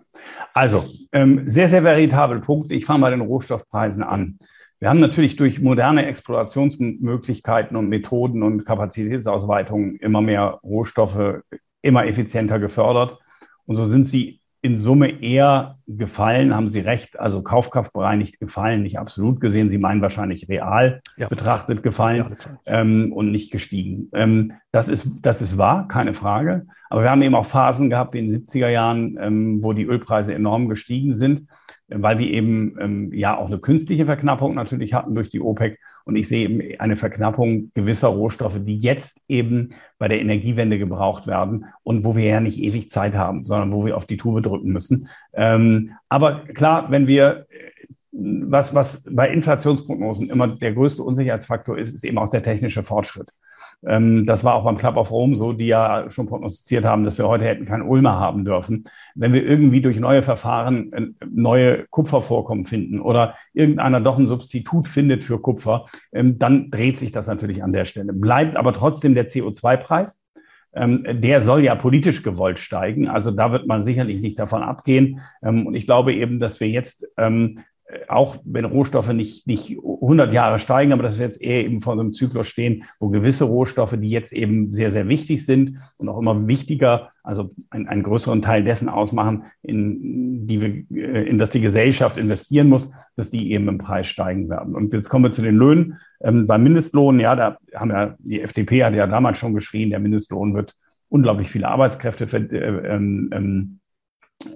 Also, 0.53 0.85
ähm, 1.13 1.49
sehr, 1.49 1.69
sehr 1.69 1.85
veritabel 1.85 2.41
Punkt. 2.41 2.71
Ich 2.71 2.85
fange 2.85 3.01
bei 3.01 3.11
den 3.11 3.23
Rohstoffpreisen 3.23 4.03
an. 4.03 4.37
Wir 4.79 4.89
haben 4.89 5.01
natürlich 5.01 5.37
durch 5.37 5.61
moderne 5.61 6.07
Explorationsmöglichkeiten 6.07 7.77
und 7.77 7.89
Methoden 7.89 8.43
und 8.43 8.65
Kapazitätsausweitungen 8.65 9.97
immer 9.97 10.23
mehr 10.23 10.59
Rohstoffe 10.63 11.43
immer 11.83 12.07
effizienter 12.07 12.59
gefördert. 12.59 13.19
Und 13.67 13.75
so 13.77 13.85
sind 13.85 14.05
sie 14.05 14.40
in 14.63 14.77
Summe 14.77 15.23
eher 15.23 15.79
gefallen, 15.87 16.55
haben 16.55 16.69
Sie 16.69 16.81
recht, 16.81 17.19
also 17.19 17.43
kaufkraftbereinigt 17.43 18.39
gefallen, 18.39 18.83
nicht 18.83 18.99
absolut 18.99 19.41
gesehen. 19.41 19.71
Sie 19.71 19.79
meinen 19.79 20.03
wahrscheinlich 20.03 20.49
real 20.49 21.01
ja. 21.17 21.29
betrachtet 21.29 21.83
gefallen 21.83 22.37
ähm, 22.67 23.13
und 23.13 23.31
nicht 23.31 23.51
gestiegen. 23.51 24.11
Ähm, 24.13 24.53
das, 24.71 24.89
ist, 24.89 25.21
das 25.23 25.41
ist 25.41 25.57
wahr, 25.57 25.89
keine 25.89 26.15
Frage. 26.15 26.67
Aber 26.91 27.03
wir 27.03 27.11
haben 27.11 27.23
eben 27.23 27.35
auch 27.35 27.47
Phasen 27.47 27.89
gehabt 27.89 28.13
wie 28.13 28.19
in 28.19 28.33
den 28.33 28.45
70er 28.45 28.69
Jahren, 28.69 29.19
ähm, 29.21 29.63
wo 29.63 29.73
die 29.73 29.85
Ölpreise 29.85 30.35
enorm 30.35 30.69
gestiegen 30.69 31.15
sind 31.15 31.47
weil 31.91 32.19
wir 32.19 32.29
eben 32.29 32.77
ähm, 32.81 33.13
ja 33.13 33.37
auch 33.37 33.47
eine 33.47 33.59
künstliche 33.59 34.07
Verknappung 34.07 34.55
natürlich 34.55 34.95
hatten 34.95 35.15
durch 35.15 35.31
die 35.31 35.41
OPEC. 35.41 35.79
Und 36.11 36.17
ich 36.17 36.27
sehe 36.27 36.49
eben 36.49 36.81
eine 36.81 36.97
Verknappung 36.97 37.71
gewisser 37.73 38.09
Rohstoffe, 38.09 38.59
die 38.61 38.77
jetzt 38.77 39.23
eben 39.29 39.75
bei 39.97 40.09
der 40.09 40.21
Energiewende 40.21 40.77
gebraucht 40.77 41.29
werden 41.29 41.67
und 41.85 42.03
wo 42.03 42.17
wir 42.17 42.25
ja 42.25 42.41
nicht 42.41 42.59
ewig 42.59 42.91
Zeit 42.91 43.15
haben, 43.15 43.45
sondern 43.45 43.73
wo 43.73 43.87
wir 43.87 43.97
auf 43.97 44.07
die 44.07 44.17
Tube 44.17 44.43
drücken 44.43 44.73
müssen. 44.73 45.07
Ähm, 45.33 45.93
aber 46.09 46.41
klar, 46.47 46.91
wenn 46.91 47.07
wir 47.07 47.47
was, 48.11 48.75
was 48.75 49.05
bei 49.09 49.31
Inflationsprognosen 49.31 50.31
immer 50.31 50.49
der 50.49 50.73
größte 50.73 51.05
Unsicherheitsfaktor 51.05 51.79
ist, 51.79 51.95
ist 51.95 52.03
eben 52.03 52.19
auch 52.19 52.29
der 52.29 52.43
technische 52.43 52.83
Fortschritt. 52.83 53.33
Ähm, 53.87 54.27
das 54.27 54.45
war 54.45 54.55
auch 54.55 54.65
beim 54.65 54.77
Club 54.77 54.97
of 54.97 55.11
Rome 55.11 55.35
so, 55.35 55.53
die 55.53 55.67
ja 55.67 56.11
schon 56.11 56.27
prognostiziert 56.27 56.85
haben, 56.85 57.05
dass 57.05 57.19
wir 57.19 57.29
heute 57.29 57.45
hätten 57.45 57.65
keinen 57.65 57.89
Ulmer 57.89 58.19
haben 58.19 58.45
dürfen. 58.45 58.85
Wenn 59.15 59.33
wir 59.33 59.45
irgendwie 59.45 59.81
durch 59.81 59.99
neue 59.99 60.23
Verfahren 60.23 60.93
äh, 60.93 61.07
neue 61.31 61.87
Kupfervorkommen 61.89 62.67
finden 62.67 63.01
oder 63.01 63.35
irgendeiner 63.53 64.01
doch 64.01 64.19
ein 64.19 64.27
Substitut 64.27 64.89
findet 64.89 65.25
für 65.25 65.41
Kupfer, 65.41 65.87
ähm, 66.13 66.39
dann 66.39 66.71
dreht 66.71 66.99
sich 66.99 67.13
das 67.13 67.27
natürlich 67.27 67.63
an 67.63 67.73
der 67.73 67.87
Stelle. 67.87 68.13
Bleibt 68.13 68.57
aber 68.57 68.73
trotzdem 68.73 69.15
der 69.15 69.29
CO2-Preis. 69.29 70.27
Ähm, 70.73 71.05
der 71.05 71.43
soll 71.43 71.65
ja 71.65 71.75
politisch 71.75 72.23
gewollt 72.23 72.61
steigen. 72.61 73.09
Also 73.09 73.33
da 73.33 73.51
wird 73.51 73.67
man 73.67 73.83
sicherlich 73.83 74.21
nicht 74.21 74.39
davon 74.39 74.63
abgehen. 74.63 75.21
und 75.41 75.75
ich 75.75 75.85
glaube 75.85 76.15
eben, 76.15 76.39
dass 76.39 76.61
wir 76.61 76.69
jetzt 76.69 77.09
auch 78.09 78.37
wenn 78.45 78.65
Rohstoffe 78.65 79.13
nicht, 79.13 79.47
nicht 79.47 79.79
100 79.79 80.33
Jahre 80.33 80.59
steigen, 80.59 80.93
aber 80.93 81.03
dass 81.03 81.19
wir 81.19 81.27
jetzt 81.27 81.41
eher 81.41 81.65
eben 81.65 81.81
vor 81.81 81.93
einem 81.95 82.13
Zyklus 82.13 82.49
stehen, 82.49 82.85
wo 82.99 83.09
gewisse 83.09 83.45
Rohstoffe, 83.45 83.97
die 83.99 84.11
jetzt 84.11 84.33
eben 84.33 84.73
sehr, 84.73 84.91
sehr 84.91 85.09
wichtig 85.09 85.45
sind 85.45 85.79
und 85.97 86.09
auch 86.09 86.19
immer 86.19 86.47
wichtiger, 86.47 87.11
also 87.23 87.51
einen, 87.71 87.89
einen 87.89 88.03
größeren 88.03 88.43
Teil 88.43 88.65
dessen 88.65 88.89
ausmachen, 88.89 89.45
in, 89.63 90.47
die 90.47 90.61
wir, 90.61 90.69
äh, 90.97 91.29
in 91.29 91.39
das 91.39 91.51
die 91.51 91.61
Gesellschaft 91.61 92.17
investieren 92.17 92.69
muss, 92.69 92.93
dass 93.17 93.31
die 93.31 93.53
eben 93.53 93.69
im 93.69 93.79
Preis 93.79 94.07
steigen 94.07 94.49
werden. 94.49 94.75
Und 94.75 94.93
jetzt 94.93 95.09
kommen 95.09 95.25
wir 95.25 95.33
zu 95.33 95.43
den 95.43 95.57
Löhnen. 95.57 95.99
Ähm, 96.21 96.47
beim 96.47 96.63
Mindestlohn, 96.63 97.21
ja, 97.21 97.37
da 97.37 97.59
haben 97.75 97.91
ja, 97.91 98.17
die 98.19 98.41
FDP 98.41 98.85
hat 98.85 98.95
ja 98.95 99.07
damals 99.07 99.39
schon 99.39 99.55
geschrien, 99.55 99.91
der 99.91 100.01
Mindestlohn 100.01 100.55
wird 100.55 100.77
unglaublich 101.09 101.51
viele 101.51 101.69
Arbeitskräfte 101.69 102.27
für, 102.27 102.39
äh, 102.39 102.95
ähm, 102.95 103.31
ähm, 103.33 103.81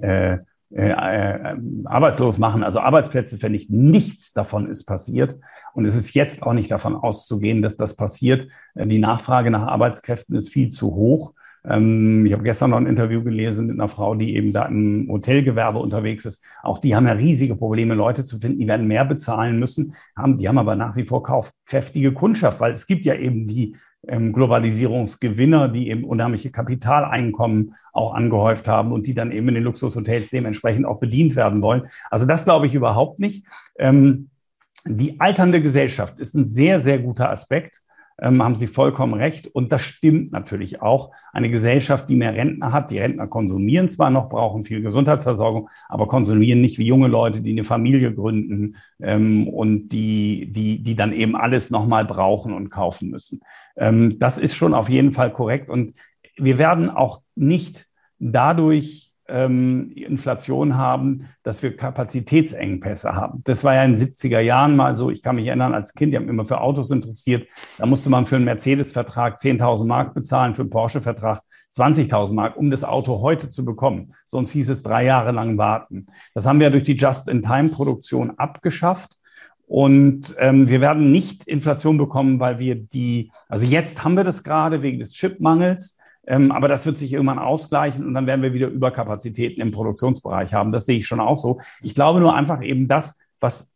äh, 0.01 0.39
äh, 0.77 0.89
äh, 0.89 1.57
arbeitslos 1.85 2.39
machen, 2.39 2.64
also 2.64 2.81
Arbeitsplätze 2.81 3.39
vernichten. 3.39 3.93
Nichts 3.93 4.33
davon 4.33 4.68
ist 4.68 4.85
passiert. 4.87 5.39
Und 5.72 5.85
es 5.85 5.95
ist 5.95 6.14
jetzt 6.14 6.43
auch 6.43 6.53
nicht 6.53 6.68
davon 6.72 6.97
auszugehen, 6.97 7.62
dass 7.62 7.77
das 7.77 7.95
passiert. 7.95 8.49
Äh, 8.75 8.89
die 8.89 8.99
Nachfrage 8.99 9.53
nach 9.53 9.68
Arbeitskräften 9.68 10.35
ist 10.35 10.49
viel 10.49 10.70
zu 10.70 10.93
hoch. 10.97 11.35
Ähm, 11.69 12.27
ich 12.27 12.33
habe 12.33 12.43
gestern 12.43 12.71
noch 12.71 12.77
ein 12.77 12.87
Interview 12.87 13.23
gelesen 13.23 13.67
mit 13.67 13.79
einer 13.79 13.89
Frau, 13.89 14.15
die 14.15 14.37
eben 14.37 14.53
da 14.53 14.67
im 14.67 15.09
Hotelgewerbe 15.11 15.79
unterwegs 15.79 16.25
ist. 16.25 16.45
Auch 16.62 16.79
die 16.79 16.95
haben 16.95 17.07
ja 17.07 17.12
riesige 17.12 17.57
Probleme, 17.57 17.95
Leute 17.95 18.25
zu 18.25 18.39
finden. 18.39 18.59
Die 18.59 18.69
werden 18.69 18.87
mehr 18.87 19.05
bezahlen 19.05 19.59
müssen. 19.59 19.95
Die 20.37 20.49
haben 20.49 20.59
aber 20.59 20.77
nach 20.77 20.97
wie 20.97 21.05
vor 21.05 21.23
kaufkräftige 21.23 22.12
Kundschaft, 22.12 22.61
weil 22.61 22.73
es 22.73 22.87
gibt 22.87 23.07
ja 23.07 23.15
eben 23.15 23.49
die 23.49 23.77
ähm, 24.07 24.33
Globalisierungsgewinner, 24.33 25.69
die 25.69 25.89
eben 25.89 26.05
unheimliche 26.05 26.51
Kapitaleinkommen 26.51 27.75
auch 27.93 28.15
angehäuft 28.15 28.69
haben 28.69 28.93
und 28.93 29.07
die 29.07 29.15
dann 29.15 29.33
eben 29.33 29.49
in 29.49 29.55
den 29.55 29.65
Luxushotels 29.65 30.31
dementsprechend 30.31 30.87
auch 30.87 31.01
bedient 31.01 31.37
werden 31.37 31.62
wollen. 31.62 31.87
Also 32.11 32.27
das 32.27 32.45
glaube 32.45 32.67
ich 32.67 32.75
überhaupt 32.75 33.19
nicht. 33.19 33.47
Ähm, 33.79 34.29
die 34.87 35.19
alternde 35.19 35.62
Gesellschaft 35.62 36.19
ist 36.19 36.35
ein 36.35 36.45
sehr, 36.45 36.79
sehr 36.79 36.99
guter 36.99 37.31
Aspekt 37.31 37.84
ähm, 38.21 38.43
haben 38.43 38.57
Sie 38.57 38.67
vollkommen 38.67 39.15
recht. 39.15 39.47
Und 39.49 39.73
das 39.73 39.83
stimmt 39.83 40.33
natürlich 40.33 40.83
auch. 40.83 41.12
Eine 41.33 41.51
Gesellschaft, 41.51 42.09
die 42.09 42.17
mehr 42.17 42.35
Rentner 42.35 42.73
hat, 42.73 42.91
die 42.91 42.99
Rentner 42.99 43.27
konsumieren 43.27 43.89
zwar 43.89 44.11
noch, 44.11 44.29
brauchen 44.29 44.65
viel 44.65 44.83
Gesundheitsversorgung, 44.83 45.69
aber 45.89 46.07
konsumieren 46.09 46.61
nicht 46.61 46.79
wie 46.79 46.87
junge 46.87 47.09
Leute, 47.09 47.41
die 47.41 47.53
eine 47.53 47.65
Familie 47.65 48.15
gründen 48.15 48.77
ähm, 49.01 49.49
und 49.49 49.89
die, 49.89 50.53
die, 50.53 50.83
die 50.83 50.97
dann 50.97 51.12
eben 51.12 51.37
alles 51.37 51.71
nochmal 51.71 52.05
brauchen 52.05 52.53
und 52.53 52.71
kaufen 52.71 53.11
müssen. 53.11 53.41
Ähm, 53.77 54.19
das 54.19 54.39
ist 54.39 54.55
schon 54.55 54.75
auf 54.75 54.89
jeden 54.89 55.12
Fall 55.12 55.33
korrekt. 55.33 55.69
Und 55.69 55.95
wir 56.37 56.59
werden 56.59 56.91
auch 56.91 57.23
nicht 57.35 57.87
dadurch 58.19 59.14
ähm, 59.29 59.91
Inflation 59.95 60.77
haben, 60.77 61.29
dass 61.43 61.62
wir 61.62 61.77
Kapazitätsengpässe 61.77 63.14
haben. 63.14 63.43
Das 63.45 63.64
war 63.64 63.75
ja 63.75 63.85
in 63.85 63.95
den 63.95 64.09
70er 64.09 64.41
Jahren 64.41 64.77
mal 64.77 64.95
so. 64.95 65.11
Ich 65.11 65.22
kann 65.22 65.37
mich 65.37 65.47
erinnern, 65.47 65.75
als 65.75 65.95
Kind, 65.95 66.12
ich 66.12 66.16
habe 66.16 66.27
mich 66.27 66.33
immer 66.33 66.45
für 66.45 66.61
Autos 66.61 66.91
interessiert. 66.91 67.49
Da 67.79 67.87
musste 67.87 68.11
man 68.11 68.27
für 68.27 68.37
einen 68.37 68.45
Mercedes-Vertrag 68.45 69.39
10.000 69.39 69.87
Mark 69.87 70.14
bezahlen, 70.14 70.55
für 70.55 70.62
einen 70.62 70.70
Porsche-Vertrag 70.70 71.41
20.000 71.75 72.35
Mark, 72.35 72.57
um 72.57 72.70
das 72.70 72.85
Auto 72.85 73.20
heute 73.20 73.51
zu 73.51 73.64
bekommen. 73.64 74.12
Sonst 74.27 74.51
hieß 74.51 74.70
es 74.70 74.83
drei 74.83 75.05
Jahre 75.05 75.33
lang 75.33 75.59
warten. 75.59 76.07
Das 76.35 76.47
haben 76.47 76.61
wir 76.61 76.70
durch 76.70 76.85
die 76.85 76.97
Just-in-Time-Produktion 76.97 78.39
abgeschafft. 78.39 79.18
Und 79.66 80.35
ähm, 80.39 80.68
wir 80.68 80.83
werden 80.83 81.11
nicht 81.11 81.47
Inflation 81.47 81.97
bekommen, 81.97 82.39
weil 82.39 82.59
wir 82.59 82.75
die, 82.75 83.33
also 83.49 83.64
jetzt 83.64 84.05
haben 84.05 84.16
wir 84.16 84.25
das 84.25 84.45
gerade 84.45 84.83
wegen 84.83 84.99
des 84.99 85.14
Chipmangels. 85.14 85.97
Ähm, 86.27 86.53
aber 86.53 86.68
das 86.68 86.87
wird 86.87 86.97
sich 86.97 87.12
irgendwann 87.12 87.39
ausgleichen 87.39 88.07
und 88.07 88.14
dann 88.14 88.27
werden 88.27 88.43
wir 88.43 88.55
wieder 88.55 88.68
Überkapazitäten 88.68 89.61
im 89.61 89.72
Produktionsbereich 89.72 90.55
haben. 90.55 90.72
Das 90.72 90.87
sehe 90.87 90.97
ich 90.97 91.07
schon 91.07 91.20
auch 91.20 91.37
so. 91.37 91.61
Ich 91.83 91.95
glaube 91.95 92.20
nur 92.20 92.35
einfach 92.35 92.62
eben 92.62 92.89
das, 92.89 93.18
was 93.41 93.75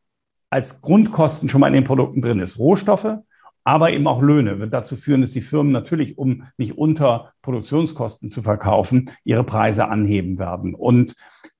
als 0.51 0.80
Grundkosten 0.80 1.49
schon 1.49 1.61
mal 1.61 1.68
in 1.68 1.74
den 1.74 1.84
Produkten 1.84 2.22
drin 2.22 2.40
ist. 2.40 2.59
Rohstoffe, 2.59 3.18
aber 3.64 3.90
eben 3.90 4.07
auch 4.07 4.22
Löhne 4.22 4.61
wird 4.61 4.72
dazu 4.72 4.96
führen, 4.96 5.20
dass 5.20 5.32
die 5.32 5.42
Firmen 5.42 5.72
natürlich, 5.72 6.16
um 6.16 6.44
nicht 6.57 6.78
unter 6.78 7.32
Produktionskosten 7.42 8.30
zu 8.30 8.40
verkaufen, 8.40 9.11
ihre 9.24 9.44
Preise 9.44 9.88
anheben 9.88 10.38
werden. 10.38 10.74
Und 10.74 11.14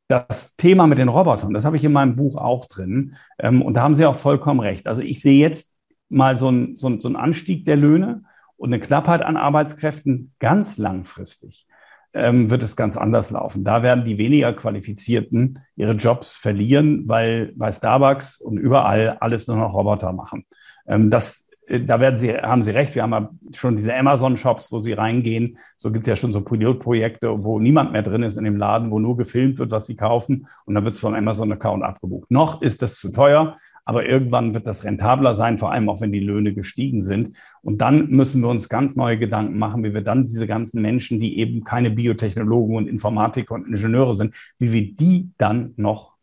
das 0.09 0.57
Thema 0.57 0.87
mit 0.87 0.99
den 0.99 1.09
Robotern, 1.09 1.53
das 1.53 1.67
habe 1.67 1.77
ich 1.77 1.85
in 1.85 1.93
meinem 1.93 2.17
Buch 2.17 2.37
auch 2.37 2.65
drin. 2.65 3.17
Ähm, 3.39 3.61
und 3.61 3.75
da 3.75 3.83
haben 3.83 3.95
Sie 3.95 4.07
auch 4.07 4.17
vollkommen 4.17 4.61
recht. 4.61 4.87
Also 4.87 5.03
ich 5.03 5.21
sehe 5.21 5.39
jetzt 5.39 5.77
mal 6.09 6.39
so 6.39 6.49
einen, 6.49 6.79
so 6.79 6.89
einen 6.89 7.17
Anstieg 7.17 7.67
der 7.67 7.77
Löhne 7.77 8.23
und 8.59 8.73
eine 8.73 8.81
Knappheit 8.81 9.23
an 9.23 9.39
Arbeitskräften 9.39 10.35
ganz 10.39 10.77
langfristig 10.77 11.67
ähm, 12.13 12.51
wird 12.51 12.63
es 12.63 12.77
ganz 12.77 12.97
anders 12.97 13.31
laufen. 13.31 13.65
Da 13.65 13.83
werden 13.83 14.05
die 14.05 14.19
weniger 14.19 14.53
Qualifizierten 14.53 15.61
ihre 15.77 15.93
Jobs 15.93 16.37
verlieren, 16.37 17.05
weil 17.07 17.53
bei 17.55 17.73
Starbucks 17.73 18.41
und 18.41 18.59
überall 18.59 19.17
alles 19.21 19.47
nur 19.47 19.57
noch 19.57 19.75
Roboter 19.75 20.13
machen. 20.13 20.45
Ähm, 20.87 21.11
das 21.11 21.49
äh, 21.69 21.81
da 21.81 22.01
werden 22.01 22.19
Sie, 22.19 22.35
haben 22.35 22.63
Sie 22.63 22.71
recht. 22.71 22.95
Wir 22.95 23.03
haben 23.03 23.13
ja 23.13 23.31
schon 23.55 23.77
diese 23.77 23.95
Amazon-Shops, 23.95 24.73
wo 24.73 24.79
Sie 24.79 24.93
reingehen. 24.93 25.59
So 25.77 25.93
gibt 25.93 26.07
es 26.07 26.11
ja 26.11 26.17
schon 26.17 26.33
so 26.33 26.41
Pilotprojekte, 26.41 27.45
wo 27.45 27.59
niemand 27.59 27.93
mehr 27.93 28.03
drin 28.03 28.23
ist 28.23 28.37
in 28.37 28.45
dem 28.45 28.57
Laden, 28.57 28.91
wo 28.91 28.99
nur 28.99 29.17
gefilmt 29.17 29.59
wird, 29.59 29.71
was 29.71 29.87
Sie 29.87 29.97
kaufen. 29.97 30.47
Und 30.65 30.75
dann 30.75 30.85
wird 30.85 30.95
es 30.95 31.01
vom 31.01 31.15
Amazon-Account 31.15 31.85
abgebucht. 31.85 32.31
Noch 32.31 32.63
ist 32.63 32.83
das 32.83 32.97
zu 32.97 33.11
teuer. 33.11 33.57
Aber 33.89 34.07
irgendwann 34.07 34.53
wird 34.53 34.67
das 34.67 34.85
rentabler 34.85 35.35
sein, 35.35 35.57
vor 35.59 35.73
allem 35.73 35.89
auch 35.89 36.03
wenn 36.03 36.13
die 36.13 36.21
Löhne 36.21 36.53
gestiegen 36.53 37.01
sind. 37.01 37.35
Und 37.63 37.81
dann 37.81 38.09
müssen 38.11 38.43
wir 38.43 38.51
uns 38.51 38.69
ganz 38.69 38.97
neue 38.97 39.19
Gedanken 39.19 39.59
machen, 39.59 39.83
wie 39.83 39.95
wir 39.95 40.03
dann 40.03 40.27
diese 40.27 40.47
ganzen 40.47 40.83
Menschen, 40.83 41.21
die 41.21 41.39
eben 41.39 41.65
keine 41.65 41.91
Biotechnologen 41.91 42.77
und 42.77 42.87
Informatiker 42.87 43.55
und 43.55 43.67
Ingenieure 43.67 44.15
sind, 44.15 44.35
wie 44.59 44.73
wir 44.75 44.95
die 44.95 45.31
dann 45.39 45.73
noch 45.77 46.19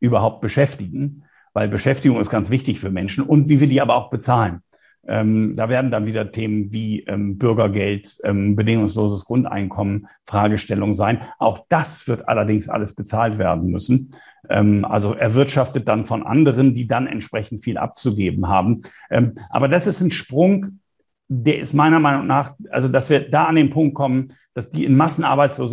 überhaupt 0.00 0.40
beschäftigen. 0.40 1.22
Weil 1.52 1.68
Beschäftigung 1.68 2.18
ist 2.20 2.30
ganz 2.30 2.50
wichtig 2.50 2.80
für 2.80 2.90
Menschen 2.90 3.22
und 3.22 3.48
wie 3.48 3.60
wir 3.60 3.68
die 3.68 3.80
aber 3.80 3.94
auch 3.94 4.10
bezahlen. 4.10 4.62
Ähm, 5.06 5.54
da 5.54 5.68
werden 5.68 5.92
dann 5.92 6.06
wieder 6.06 6.32
Themen 6.32 6.72
wie 6.72 7.04
ähm, 7.04 7.38
Bürgergeld, 7.38 8.18
ähm, 8.24 8.56
bedingungsloses 8.56 9.24
Grundeinkommen, 9.24 10.08
Fragestellungen 10.24 10.96
sein. 10.96 11.20
Auch 11.38 11.64
das 11.68 12.08
wird 12.08 12.28
allerdings 12.28 12.68
alles 12.68 12.96
bezahlt 12.96 13.38
werden 13.38 13.70
müssen. 13.70 14.16
Ähm, 14.48 14.84
also 14.84 15.14
erwirtschaftet 15.14 15.88
dann 15.88 16.04
von 16.04 16.22
anderen, 16.22 16.74
die 16.74 16.86
dann 16.86 17.06
entsprechend 17.06 17.62
viel 17.62 17.78
abzugeben 17.78 18.48
haben. 18.48 18.82
Ähm, 19.10 19.34
aber 19.50 19.68
das 19.68 19.86
ist 19.86 20.00
ein 20.00 20.10
Sprung, 20.10 20.80
der 21.28 21.58
ist 21.58 21.74
meiner 21.74 22.00
Meinung 22.00 22.26
nach, 22.26 22.52
also 22.70 22.88
dass 22.88 23.10
wir 23.10 23.30
da 23.30 23.44
an 23.46 23.56
den 23.56 23.70
Punkt 23.70 23.94
kommen, 23.94 24.34
dass 24.52 24.70
die 24.70 24.84
in 24.84 24.96
Massen 24.96 25.24
arbeitslos 25.24 25.72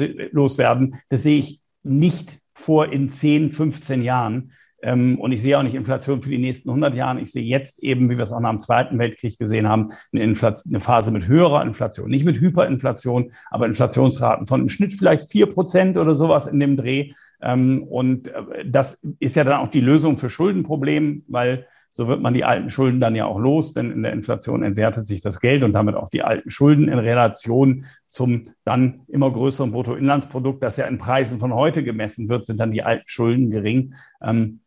werden, 0.57 0.95
das 1.09 1.23
sehe 1.23 1.39
ich 1.39 1.61
nicht 1.83 2.39
vor 2.53 2.91
in 2.91 3.09
10, 3.09 3.51
15 3.51 4.03
Jahren. 4.03 4.51
Ähm, 4.81 5.19
und 5.19 5.31
ich 5.31 5.41
sehe 5.41 5.57
auch 5.57 5.63
nicht 5.63 5.75
Inflation 5.75 6.21
für 6.21 6.29
die 6.29 6.37
nächsten 6.37 6.69
100 6.69 6.95
Jahre. 6.95 7.21
Ich 7.21 7.31
sehe 7.31 7.43
jetzt 7.43 7.83
eben, 7.83 8.09
wie 8.09 8.17
wir 8.17 8.23
es 8.23 8.31
auch 8.31 8.39
nach 8.39 8.49
dem 8.49 8.59
Zweiten 8.59 8.97
Weltkrieg 8.99 9.37
gesehen 9.37 9.67
haben, 9.67 9.89
eine, 10.11 10.23
Inflation, 10.23 10.73
eine 10.73 10.81
Phase 10.81 11.11
mit 11.11 11.27
höherer 11.27 11.61
Inflation. 11.63 12.09
Nicht 12.09 12.25
mit 12.25 12.39
Hyperinflation, 12.39 13.31
aber 13.49 13.65
Inflationsraten 13.65 14.45
von 14.45 14.61
im 14.61 14.69
Schnitt 14.69 14.93
vielleicht 14.93 15.31
vier 15.31 15.47
Prozent 15.47 15.97
oder 15.97 16.15
sowas 16.15 16.47
in 16.47 16.59
dem 16.59 16.77
Dreh. 16.77 17.13
Ähm, 17.41 17.83
und 17.83 18.27
äh, 18.27 18.65
das 18.65 19.05
ist 19.19 19.35
ja 19.35 19.43
dann 19.43 19.59
auch 19.59 19.71
die 19.71 19.81
Lösung 19.81 20.17
für 20.17 20.29
Schuldenprobleme, 20.29 21.21
weil 21.27 21.67
so 21.91 22.07
wird 22.07 22.21
man 22.21 22.33
die 22.33 22.45
alten 22.45 22.69
Schulden 22.69 23.01
dann 23.01 23.15
ja 23.15 23.25
auch 23.25 23.37
los, 23.37 23.73
denn 23.73 23.91
in 23.91 24.01
der 24.01 24.13
Inflation 24.13 24.63
entwertet 24.63 25.05
sich 25.05 25.19
das 25.19 25.41
Geld 25.41 25.61
und 25.61 25.73
damit 25.73 25.95
auch 25.95 26.09
die 26.09 26.23
alten 26.23 26.49
Schulden 26.49 26.87
in 26.87 26.97
Relation 26.97 27.85
zum 28.07 28.45
dann 28.63 29.01
immer 29.07 29.29
größeren 29.29 29.71
Bruttoinlandsprodukt, 29.71 30.63
das 30.63 30.77
ja 30.77 30.85
in 30.85 30.97
Preisen 30.97 31.37
von 31.37 31.53
heute 31.53 31.83
gemessen 31.83 32.29
wird, 32.29 32.45
sind 32.45 32.59
dann 32.59 32.71
die 32.71 32.83
alten 32.83 33.07
Schulden 33.07 33.51
gering. 33.51 33.93
Ähm, 34.21 34.60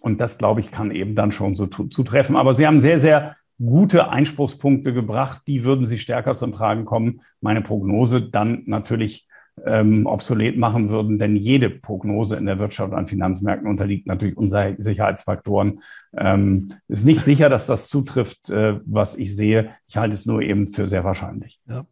und 0.00 0.20
das, 0.20 0.38
glaube 0.38 0.60
ich, 0.60 0.70
kann 0.70 0.90
eben 0.90 1.14
dann 1.14 1.32
schon 1.32 1.54
so 1.54 1.66
zutreffen. 1.66 2.36
Aber 2.36 2.54
Sie 2.54 2.66
haben 2.66 2.80
sehr, 2.80 3.00
sehr 3.00 3.36
gute 3.58 4.08
Einspruchspunkte 4.08 4.92
gebracht. 4.92 5.42
Die 5.46 5.64
würden 5.64 5.84
Sie 5.84 5.98
stärker 5.98 6.34
zum 6.34 6.52
Tragen 6.52 6.84
kommen. 6.84 7.20
Meine 7.40 7.62
Prognose 7.62 8.22
dann 8.22 8.62
natürlich 8.66 9.28
ähm, 9.66 10.06
obsolet 10.06 10.56
machen 10.56 10.88
würden, 10.88 11.18
denn 11.18 11.36
jede 11.36 11.70
Prognose 11.70 12.36
in 12.36 12.46
der 12.46 12.58
Wirtschaft 12.58 12.92
an 12.92 13.06
Finanzmärkten 13.06 13.68
unterliegt 13.68 14.06
natürlich 14.06 14.36
Unsicherheitsfaktoren. 14.36 15.80
Ähm, 16.16 16.72
ist 16.88 17.04
nicht 17.04 17.24
sicher, 17.24 17.48
dass 17.48 17.66
das 17.66 17.88
zutrifft, 17.88 18.50
äh, 18.50 18.80
was 18.86 19.16
ich 19.16 19.36
sehe. 19.36 19.74
Ich 19.88 19.96
halte 19.96 20.14
es 20.14 20.26
nur 20.26 20.40
eben 20.40 20.70
für 20.70 20.86
sehr 20.86 21.04
wahrscheinlich. 21.04 21.60
Ja. 21.66 21.84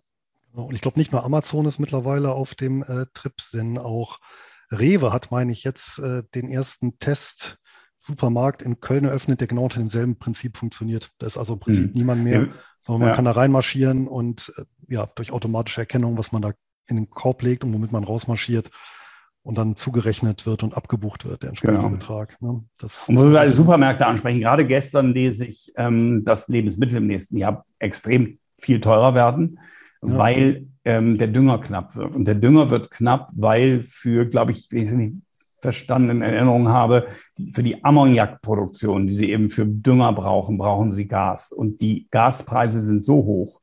Und 0.52 0.74
ich 0.74 0.80
glaube, 0.80 0.98
nicht 0.98 1.12
nur 1.12 1.24
Amazon 1.24 1.66
ist 1.66 1.78
mittlerweile 1.78 2.32
auf 2.32 2.54
dem 2.54 2.82
äh, 2.82 3.06
Trip, 3.12 3.34
denn 3.52 3.78
auch 3.78 4.18
Rewe 4.70 5.12
hat, 5.12 5.30
meine 5.30 5.52
ich, 5.52 5.64
jetzt 5.64 5.98
äh, 5.98 6.22
den 6.34 6.48
ersten 6.48 6.98
Test 6.98 7.59
Supermarkt 7.99 8.62
in 8.62 8.80
Köln 8.80 9.05
eröffnet, 9.05 9.40
der 9.40 9.49
genau 9.49 9.64
unter 9.64 9.80
demselben 9.80 10.16
Prinzip 10.16 10.57
funktioniert. 10.57 11.11
Da 11.18 11.26
ist 11.26 11.36
also 11.36 11.55
im 11.55 11.61
Prinzip 11.61 11.86
hm. 11.86 11.92
niemand 11.94 12.24
mehr, 12.24 12.49
sondern 12.82 13.01
man 13.01 13.09
ja. 13.09 13.14
kann 13.14 13.24
da 13.24 13.32
reinmarschieren 13.32 14.07
und 14.07 14.53
äh, 14.57 14.94
ja, 14.94 15.07
durch 15.14 15.32
automatische 15.32 15.80
Erkennung, 15.80 16.16
was 16.16 16.32
man 16.32 16.42
da 16.42 16.53
in 16.86 16.96
den 16.96 17.11
Korb 17.11 17.42
legt 17.42 17.64
und 17.64 17.74
womit 17.74 17.92
man 17.92 18.05
rausmarschiert 18.05 18.70
und 19.42 19.59
dann 19.59 19.76
zugerechnet 19.76 20.46
wird 20.46 20.62
und 20.62 20.76
abgebucht 20.76 21.24
wird, 21.24 21.42
der 21.42 21.51
entsprechende 21.51 21.82
genau. 21.82 21.96
Betrag. 21.96 22.40
Ne? 22.40 22.64
Das 22.78 23.09
und 23.09 23.16
wo 23.16 23.30
wir 23.30 23.40
also 23.40 23.57
Supermärkte 23.57 24.07
ansprechen, 24.07 24.40
gerade 24.40 24.66
gestern 24.66 25.12
lese 25.12 25.44
ich, 25.44 25.72
ähm, 25.76 26.24
dass 26.24 26.49
Lebensmittel 26.49 26.99
im 26.99 27.07
nächsten 27.07 27.36
Jahr 27.36 27.64
extrem 27.78 28.38
viel 28.59 28.80
teurer 28.80 29.14
werden, 29.14 29.59
ja. 30.03 30.18
weil 30.18 30.66
ähm, 30.84 31.18
der 31.18 31.28
Dünger 31.28 31.61
knapp 31.61 31.94
wird. 31.96 32.14
Und 32.14 32.24
der 32.24 32.34
Dünger 32.34 32.70
wird 32.70 32.90
knapp, 32.90 33.30
weil 33.32 33.82
für, 33.84 34.26
glaube 34.26 34.53
ich, 34.53 34.70
ich 34.72 34.90
nicht 34.90 35.14
verstanden 35.61 36.11
in 36.11 36.22
Erinnerung 36.22 36.68
habe, 36.68 37.06
für 37.52 37.62
die 37.62 37.84
Ammoniakproduktion, 37.84 39.06
die 39.06 39.14
sie 39.14 39.30
eben 39.30 39.50
für 39.50 39.66
Dünger 39.66 40.12
brauchen, 40.12 40.59
brauchen 40.59 40.90
sie 40.90 41.09
Gas. 41.09 41.52
Und 41.52 41.80
die 41.80 42.06
Gaspreise 42.11 42.80
sind 42.80 43.04
so 43.04 43.16
hoch, 43.24 43.61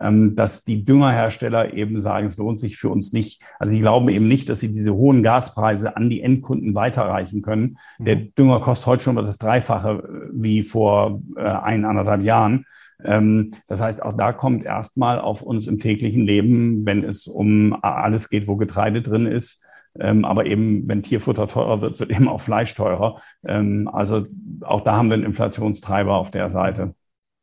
ähm, 0.00 0.34
dass 0.36 0.64
die 0.64 0.84
Düngerhersteller 0.84 1.72
eben 1.72 1.98
sagen, 2.00 2.26
es 2.26 2.36
lohnt 2.36 2.58
sich 2.58 2.76
für 2.76 2.90
uns 2.90 3.12
nicht. 3.12 3.40
Also 3.58 3.72
sie 3.72 3.80
glauben 3.80 4.08
eben 4.08 4.28
nicht, 4.28 4.48
dass 4.48 4.60
sie 4.60 4.70
diese 4.70 4.94
hohen 4.94 5.22
Gaspreise 5.22 5.96
an 5.96 6.10
die 6.10 6.20
Endkunden 6.20 6.74
weiterreichen 6.74 7.42
können. 7.42 7.78
Mhm. 7.98 8.04
Der 8.04 8.16
Dünger 8.16 8.60
kostet 8.60 8.86
heute 8.86 9.04
schon 9.04 9.16
das 9.16 9.38
Dreifache 9.38 9.90
äh, 9.90 10.28
wie 10.32 10.62
vor 10.62 11.22
äh, 11.36 11.40
ein, 11.40 11.84
anderthalb 11.84 12.22
Jahren. 12.22 12.66
Ähm, 13.04 13.52
das 13.68 13.80
heißt, 13.80 14.02
auch 14.02 14.16
da 14.16 14.32
kommt 14.32 14.64
erstmal 14.64 15.20
auf 15.20 15.42
uns 15.42 15.66
im 15.66 15.80
täglichen 15.80 16.26
Leben, 16.26 16.84
wenn 16.84 17.04
es 17.04 17.26
um 17.26 17.76
alles 17.82 18.28
geht, 18.28 18.48
wo 18.48 18.56
Getreide 18.56 19.02
drin 19.02 19.26
ist, 19.26 19.64
ähm, 20.00 20.24
aber 20.24 20.46
eben, 20.46 20.88
wenn 20.88 21.02
Tierfutter 21.02 21.48
teurer 21.48 21.80
wird, 21.80 22.00
wird 22.00 22.10
eben 22.10 22.28
auch 22.28 22.40
Fleisch 22.40 22.74
teurer. 22.74 23.20
Ähm, 23.44 23.88
also 23.92 24.26
auch 24.62 24.82
da 24.82 24.96
haben 24.96 25.08
wir 25.08 25.14
einen 25.14 25.24
Inflationstreiber 25.24 26.14
auf 26.14 26.30
der 26.30 26.50
Seite. 26.50 26.94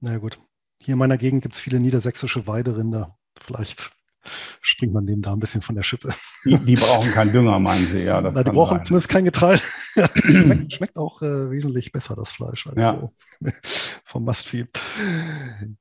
Na 0.01 0.17
gut, 0.17 0.39
hier 0.81 0.93
in 0.93 0.99
meiner 0.99 1.17
Gegend 1.17 1.41
gibt 1.41 1.55
es 1.55 1.61
viele 1.61 1.79
niedersächsische 1.79 2.47
Weiderinder. 2.47 3.15
Vielleicht 3.39 3.91
springt 4.61 4.93
man 4.93 5.05
dem 5.05 5.21
da 5.21 5.33
ein 5.33 5.39
bisschen 5.39 5.61
von 5.61 5.75
der 5.75 5.83
Schippe. 5.83 6.13
Die, 6.45 6.57
die 6.57 6.75
brauchen 6.75 7.11
keinen 7.11 7.31
Dünger, 7.31 7.59
meinen 7.59 7.85
Sie, 7.87 8.03
ja. 8.03 8.21
Das 8.21 8.35
Na, 8.35 8.43
die 8.43 8.51
brauchen 8.51 8.77
sein. 8.77 8.85
zumindest 8.85 9.09
kein 9.09 9.25
Getreide. 9.25 9.61
schmeckt, 10.15 10.73
schmeckt, 10.73 10.97
auch 10.97 11.21
äh, 11.21 11.51
wesentlich 11.51 11.91
besser, 11.91 12.15
das 12.15 12.31
Fleisch, 12.31 12.67
als 12.67 12.81
ja. 12.81 12.99
so 13.01 13.51
vom 14.13 14.25
Mastvieh. 14.25 14.67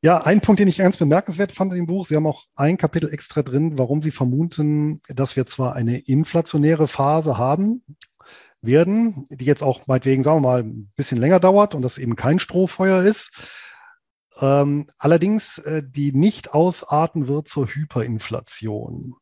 Ja, 0.01 0.23
ein 0.23 0.41
Punkt, 0.41 0.59
den 0.59 0.67
ich 0.67 0.79
ganz 0.79 0.97
bemerkenswert 0.97 1.53
fand 1.53 1.71
in 1.73 1.79
dem 1.81 1.87
Buch, 1.87 2.07
Sie 2.07 2.17
haben 2.17 2.27
auch 2.27 2.47
ein 2.57 2.79
Kapitel 2.79 3.13
extra 3.13 3.43
drin, 3.43 3.77
warum 3.77 4.01
Sie 4.01 4.11
vermuten, 4.11 5.03
dass 5.09 5.37
wir 5.37 5.47
zwar 5.47 5.75
eine 5.75 5.99
inflationäre 5.99 6.89
Phase 6.89 7.37
haben, 7.37 7.85
werden, 8.63 9.27
die 9.29 9.45
jetzt 9.45 9.63
auch 9.63 9.87
meinetwegen, 9.87 10.23
sagen 10.23 10.39
wir 10.39 10.49
mal, 10.49 10.63
ein 10.63 10.91
bisschen 10.97 11.19
länger 11.19 11.41
dauert 11.41 11.75
und 11.75 11.83
das 11.83 11.99
eben 11.99 12.17
kein 12.17 12.39
Strohfeuer 12.39 13.03
ist, 13.03 13.31
ähm, 14.41 14.89
allerdings, 14.97 15.59
äh, 15.59 15.83
die 15.85 16.13
nicht 16.13 16.55
ausarten 16.55 17.29
wird 17.29 17.49
zur 17.49 17.67
Hyperinflation. 17.67 19.15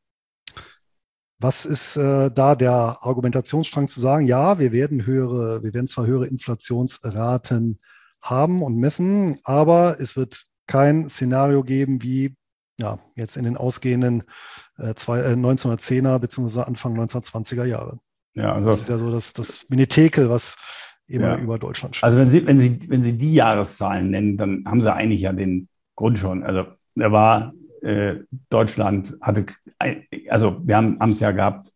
Was 1.41 1.65
ist 1.65 1.97
äh, 1.97 2.31
da 2.31 2.55
der 2.55 2.99
Argumentationsstrang 3.01 3.89
zu 3.89 4.01
sagen, 4.01 4.27
ja, 4.27 4.61
wir 4.61 4.71
werden 4.71 5.05
höhere, 5.05 5.65
wir 5.65 5.75
werden 5.75 5.89
zwar 5.89 6.07
höhere 6.07 6.29
Inflationsraten 6.29 7.81
haben 8.23 8.63
und 8.63 8.79
messen, 8.79 9.39
aber 9.45 10.01
es 10.01 10.17
wird 10.17 10.47
kein 10.67 11.09
Szenario 11.09 11.63
geben 11.63 12.03
wie 12.03 12.37
ja, 12.79 12.99
jetzt 13.15 13.37
in 13.37 13.45
den 13.45 13.57
ausgehenden 13.57 14.25
äh, 14.79 14.95
zwei, 14.95 15.21
äh, 15.21 15.35
1910er 15.35 16.19
bzw. 16.19 16.61
Anfang 16.63 16.99
1920er 16.99 17.65
Jahre. 17.65 17.99
Ja, 18.35 18.55
also 18.55 18.69
das 18.69 18.81
ist 18.83 18.89
ja 18.89 18.97
so 18.97 19.13
das, 19.13 19.33
das 19.35 19.69
Minitekel, 19.69 20.31
was 20.31 20.57
immer 21.07 21.37
ja. 21.37 21.39
über 21.39 21.59
Deutschland 21.59 21.97
schauen. 21.97 22.09
Also 22.09 22.19
wenn 22.19 22.31
Sie, 22.31 22.47
wenn, 22.47 22.59
Sie, 22.59 22.81
wenn 22.89 23.03
Sie 23.03 23.19
die 23.19 23.35
Jahreszahlen 23.35 24.11
nennen, 24.11 24.37
dann 24.37 24.65
haben 24.67 24.81
Sie 24.81 24.93
eigentlich 24.93 25.23
ja 25.23 25.33
den 25.33 25.69
Grund 25.95 26.19
schon. 26.19 26.43
Also 26.43 26.67
da 26.95 27.13
war 27.13 27.53
äh, 27.83 28.21
Deutschland 28.49 29.17
hatte, 29.21 29.47
also 30.29 30.61
wir 30.65 30.77
haben 30.77 31.11
es 31.11 31.21
ja 31.21 31.33
gehabt 31.33 31.73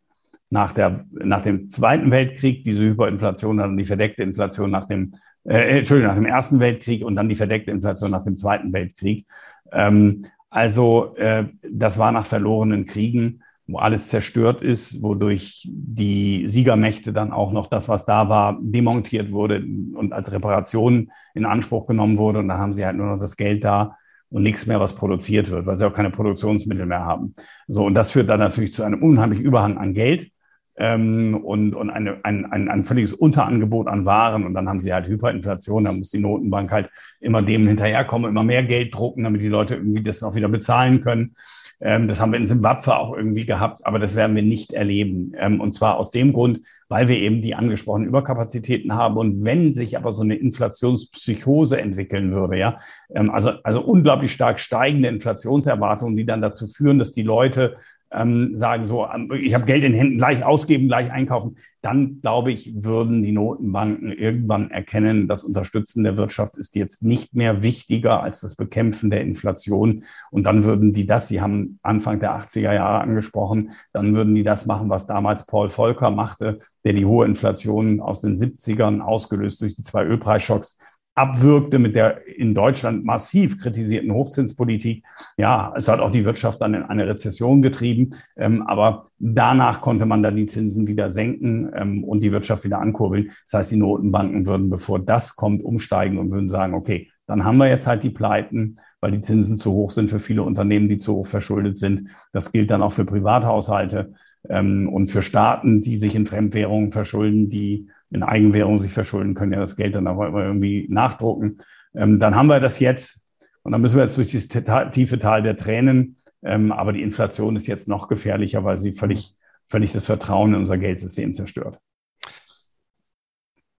nach, 0.50 0.72
der, 0.72 1.04
nach 1.10 1.42
dem 1.42 1.70
Zweiten 1.70 2.10
Weltkrieg, 2.10 2.64
diese 2.64 2.82
Hyperinflation, 2.82 3.56
dann 3.56 3.76
die 3.76 3.86
verdeckte 3.86 4.22
Inflation 4.22 4.70
nach 4.70 4.86
dem, 4.86 5.14
äh, 5.44 5.78
Entschuldigung, 5.78 6.10
nach 6.10 6.20
dem 6.20 6.26
Ersten 6.26 6.60
Weltkrieg 6.60 7.04
und 7.04 7.16
dann 7.16 7.28
die 7.28 7.36
verdeckte 7.36 7.70
Inflation 7.70 8.10
nach 8.10 8.24
dem 8.24 8.36
Zweiten 8.36 8.72
Weltkrieg. 8.72 9.26
Ähm, 9.72 10.26
also 10.50 11.14
äh, 11.16 11.46
das 11.68 11.98
war 11.98 12.12
nach 12.12 12.26
verlorenen 12.26 12.86
Kriegen 12.86 13.42
wo 13.66 13.78
alles 13.78 14.08
zerstört 14.08 14.62
ist, 14.62 15.02
wodurch 15.02 15.66
die 15.70 16.46
Siegermächte 16.48 17.12
dann 17.12 17.32
auch 17.32 17.52
noch 17.52 17.66
das, 17.68 17.88
was 17.88 18.04
da 18.04 18.28
war, 18.28 18.58
demontiert 18.60 19.32
wurde 19.32 19.64
und 19.94 20.12
als 20.12 20.32
Reparation 20.32 21.10
in 21.34 21.46
Anspruch 21.46 21.86
genommen 21.86 22.18
wurde. 22.18 22.40
Und 22.40 22.48
dann 22.48 22.58
haben 22.58 22.74
sie 22.74 22.84
halt 22.84 22.96
nur 22.96 23.06
noch 23.06 23.18
das 23.18 23.36
Geld 23.36 23.64
da 23.64 23.96
und 24.28 24.42
nichts 24.42 24.66
mehr, 24.66 24.80
was 24.80 24.94
produziert 24.94 25.50
wird, 25.50 25.64
weil 25.64 25.76
sie 25.76 25.86
auch 25.86 25.94
keine 25.94 26.10
Produktionsmittel 26.10 26.84
mehr 26.84 27.04
haben. 27.04 27.34
So, 27.66 27.86
und 27.86 27.94
das 27.94 28.10
führt 28.10 28.28
dann 28.28 28.40
natürlich 28.40 28.74
zu 28.74 28.82
einem 28.82 29.02
unheimlichen 29.02 29.44
Überhang 29.44 29.78
an 29.78 29.94
Geld 29.94 30.30
ähm, 30.76 31.36
und, 31.42 31.74
und 31.74 31.90
eine, 31.90 32.18
ein, 32.24 32.46
ein, 32.46 32.68
ein 32.68 32.84
völliges 32.84 33.14
Unterangebot 33.14 33.86
an 33.86 34.04
Waren. 34.04 34.44
Und 34.44 34.54
dann 34.54 34.68
haben 34.68 34.80
sie 34.80 34.92
halt 34.92 35.06
Hyperinflation, 35.06 35.84
da 35.84 35.92
muss 35.92 36.10
die 36.10 36.20
Notenbank 36.20 36.70
halt 36.70 36.90
immer 37.20 37.42
dem 37.42 37.66
hinterherkommen, 37.66 38.30
immer 38.30 38.44
mehr 38.44 38.64
Geld 38.64 38.94
drucken, 38.94 39.24
damit 39.24 39.40
die 39.40 39.48
Leute 39.48 39.76
irgendwie 39.76 40.02
das 40.02 40.22
auch 40.22 40.34
wieder 40.34 40.48
bezahlen 40.48 41.00
können. 41.00 41.34
Ähm, 41.80 42.08
das 42.08 42.20
haben 42.20 42.32
wir 42.32 42.38
in 42.38 42.46
Simbabwe 42.46 42.96
auch 42.96 43.16
irgendwie 43.16 43.46
gehabt, 43.46 43.84
aber 43.84 43.98
das 43.98 44.16
werden 44.16 44.36
wir 44.36 44.42
nicht 44.42 44.72
erleben. 44.72 45.32
Ähm, 45.36 45.60
und 45.60 45.74
zwar 45.74 45.98
aus 45.98 46.10
dem 46.10 46.32
Grund, 46.32 46.60
weil 46.88 47.08
wir 47.08 47.18
eben 47.18 47.42
die 47.42 47.54
angesprochenen 47.54 48.08
Überkapazitäten 48.08 48.94
haben. 48.94 49.16
Und 49.16 49.44
wenn 49.44 49.72
sich 49.72 49.96
aber 49.96 50.12
so 50.12 50.22
eine 50.22 50.36
Inflationspsychose 50.36 51.80
entwickeln 51.80 52.32
würde, 52.32 52.58
ja, 52.58 52.78
ähm, 53.14 53.30
also, 53.30 53.50
also 53.64 53.82
unglaublich 53.82 54.32
stark 54.32 54.60
steigende 54.60 55.08
Inflationserwartungen, 55.08 56.16
die 56.16 56.26
dann 56.26 56.42
dazu 56.42 56.66
führen, 56.66 56.98
dass 56.98 57.12
die 57.12 57.22
Leute 57.22 57.76
ähm, 58.14 58.56
sagen, 58.56 58.84
so, 58.84 59.06
ähm, 59.06 59.30
ich 59.40 59.54
habe 59.54 59.64
Geld 59.64 59.84
in 59.84 59.94
Händen, 59.94 60.18
gleich 60.18 60.44
ausgeben, 60.44 60.88
gleich 60.88 61.10
einkaufen, 61.10 61.56
dann 61.82 62.20
glaube 62.20 62.52
ich, 62.52 62.72
würden 62.82 63.22
die 63.22 63.32
Notenbanken 63.32 64.12
irgendwann 64.12 64.70
erkennen, 64.70 65.28
das 65.28 65.44
Unterstützen 65.44 66.04
der 66.04 66.16
Wirtschaft 66.16 66.56
ist 66.56 66.76
jetzt 66.76 67.02
nicht 67.02 67.34
mehr 67.34 67.62
wichtiger 67.62 68.22
als 68.22 68.40
das 68.40 68.54
Bekämpfen 68.54 69.10
der 69.10 69.20
Inflation. 69.20 70.02
Und 70.30 70.46
dann 70.46 70.64
würden 70.64 70.92
die 70.92 71.06
das, 71.06 71.28
Sie 71.28 71.40
haben 71.40 71.78
Anfang 71.82 72.20
der 72.20 72.38
80er 72.38 72.72
Jahre 72.72 73.00
angesprochen, 73.00 73.72
dann 73.92 74.14
würden 74.14 74.34
die 74.34 74.44
das 74.44 74.66
machen, 74.66 74.88
was 74.88 75.06
damals 75.06 75.46
Paul 75.46 75.68
Volcker 75.68 76.10
machte, 76.10 76.60
der 76.84 76.92
die 76.92 77.04
hohe 77.04 77.26
Inflation 77.26 78.00
aus 78.00 78.20
den 78.20 78.36
70ern 78.36 79.00
ausgelöst 79.00 79.60
durch 79.60 79.76
die 79.76 79.82
zwei 79.82 80.04
Ölpreisschocks 80.04 80.78
abwirkte 81.14 81.78
mit 81.78 81.94
der 81.94 82.26
in 82.26 82.54
Deutschland 82.54 83.04
massiv 83.04 83.60
kritisierten 83.60 84.12
Hochzinspolitik. 84.12 85.04
Ja, 85.36 85.72
es 85.76 85.88
hat 85.88 86.00
auch 86.00 86.10
die 86.10 86.24
Wirtschaft 86.24 86.60
dann 86.60 86.74
in 86.74 86.82
eine 86.82 87.06
Rezession 87.06 87.62
getrieben. 87.62 88.14
Ähm, 88.36 88.62
aber 88.62 89.10
danach 89.18 89.80
konnte 89.80 90.06
man 90.06 90.22
dann 90.22 90.36
die 90.36 90.46
Zinsen 90.46 90.86
wieder 90.86 91.10
senken 91.10 91.70
ähm, 91.74 92.04
und 92.04 92.20
die 92.20 92.32
Wirtschaft 92.32 92.64
wieder 92.64 92.80
ankurbeln. 92.80 93.30
Das 93.50 93.60
heißt, 93.60 93.72
die 93.72 93.76
Notenbanken 93.76 94.46
würden, 94.46 94.70
bevor 94.70 94.98
das 94.98 95.36
kommt, 95.36 95.62
umsteigen 95.62 96.18
und 96.18 96.32
würden 96.32 96.48
sagen, 96.48 96.74
okay, 96.74 97.10
dann 97.26 97.44
haben 97.44 97.56
wir 97.58 97.68
jetzt 97.68 97.86
halt 97.86 98.02
die 98.02 98.10
Pleiten, 98.10 98.76
weil 99.00 99.12
die 99.12 99.20
Zinsen 99.20 99.56
zu 99.56 99.72
hoch 99.72 99.90
sind 99.90 100.10
für 100.10 100.18
viele 100.18 100.42
Unternehmen, 100.42 100.88
die 100.88 100.98
zu 100.98 101.14
hoch 101.14 101.26
verschuldet 101.26 101.78
sind. 101.78 102.10
Das 102.32 102.52
gilt 102.52 102.70
dann 102.70 102.82
auch 102.82 102.92
für 102.92 103.04
Privathaushalte. 103.04 104.14
Ähm, 104.48 104.88
und 104.92 105.08
für 105.08 105.22
Staaten, 105.22 105.80
die 105.80 105.96
sich 105.96 106.14
in 106.14 106.26
Fremdwährungen 106.26 106.90
verschulden, 106.90 107.48
die 107.48 107.88
in 108.10 108.22
Eigenwährungen 108.22 108.78
sich 108.78 108.92
verschulden, 108.92 109.34
können 109.34 109.52
ja 109.52 109.60
das 109.60 109.76
Geld 109.76 109.94
dann 109.94 110.06
auch 110.06 110.20
irgendwie 110.20 110.86
nachdrucken. 110.88 111.58
Ähm, 111.94 112.20
dann 112.20 112.34
haben 112.34 112.46
wir 112.46 112.60
das 112.60 112.80
jetzt 112.80 113.24
und 113.64 113.72
dann 113.72 113.80
müssen 113.80 113.96
wir 113.96 114.04
jetzt 114.04 114.16
durch 114.16 114.28
dieses 114.28 114.48
tiefe 114.48 115.18
Tal 115.18 115.42
der 115.42 115.56
Tränen. 115.56 116.16
Ähm, 116.42 116.70
aber 116.70 116.92
die 116.92 117.02
Inflation 117.02 117.56
ist 117.56 117.66
jetzt 117.66 117.88
noch 117.88 118.08
gefährlicher, 118.08 118.62
weil 118.62 118.78
sie 118.78 118.92
völlig, 118.92 119.34
völlig 119.68 119.92
das 119.92 120.06
Vertrauen 120.06 120.52
in 120.52 120.60
unser 120.60 120.76
Geldsystem 120.76 121.34
zerstört. 121.34 121.80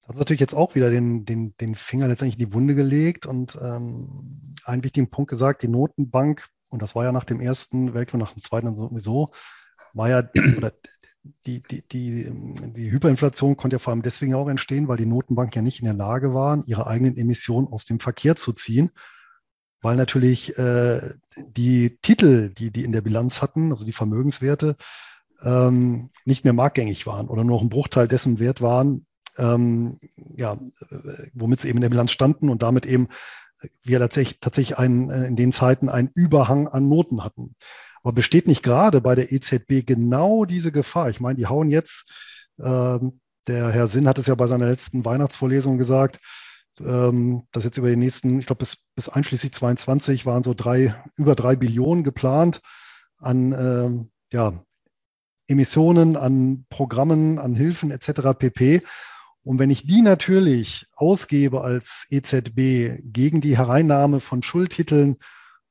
Da 0.02 0.10
haben 0.10 0.18
Sie 0.18 0.22
natürlich 0.22 0.40
jetzt 0.40 0.56
auch 0.56 0.76
wieder 0.76 0.90
den, 0.90 1.26
den, 1.26 1.56
den 1.58 1.76
Finger 1.76 2.08
letztendlich 2.08 2.40
in 2.40 2.50
die 2.50 2.54
Wunde 2.54 2.76
gelegt 2.76 3.28
und 3.28 3.58
ähm, 3.62 4.56
einen 4.64 4.84
wichtigen 4.84 5.10
Punkt 5.10 5.30
gesagt, 5.30 5.62
die 5.62 5.68
Notenbank, 5.68 6.48
und 6.70 6.82
das 6.82 6.96
war 6.96 7.04
ja 7.04 7.12
nach 7.12 7.26
dem 7.26 7.40
Ersten 7.40 7.94
Weltkrieg, 7.94 8.20
nach 8.20 8.34
dem 8.34 8.42
Zweiten 8.42 8.76
sowieso, 8.76 9.30
war 9.94 10.10
ja, 10.10 10.30
oder 10.58 10.74
die, 11.46 11.62
die, 11.62 11.82
die, 11.88 12.32
die 12.76 12.92
Hyperinflation 12.92 13.58
konnte 13.58 13.76
ja 13.76 13.80
vor 13.80 13.92
allem 13.92 14.02
deswegen 14.02 14.34
auch 14.36 14.48
entstehen, 14.48 14.88
weil 14.88 14.98
die 14.98 15.06
Notenbank 15.06 15.56
ja 15.56 15.62
nicht 15.62 15.80
in 15.80 15.86
der 15.86 15.94
Lage 15.94 16.34
waren, 16.34 16.64
ihre 16.66 16.88
eigenen 16.88 17.18
Emissionen 17.18 17.68
aus 17.68 17.86
dem 17.86 18.00
Verkehr 18.00 18.36
zu 18.36 18.54
ziehen, 18.54 18.92
weil 19.82 19.96
natürlich 19.96 20.58
äh, 20.58 21.02
die 21.38 21.98
Titel, 22.02 22.54
die 22.54 22.72
die 22.72 22.84
in 22.84 22.92
der 22.92 23.02
Bilanz 23.02 23.42
hatten, 23.42 23.72
also 23.72 23.86
die 23.86 23.94
Vermögenswerte, 23.94 24.78
ähm, 25.44 26.12
nicht 26.26 26.44
mehr 26.44 26.54
marktgängig 26.54 27.06
waren 27.08 27.28
oder 27.28 27.44
nur 27.44 27.58
noch 27.58 27.64
ein 27.64 27.70
Bruchteil 27.70 28.08
dessen 28.08 28.40
wert 28.40 28.62
waren, 28.62 29.06
ähm, 29.38 30.00
ja, 30.36 30.54
äh, 30.54 31.28
womit 31.34 31.60
sie 31.60 31.68
eben 31.68 31.78
in 31.78 31.84
der 31.84 31.90
Bilanz 31.90 32.12
standen 32.12 32.50
und 32.50 32.62
damit 32.62 32.86
eben 32.86 33.10
wir 33.84 34.00
tatsächlich, 34.00 34.40
tatsächlich 34.40 34.78
einen, 34.78 35.10
äh, 35.10 35.26
in 35.26 35.36
den 35.36 35.52
Zeiten 35.52 35.90
einen 35.90 36.10
Überhang 36.14 36.68
an 36.68 36.88
Noten 36.88 37.24
hatten. 37.24 37.56
Aber 38.06 38.14
besteht 38.14 38.48
nicht 38.48 38.62
gerade 38.62 39.02
bei 39.02 39.16
der 39.16 39.32
EZB 39.32 39.84
genau 39.84 40.46
diese 40.46 40.72
Gefahr? 40.72 41.10
Ich 41.10 41.20
meine, 41.20 41.38
die 41.38 41.48
hauen 41.48 41.72
jetzt, 41.72 42.08
ähm, 42.60 43.20
der 43.48 43.72
Herr 43.72 43.88
Sinn 43.88 44.08
hat 44.08 44.20
es 44.20 44.28
ja 44.28 44.36
bei 44.36 44.46
seiner 44.46 44.68
letzten 44.68 45.04
Weihnachtsvorlesung 45.04 45.80
gesagt, 45.80 46.20
ähm, 46.80 47.48
dass 47.52 47.64
jetzt 47.64 47.78
über 47.78 47.90
die 47.90 47.96
nächsten, 47.96 48.40
ich 48.40 48.46
glaube 48.46 48.60
bis, 48.60 48.78
bis 48.94 49.10
einschließlich 49.10 49.54
22 49.54 50.28
waren 50.28 50.44
so 50.44 50.54
drei, 50.54 50.94
über 51.16 51.34
drei 51.34 51.56
Billionen 51.56 52.04
geplant 52.04 52.62
an 53.18 53.54
ähm, 53.54 54.12
ja, 54.32 54.64
Emissionen, 55.48 56.16
an 56.16 56.68
Programmen, 56.70 57.40
an 57.40 57.56
Hilfen 57.56 57.90
etc. 57.90 58.38
pp. 58.38 58.84
Und 59.42 59.58
wenn 59.58 59.72
ich 59.72 59.88
die 59.88 60.04
natürlich 60.04 60.86
ausgebe 60.94 61.62
als 61.62 62.06
EZB 62.12 63.02
gegen 63.02 63.42
die 63.42 63.58
Hereinnahme 63.58 64.20
von 64.20 64.44
Schuldtiteln 64.44 65.18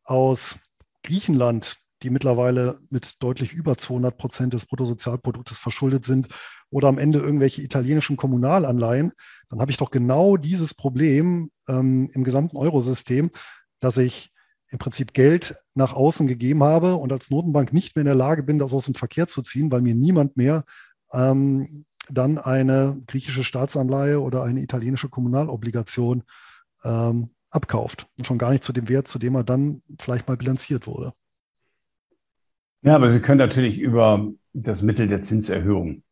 aus 0.03 0.59
Griechenland, 1.05 1.76
die 2.05 2.11
mittlerweile 2.11 2.79
mit 2.91 3.23
deutlich 3.23 3.53
über 3.53 3.77
200 3.77 4.17
Prozent 4.17 4.53
des 4.55 4.67
Bruttosozialproduktes 4.67 5.59
verschuldet 5.59 6.05
sind, 6.05 6.29
oder 6.75 6.89
am 6.89 6.99
Ende 6.99 7.21
irgendwelche 7.21 7.63
italienischen 7.63 8.17
Kommunalanleihen, 8.17 9.13
dann 9.49 9.61
habe 9.61 9.71
ich 9.71 9.77
doch 9.77 9.93
genau 9.93 10.37
dieses 10.37 10.75
Problem 10.75 11.53
ähm, 11.69 12.11
im 12.13 12.25
gesamten 12.25 12.57
Eurosystem, 12.57 13.31
dass 13.79 13.97
ich 13.97 14.33
im 14.71 14.79
Prinzip 14.81 15.15
Geld 15.15 15.55
nach 15.75 15.93
außen 15.93 16.27
gegeben 16.27 16.65
habe 16.65 16.97
und 16.97 17.13
als 17.13 17.31
Notenbank 17.31 17.73
nicht 17.73 17.95
mehr 17.95 18.01
in 18.01 18.07
der 18.07 18.17
Lage 18.17 18.43
bin, 18.43 18.59
das 18.59 18.75
aus 18.75 18.87
dem 18.87 18.97
Verkehr 18.97 19.29
zu 19.29 19.41
ziehen, 19.41 19.71
weil 19.71 19.83
mir 19.83 19.95
niemand 19.95 20.37
mehr 20.37 20.65
ähm, 21.13 21.85
dann 22.11 22.39
eine 22.39 23.01
griechische 23.07 23.45
Staatsanleihe 23.45 24.21
oder 24.21 24.43
eine 24.43 24.61
italienische 24.61 25.09
Kommunalobligation 25.09 26.25
ähm, 26.83 27.31
abkauft. 27.51 28.09
Und 28.19 28.27
schon 28.27 28.39
gar 28.39 28.51
nicht 28.51 28.65
zu 28.65 28.73
dem 28.73 28.89
Wert, 28.89 29.07
zu 29.07 29.21
dem 29.21 29.37
er 29.37 29.45
dann 29.45 29.81
vielleicht 30.01 30.27
mal 30.27 30.37
bilanziert 30.37 30.89
wurde. 30.89 31.13
Ja, 32.85 32.97
aber 32.97 33.11
Sie 33.11 33.20
können 33.20 33.39
natürlich 33.39 33.80
über 33.80 34.30
das 34.53 34.82
Mittel 34.82 35.09
der 35.09 35.22
Zinserhöhung 35.22 36.03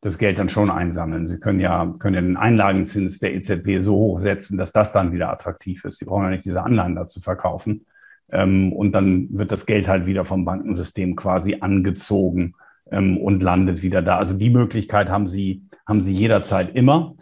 das 0.00 0.18
Geld 0.18 0.40
dann 0.40 0.48
schon 0.48 0.70
einsammeln. 0.70 1.28
Sie 1.28 1.38
können 1.38 1.60
ja, 1.60 1.94
können 2.00 2.14
ja 2.16 2.20
den 2.20 2.36
Einlagenzins 2.36 3.20
der 3.20 3.32
EZB 3.32 3.80
so 3.80 3.94
hoch 3.94 4.18
setzen, 4.18 4.58
dass 4.58 4.72
das 4.72 4.92
dann 4.92 5.12
wieder 5.12 5.30
attraktiv 5.30 5.84
ist. 5.84 5.98
Sie 5.98 6.04
brauchen 6.04 6.24
ja 6.24 6.30
nicht 6.30 6.44
diese 6.44 6.64
Anleihen 6.64 6.96
dazu 6.96 7.20
verkaufen. 7.20 7.86
Ähm, 8.28 8.72
und 8.72 8.90
dann 8.90 9.28
wird 9.38 9.52
das 9.52 9.66
Geld 9.66 9.86
halt 9.86 10.06
wieder 10.06 10.24
vom 10.24 10.44
Bankensystem 10.44 11.14
quasi 11.14 11.58
angezogen 11.60 12.54
ähm, 12.90 13.18
und 13.18 13.40
landet 13.40 13.82
wieder 13.82 14.02
da. 14.02 14.18
Also 14.18 14.36
die 14.36 14.50
Möglichkeit 14.50 15.08
haben 15.08 15.28
Sie, 15.28 15.62
haben 15.86 16.00
Sie 16.00 16.12
jederzeit 16.12 16.74
immer. 16.74 17.14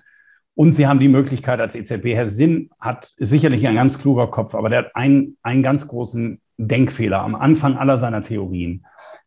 Und 0.54 0.72
Sie 0.72 0.86
haben 0.86 1.00
die 1.00 1.08
Möglichkeit 1.08 1.60
als 1.60 1.74
EZB, 1.74 2.14
Herr 2.14 2.28
Sinn 2.28 2.70
hat, 2.80 3.12
sicherlich 3.18 3.68
ein 3.68 3.74
ganz 3.74 3.98
kluger 3.98 4.28
Kopf, 4.28 4.54
aber 4.54 4.70
der 4.70 4.78
hat 4.78 4.96
einen, 4.96 5.36
einen 5.42 5.62
ganz 5.62 5.88
großen 5.88 6.40
Denkfehler 6.56 7.20
am 7.20 7.34
Anfang 7.34 7.76
aller 7.76 7.98
seiner 7.98 8.22
Theorien. 8.22 8.84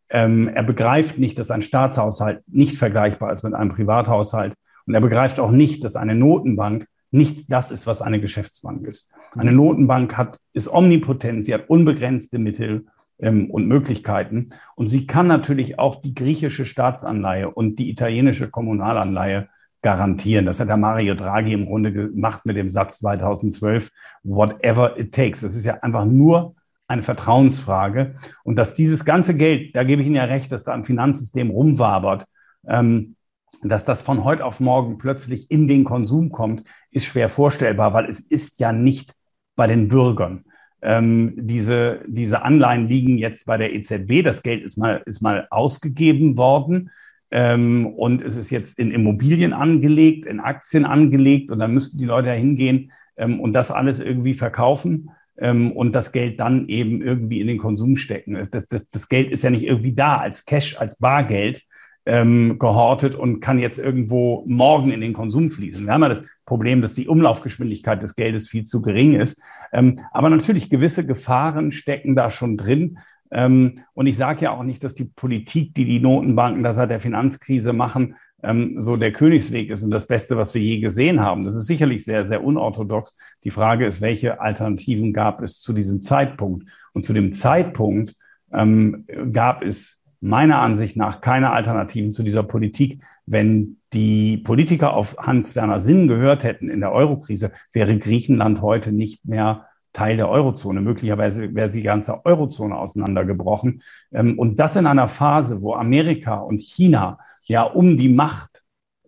Ähm, 0.09 0.47
er 0.47 0.63
begreift 0.63 1.17
nicht, 1.17 1.38
dass 1.38 1.51
ein 1.51 1.61
Staatshaushalt 1.61 2.41
nicht 2.47 2.78
vergleichbar 2.78 3.32
ist 3.32 3.43
mit 3.43 3.53
einem 3.53 3.71
Privathaushalt. 3.71 4.53
Und 4.86 4.93
er 4.93 5.01
begreift 5.01 5.39
auch 5.39 5.51
nicht, 5.51 5.84
dass 5.84 5.95
eine 5.95 6.15
Notenbank 6.15 6.88
nicht 7.11 7.51
das 7.51 7.71
ist, 7.71 7.88
was 7.88 8.01
eine 8.01 8.19
Geschäftsbank 8.19 8.86
ist. 8.86 9.11
Eine 9.34 9.51
Notenbank 9.51 10.17
hat, 10.17 10.39
ist 10.53 10.71
omnipotent, 10.71 11.45
sie 11.45 11.53
hat 11.53 11.69
unbegrenzte 11.69 12.39
Mittel 12.39 12.86
ähm, 13.19 13.49
und 13.49 13.67
Möglichkeiten. 13.67 14.49
Und 14.75 14.88
sie 14.88 15.07
kann 15.07 15.28
natürlich 15.28 15.80
auch 15.80 16.01
die 16.01 16.13
griechische 16.13 16.65
Staatsanleihe 16.65 17.49
und 17.49 17.78
die 17.80 17.89
italienische 17.89 18.49
Kommunalanleihe 18.49 19.49
garantieren. 19.82 20.45
Das 20.45 20.59
hat 20.59 20.69
der 20.69 20.78
Mario 20.78 21.15
Draghi 21.15 21.53
im 21.53 21.65
Grunde 21.65 21.93
gemacht 21.93 22.45
mit 22.45 22.57
dem 22.57 22.69
Satz 22.69 22.99
2012, 22.99 23.91
whatever 24.23 24.97
it 24.97 25.13
takes. 25.13 25.41
Das 25.41 25.55
ist 25.55 25.65
ja 25.65 25.75
einfach 25.75 26.05
nur 26.05 26.55
eine 26.88 27.04
Vertrauensfrage. 27.04 28.16
Und 28.44 28.56
dass 28.56 28.76
dieses 28.76 29.06
ganze 29.06 29.36
Geld, 29.36 29.76
da 29.76 29.84
gebe 29.84 30.02
ich 30.02 30.08
Ihnen 30.08 30.16
ja 30.16 30.24
recht, 30.24 30.52
dass 30.52 30.64
da 30.64 30.74
im 30.74 30.86
Finanzsystem 30.86 31.50
rumwabert, 31.50 32.26
ähm, 32.68 33.16
dass 33.64 33.86
das 33.86 34.02
von 34.02 34.24
heute 34.24 34.46
auf 34.46 34.60
morgen 34.60 34.98
plötzlich 34.98 35.50
in 35.52 35.68
den 35.68 35.84
Konsum 35.84 36.32
kommt, 36.32 36.64
ist 36.92 37.06
schwer 37.06 37.30
vorstellbar, 37.30 37.94
weil 37.94 38.10
es 38.10 38.20
ist 38.20 38.60
ja 38.60 38.72
nicht 38.72 39.14
bei 39.56 39.68
den 39.68 39.88
Bürgern. 39.88 40.46
Ähm, 40.82 41.34
diese, 41.36 42.02
diese 42.08 42.44
Anleihen 42.44 42.88
liegen 42.88 43.18
jetzt 43.18 43.46
bei 43.46 43.58
der 43.58 43.74
EZB. 43.74 44.24
Das 44.24 44.44
Geld 44.44 44.64
ist 44.64 44.78
mal, 44.78 45.02
ist 45.06 45.22
mal 45.22 45.48
ausgegeben 45.50 46.38
worden. 46.38 46.92
Ähm, 47.32 47.88
und 47.88 48.22
es 48.22 48.38
ist 48.38 48.52
jetzt 48.52 48.78
in 48.78 48.92
Immobilien 48.92 49.54
angelegt, 49.54 50.26
in 50.28 50.40
Aktien 50.40 50.86
angelegt. 50.86 51.52
Und 51.52 51.60
dann 51.60 51.74
müssten 51.74 51.98
die 51.98 52.06
Leute 52.06 52.28
da 52.28 52.34
hingehen 52.34 52.92
ähm, 53.18 53.40
und 53.40 53.54
das 53.54 53.72
alles 53.72 54.00
irgendwie 54.00 54.36
verkaufen 54.36 55.10
ähm, 55.38 55.72
und 55.72 55.94
das 55.94 56.12
Geld 56.12 56.40
dann 56.40 56.68
eben 56.68 57.02
irgendwie 57.02 57.42
in 57.42 57.48
den 57.48 57.58
Konsum 57.58 57.98
stecken. 57.98 58.34
Das, 58.52 58.68
das, 58.68 58.90
das 58.90 59.10
Geld 59.10 59.32
ist 59.32 59.44
ja 59.44 59.50
nicht 59.50 59.64
irgendwie 59.64 59.94
da 59.94 60.18
als 60.18 60.46
Cash, 60.46 60.78
als 60.80 60.98
Bargeld, 60.98 61.64
ähm, 62.08 62.58
gehortet 62.58 63.16
und 63.16 63.42
kann 63.42 63.60
jetzt 63.60 63.78
irgendwo 63.78 64.46
morgen 64.48 64.92
in 64.92 65.02
den 65.02 65.12
Konsum 65.12 65.50
fließen. 65.50 65.86
Wir 65.86 65.94
haben 65.94 66.04
ja 66.04 66.10
das 66.10 66.24
Problem, 66.46 66.82
dass 66.82 66.96
die 66.96 67.10
Umlaufgeschwindigkeit 67.10 68.02
des 68.02 68.16
Geldes 68.16 68.48
viel 68.48 68.64
zu 68.64 68.82
gering 68.82 69.20
ist. 69.20 69.42
Ähm, 69.74 70.00
aber 70.12 70.30
natürlich, 70.30 70.70
gewisse 70.70 71.06
Gefahren 71.06 71.72
stecken 71.72 72.16
da 72.16 72.30
schon 72.32 72.56
drin. 72.56 73.00
Ähm, 73.30 73.82
und 73.94 74.08
ich 74.08 74.16
sage 74.16 74.46
ja 74.46 74.52
auch 74.52 74.64
nicht, 74.64 74.86
dass 74.86 74.96
die 74.96 75.04
Politik, 75.04 75.74
die 75.76 75.84
die 75.84 76.00
Notenbanken 76.00 76.64
da 76.64 76.74
seit 76.74 76.92
der 76.92 77.02
Finanzkrise 77.02 77.74
machen, 77.74 78.16
ähm, 78.44 78.82
so 78.82 78.98
der 78.98 79.12
Königsweg 79.12 79.70
ist 79.70 79.84
und 79.84 79.92
das 79.92 80.08
Beste, 80.08 80.38
was 80.38 80.54
wir 80.54 80.62
je 80.62 80.80
gesehen 80.80 81.22
haben. 81.22 81.44
Das 81.44 81.56
ist 81.56 81.66
sicherlich 81.66 82.06
sehr, 82.06 82.26
sehr 82.26 82.44
unorthodox. 82.44 83.18
Die 83.44 83.52
Frage 83.52 83.86
ist, 83.86 84.02
welche 84.02 84.40
Alternativen 84.40 85.14
gab 85.14 85.42
es 85.42 85.60
zu 85.60 85.74
diesem 85.74 86.02
Zeitpunkt? 86.02 86.70
Und 86.94 87.04
zu 87.04 87.14
dem 87.14 87.34
Zeitpunkt 87.34 88.16
ähm, 88.52 89.06
gab 89.32 89.64
es 89.64 90.04
meiner 90.20 90.60
Ansicht 90.60 90.98
nach 90.98 91.22
keine 91.22 91.52
Alternativen 91.52 92.14
zu 92.14 92.24
dieser 92.24 92.44
Politik. 92.44 93.04
Wenn 93.26 93.78
die 93.94 94.38
Politiker 94.38 94.94
auf 94.94 95.18
Hans-Werner 95.18 95.80
Sinn 95.80 96.08
gehört 96.08 96.44
hätten 96.44 96.70
in 96.70 96.80
der 96.80 96.92
Eurokrise, 96.92 97.52
wäre 97.72 97.98
Griechenland 97.98 98.62
heute 98.62 98.92
nicht 98.92 99.26
mehr 99.26 99.66
Teil 99.94 100.18
der 100.18 100.30
Eurozone. 100.30 100.82
Möglicherweise 100.82 101.56
wäre 101.56 101.72
die 101.72 101.82
ganze 101.82 102.24
Eurozone 102.24 102.78
auseinandergebrochen. 102.78 103.82
Ähm, 104.12 104.38
und 104.38 104.60
das 104.60 104.76
in 104.76 104.86
einer 104.86 105.08
Phase, 105.08 105.62
wo 105.62 105.74
Amerika 105.74 106.36
und 106.36 106.62
China 106.62 107.18
ja 107.48 107.64
um 107.64 107.98
die 107.98 108.10
Macht 108.10 108.64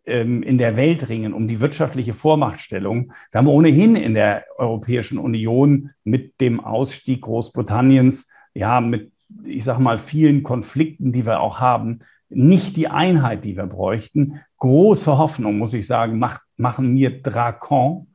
ähm, 0.05 0.43
in 0.43 0.57
der 0.57 0.75
Welt 0.75 1.09
ringen, 1.09 1.33
um 1.33 1.47
die 1.47 1.59
wirtschaftliche 1.59 2.13
Vormachtstellung. 2.13 3.13
Wir 3.31 3.37
haben 3.39 3.47
ohnehin 3.47 3.95
in 3.95 4.13
der 4.13 4.45
Europäischen 4.57 5.17
Union 5.17 5.91
mit 6.03 6.41
dem 6.41 6.59
Ausstieg 6.59 7.21
Großbritanniens, 7.21 8.29
ja, 8.53 8.81
mit 8.81 9.11
ich 9.43 9.63
sage 9.63 9.81
mal, 9.81 9.99
vielen 9.99 10.43
Konflikten, 10.43 11.11
die 11.11 11.25
wir 11.25 11.39
auch 11.39 11.59
haben, 11.59 11.99
nicht 12.29 12.77
die 12.77 12.87
Einheit, 12.87 13.43
die 13.43 13.55
wir 13.55 13.65
bräuchten. 13.65 14.39
Große 14.57 15.17
Hoffnung, 15.17 15.57
muss 15.57 15.73
ich 15.73 15.87
sagen, 15.87 16.19
macht, 16.19 16.41
machen 16.57 16.93
mir 16.93 17.21
Dracon, 17.21 18.07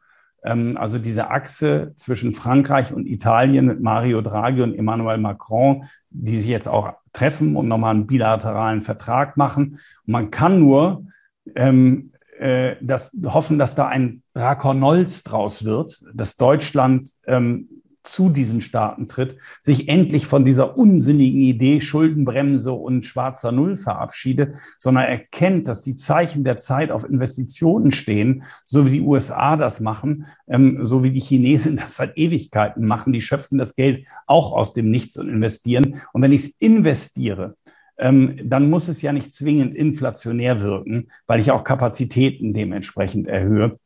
also 0.44 0.98
diese 0.98 1.30
Achse 1.30 1.92
zwischen 1.96 2.32
Frankreich 2.32 2.92
und 2.92 3.06
Italien 3.06 3.66
mit 3.66 3.80
Mario 3.80 4.20
Draghi 4.20 4.62
und 4.62 4.74
Emmanuel 4.74 5.18
Macron, 5.18 5.84
die 6.10 6.38
sich 6.38 6.48
jetzt 6.48 6.68
auch 6.68 6.92
treffen 7.12 7.56
und 7.56 7.68
nochmal 7.68 7.94
einen 7.94 8.06
bilateralen 8.06 8.82
Vertrag 8.82 9.36
machen. 9.36 9.78
Und 10.06 10.12
man 10.12 10.30
kann 10.30 10.60
nur 10.60 11.06
ähm, 11.54 12.12
äh, 12.38 12.76
das, 12.80 13.16
hoffen, 13.24 13.58
dass 13.58 13.74
da 13.74 13.88
ein 13.88 14.22
Draconolz 14.34 15.22
draus 15.22 15.64
wird, 15.64 16.02
dass 16.12 16.36
Deutschland 16.36 17.10
ähm, 17.26 17.68
zu 18.04 18.30
diesen 18.30 18.60
Staaten 18.60 19.08
tritt, 19.08 19.36
sich 19.62 19.88
endlich 19.88 20.26
von 20.26 20.44
dieser 20.44 20.78
unsinnigen 20.78 21.40
Idee 21.40 21.80
Schuldenbremse 21.80 22.72
und 22.72 23.06
schwarzer 23.06 23.50
Null 23.50 23.76
verabschiedet, 23.76 24.56
sondern 24.78 25.06
erkennt, 25.06 25.66
dass 25.66 25.82
die 25.82 25.96
Zeichen 25.96 26.44
der 26.44 26.58
Zeit 26.58 26.90
auf 26.90 27.08
Investitionen 27.08 27.90
stehen, 27.90 28.44
so 28.66 28.86
wie 28.86 28.98
die 28.98 29.00
USA 29.00 29.56
das 29.56 29.80
machen, 29.80 30.26
ähm, 30.46 30.78
so 30.82 31.02
wie 31.02 31.10
die 31.10 31.20
Chinesen 31.20 31.76
das 31.84 31.96
seit 31.96 32.16
Ewigkeiten 32.16 32.86
machen. 32.86 33.12
Die 33.12 33.22
schöpfen 33.22 33.58
das 33.58 33.74
Geld 33.74 34.06
auch 34.26 34.52
aus 34.52 34.74
dem 34.74 34.90
Nichts 34.90 35.16
und 35.16 35.28
investieren. 35.28 36.00
Und 36.12 36.22
wenn 36.22 36.32
ich 36.32 36.44
es 36.44 36.56
investiere, 36.60 37.56
ähm, 37.96 38.38
dann 38.42 38.70
muss 38.70 38.88
es 38.88 39.02
ja 39.02 39.12
nicht 39.12 39.34
zwingend 39.34 39.74
inflationär 39.74 40.60
wirken, 40.60 41.08
weil 41.26 41.40
ich 41.40 41.50
auch 41.50 41.64
Kapazitäten 41.64 42.52
dementsprechend 42.52 43.28
erhöhe. 43.28 43.78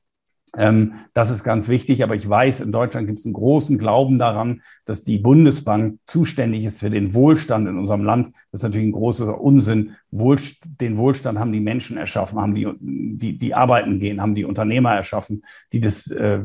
Ähm, 0.56 0.94
das 1.14 1.30
ist 1.30 1.44
ganz 1.44 1.68
wichtig, 1.68 2.02
aber 2.02 2.14
ich 2.14 2.28
weiß, 2.28 2.60
in 2.60 2.72
Deutschland 2.72 3.06
gibt 3.06 3.18
es 3.18 3.26
einen 3.26 3.34
großen 3.34 3.78
Glauben 3.78 4.18
daran, 4.18 4.62
dass 4.84 5.04
die 5.04 5.18
Bundesbank 5.18 5.98
zuständig 6.06 6.64
ist 6.64 6.80
für 6.80 6.90
den 6.90 7.12
Wohlstand 7.14 7.68
in 7.68 7.78
unserem 7.78 8.04
Land. 8.04 8.28
Das 8.50 8.60
ist 8.60 8.62
natürlich 8.62 8.88
ein 8.88 8.92
großer 8.92 9.40
Unsinn. 9.40 9.92
Den 10.10 10.96
Wohlstand 10.96 11.38
haben 11.38 11.52
die 11.52 11.60
Menschen 11.60 11.96
erschaffen, 11.96 12.40
haben 12.40 12.54
die, 12.54 12.66
die, 12.80 13.38
die 13.38 13.54
arbeiten 13.54 13.98
gehen, 13.98 14.22
haben 14.22 14.34
die 14.34 14.44
Unternehmer 14.44 14.94
erschaffen, 14.94 15.42
die 15.72 15.80
das 15.80 16.10
äh, 16.10 16.40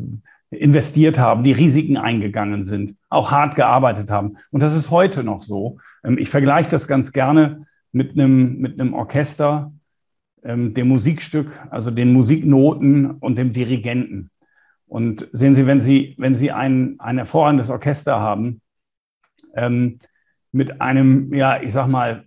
investiert 0.49 1.18
haben, 1.18 1.43
die 1.43 1.51
Risiken 1.51 1.97
eingegangen 1.97 2.64
sind, 2.64 2.95
auch 3.10 3.32
hart 3.32 3.56
gearbeitet 3.56 4.10
haben. 4.12 4.38
Und 4.51 4.62
das 4.62 4.76
ist 4.76 4.91
heute 4.91 5.24
noch 5.24 5.43
so. 5.43 5.78
Ähm, 6.04 6.18
ich 6.18 6.30
vergleiche 6.30 6.70
das 6.70 6.88
ganz 6.88 7.14
gerne 7.14 7.66
mit 7.91 8.12
einem, 8.12 8.58
mit 8.58 8.80
einem 8.80 8.93
Orchester, 8.93 9.72
ähm, 10.44 10.74
dem 10.74 10.88
Musikstück, 10.88 11.52
also 11.70 11.91
den 11.91 12.14
Musiknoten 12.14 13.12
und 13.12 13.38
dem 13.38 13.54
Dirigenten. 13.54 14.30
Und 14.88 15.28
sehen 15.32 15.56
Sie, 15.56 15.66
wenn 15.66 15.82
Sie, 15.82 16.16
wenn 16.18 16.36
Sie 16.36 16.52
ein, 16.52 16.96
ein 17.00 17.18
hervorragendes 17.18 17.70
Orchester 17.70 18.20
haben, 18.20 18.62
ähm, 19.56 20.00
mit 20.52 20.82
einem, 20.82 21.34
ja, 21.34 21.62
ich 21.62 21.74
sag 21.74 21.88
mal, 21.88 22.26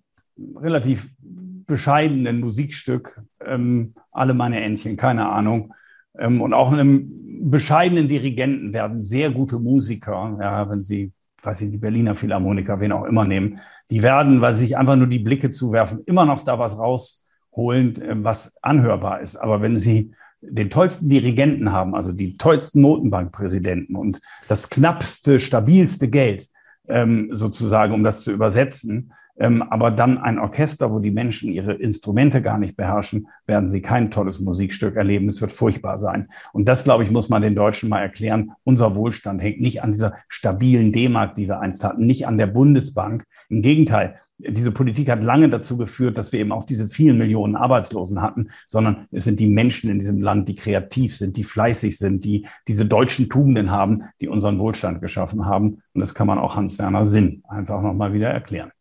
relativ 0.57 1.11
bescheidenen 1.21 2.41
Musikstück, 2.41 3.23
ähm, 3.45 3.95
alle 4.11 4.35
meine 4.35 4.61
Entchen, 4.61 4.97
keine 4.97 5.29
Ahnung, 5.29 5.73
ähm, 6.19 6.41
und 6.41 6.55
auch 6.55 6.73
einem 6.73 7.51
bescheidenen 7.51 8.09
Dirigenten 8.09 8.73
werden 8.73 9.03
sehr 9.03 9.31
gute 9.31 9.59
Musiker, 9.59 10.37
ja, 10.41 10.69
wenn 10.69 10.83
Sie, 10.83 11.13
weiß 11.43 11.61
ich, 11.63 11.71
die 11.71 11.79
Berliner 11.79 12.17
Philharmoniker, 12.17 12.81
wen 12.81 12.93
auch 12.93 13.05
immer 13.05 13.25
nehmen, 13.25 13.61
die 13.91 14.03
werden, 14.03 14.41
weil 14.41 14.55
sie 14.55 14.63
sich 14.63 14.77
einfach 14.77 14.97
nur 14.97 15.07
die 15.07 15.19
Blicke 15.19 15.51
zuwerfen, 15.51 16.03
immer 16.07 16.25
noch 16.25 16.43
da 16.43 16.59
was 16.59 16.79
raus 16.79 17.26
holen, 17.57 18.01
äh, 18.01 18.15
was 18.19 18.57
anhörbar 18.63 19.21
ist. 19.21 19.37
Aber 19.37 19.63
wenn 19.63 19.79
Sie 19.79 20.13
den 20.43 20.71
tollsten 20.71 21.09
Dirigenten 21.09 21.73
haben, 21.73 21.95
also 21.95 22.13
die 22.13 22.37
tollsten 22.37 22.83
Notenbankpräsidenten 22.83 23.97
und 23.97 24.21
das 24.49 24.69
knappste, 24.71 25.41
stabilste 25.41 26.09
Geld, 26.09 26.49
ähm, 26.89 27.31
sozusagen, 27.33 27.95
um 27.95 28.05
das 28.05 28.23
zu 28.23 28.31
übersetzen, 28.31 29.13
ähm, 29.39 29.63
aber 29.63 29.91
dann 29.91 30.19
ein 30.19 30.39
Orchester, 30.39 30.93
wo 30.93 30.99
die 30.99 31.11
Menschen 31.11 31.53
ihre 31.53 31.75
Instrumente 31.75 32.43
gar 32.43 32.59
nicht 32.59 32.77
beherrschen, 32.77 33.29
werden 33.47 33.69
sie 33.69 33.83
kein 33.83 34.11
tolles 34.11 34.41
Musikstück 34.41 34.97
erleben. 34.97 35.29
Es 35.29 35.41
wird 35.41 35.53
furchtbar 35.53 35.99
sein. 35.99 36.29
Und 36.53 36.67
das, 36.69 36.85
glaube 36.85 37.05
ich, 37.05 37.11
muss 37.11 37.29
man 37.29 37.43
den 37.43 37.55
Deutschen 37.55 37.89
mal 37.89 38.01
erklären. 38.01 38.53
Unser 38.65 38.97
Wohlstand 38.97 39.43
hängt 39.43 39.61
nicht 39.61 39.83
an 39.83 39.93
dieser 39.93 40.15
stabilen 40.29 40.93
D-Mark, 40.93 41.35
die 41.35 41.49
wir 41.49 41.61
einst 41.61 41.85
hatten, 41.85 42.07
nicht 42.07 42.27
an 42.27 42.39
der 42.39 42.47
Bundesbank. 42.47 43.25
Im 43.49 43.63
Gegenteil, 43.63 44.17
diese 44.39 44.71
Politik 44.71 45.09
hat 45.09 45.23
lange 45.23 45.49
dazu 45.49 45.79
geführt, 45.79 46.19
dass 46.19 46.33
wir 46.33 46.41
eben 46.41 46.53
auch 46.53 46.65
diese 46.65 46.89
vielen 46.89 47.17
Millionen 47.17 47.57
Arbeitslosen 47.57 48.21
hatten, 48.21 48.49
sondern 48.69 49.07
es 49.11 49.25
sind 49.25 49.41
die 49.41 49.49
Menschen 49.49 49.91
in 49.91 49.99
diesem 49.99 50.19
Land, 50.19 50.49
die 50.49 50.55
kreativ 50.55 51.17
sind, 51.17 51.39
die 51.39 51.45
fleißig 51.45 51.97
sind, 51.97 52.25
die 52.25 52.47
diese 52.69 52.85
deutschen 52.85 53.31
Tugenden 53.31 53.71
haben, 53.71 54.03
die 54.21 54.29
unseren 54.29 54.59
Wohlstand 54.59 55.01
geschaffen 55.01 55.47
haben. 55.47 55.83
Und 55.95 56.01
das 56.01 56.15
kann 56.15 56.27
man 56.27 56.39
auch 56.39 56.55
Hans-Werner 56.55 57.07
Sinn 57.07 57.43
einfach 57.49 57.81
nochmal 57.81 58.13
wieder 58.13 58.29
erklären. 58.29 58.73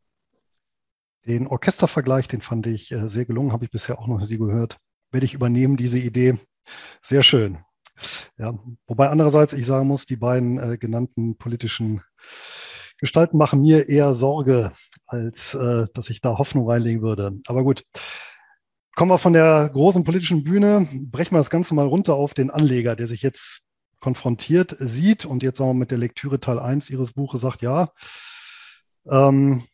Den 1.28 1.48
Orchestervergleich, 1.48 2.28
den 2.28 2.42
fand 2.42 2.68
ich 2.68 2.92
äh, 2.92 3.10
sehr 3.10 3.26
gelungen, 3.26 3.52
habe 3.52 3.66
ich 3.66 3.72
bisher 3.72 4.00
auch 4.00 4.08
noch 4.08 4.20
nie 4.20 4.38
gehört. 4.38 4.78
Werde 5.12 5.26
ich 5.26 5.34
übernehmen, 5.34 5.78
diese 5.78 6.00
Idee. 6.00 6.38
Sehr 7.04 7.24
schön. 7.24 7.60
Ja, 8.38 8.54
wobei 8.88 9.10
andererseits 9.10 9.54
ich 9.54 9.66
sagen 9.66 9.88
muss, 9.88 10.06
die 10.06 10.18
beiden 10.18 10.60
äh, 10.60 10.78
genannten 10.78 11.38
politischen 11.38 12.02
Gestalten 13.00 13.38
machen 13.38 13.62
mir 13.62 13.90
eher 13.90 14.14
Sorge, 14.14 14.72
als 15.08 15.54
äh, 15.54 15.86
dass 15.94 16.10
ich 16.10 16.22
da 16.22 16.38
Hoffnung 16.38 16.70
reinlegen 16.70 17.02
würde. 17.02 17.40
Aber 17.48 17.64
gut. 17.64 17.84
Kommen 18.96 19.12
wir 19.12 19.18
von 19.18 19.34
der 19.34 19.70
großen 19.74 20.06
politischen 20.06 20.46
Bühne, 20.46 20.88
brechen 21.12 21.34
wir 21.34 21.40
das 21.40 21.50
Ganze 21.50 21.74
mal 21.76 21.86
runter 21.86 22.14
auf 22.16 22.34
den 22.34 22.50
Anleger, 22.50 22.96
der 22.96 23.08
sich 23.08 23.22
jetzt 23.22 23.64
konfrontiert 24.00 24.74
sieht 24.80 25.26
und 25.26 25.44
jetzt 25.44 25.58
sagen 25.58 25.78
mit 25.78 25.92
der 25.92 25.98
Lektüre 25.98 26.40
Teil 26.40 26.60
1 26.60 26.90
Ihres 26.90 27.12
Buches 27.12 27.42
sagt, 27.42 27.62
ja, 27.62 27.90
ähm, 29.10 29.66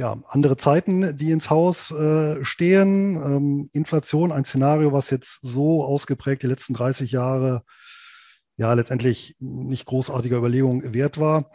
ja, 0.00 0.16
andere 0.28 0.56
Zeiten, 0.56 1.18
die 1.18 1.30
ins 1.30 1.50
Haus 1.50 1.90
äh, 1.90 2.42
stehen. 2.42 3.16
Ähm, 3.16 3.70
Inflation, 3.74 4.32
ein 4.32 4.46
Szenario, 4.46 4.92
was 4.92 5.10
jetzt 5.10 5.42
so 5.42 5.84
ausgeprägt 5.84 6.42
die 6.42 6.46
letzten 6.46 6.72
30 6.72 7.12
Jahre 7.12 7.64
ja 8.56 8.72
letztendlich 8.72 9.36
nicht 9.40 9.84
großartiger 9.84 10.38
Überlegung 10.38 10.94
wert 10.94 11.18
war. 11.18 11.52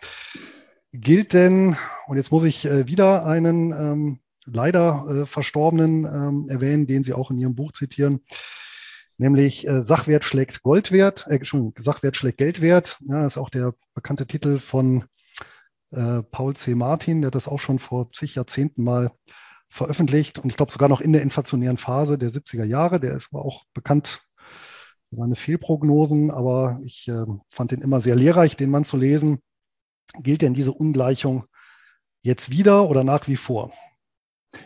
Gilt 0.94 1.34
denn, 1.34 1.76
und 2.06 2.18
jetzt 2.18 2.32
muss 2.32 2.44
ich 2.44 2.66
äh, 2.66 2.86
wieder 2.86 3.26
einen 3.26 3.72
ähm, 3.72 4.20
leider 4.46 5.24
äh, 5.24 5.26
Verstorbenen 5.26 6.06
ähm, 6.06 6.48
erwähnen, 6.48 6.86
den 6.86 7.04
Sie 7.04 7.14
auch 7.14 7.32
in 7.32 7.40
Ihrem 7.40 7.56
Buch 7.56 7.72
zitieren, 7.72 8.22
nämlich 9.18 9.68
äh, 9.68 9.82
Sachwert 9.82 10.24
schlägt 10.24 10.62
Goldwert, 10.62 11.26
äh, 11.28 11.38
Entschuldigung, 11.38 11.74
Sachwert 11.80 12.16
schlägt 12.16 12.38
Geldwert. 12.38 12.98
Ja, 13.08 13.26
ist 13.26 13.40
auch 13.40 13.50
der 13.50 13.74
bekannte 13.96 14.28
Titel 14.28 14.60
von 14.60 15.06
äh, 15.92 16.24
Paul 16.24 16.56
C. 16.56 16.76
Martin, 16.76 17.22
der 17.22 17.32
das 17.32 17.48
auch 17.48 17.60
schon 17.60 17.80
vor 17.80 18.12
zig 18.12 18.36
Jahrzehnten 18.36 18.84
mal 18.84 19.12
veröffentlicht 19.70 20.40
und 20.40 20.50
ich 20.50 20.58
glaube 20.58 20.72
sogar 20.72 20.90
noch 20.90 21.02
in 21.02 21.14
der 21.14 21.22
inflationären 21.22 21.78
Phase 21.78 22.18
der 22.18 22.30
70er 22.30 22.64
Jahre. 22.64 23.00
Der 23.00 23.14
ist 23.14 23.34
auch 23.34 23.66
bekannt 23.74 24.22
für 25.10 25.16
seine 25.16 25.36
Fehlprognosen, 25.36 26.32
aber 26.32 26.80
ich 26.84 27.08
äh, 27.08 27.26
fand 27.50 27.72
den 27.72 27.82
immer 27.82 28.02
sehr 28.02 28.16
lehrreich, 28.16 28.56
den 28.56 28.70
Mann 28.70 28.86
zu 28.86 28.98
lesen. 28.98 29.40
Gilt 30.20 30.42
denn 30.42 30.54
diese 30.54 30.72
Ungleichung 30.72 31.46
jetzt 32.22 32.50
wieder 32.50 32.90
oder 32.90 33.04
nach 33.04 33.28
wie 33.28 33.36
vor? 33.36 33.72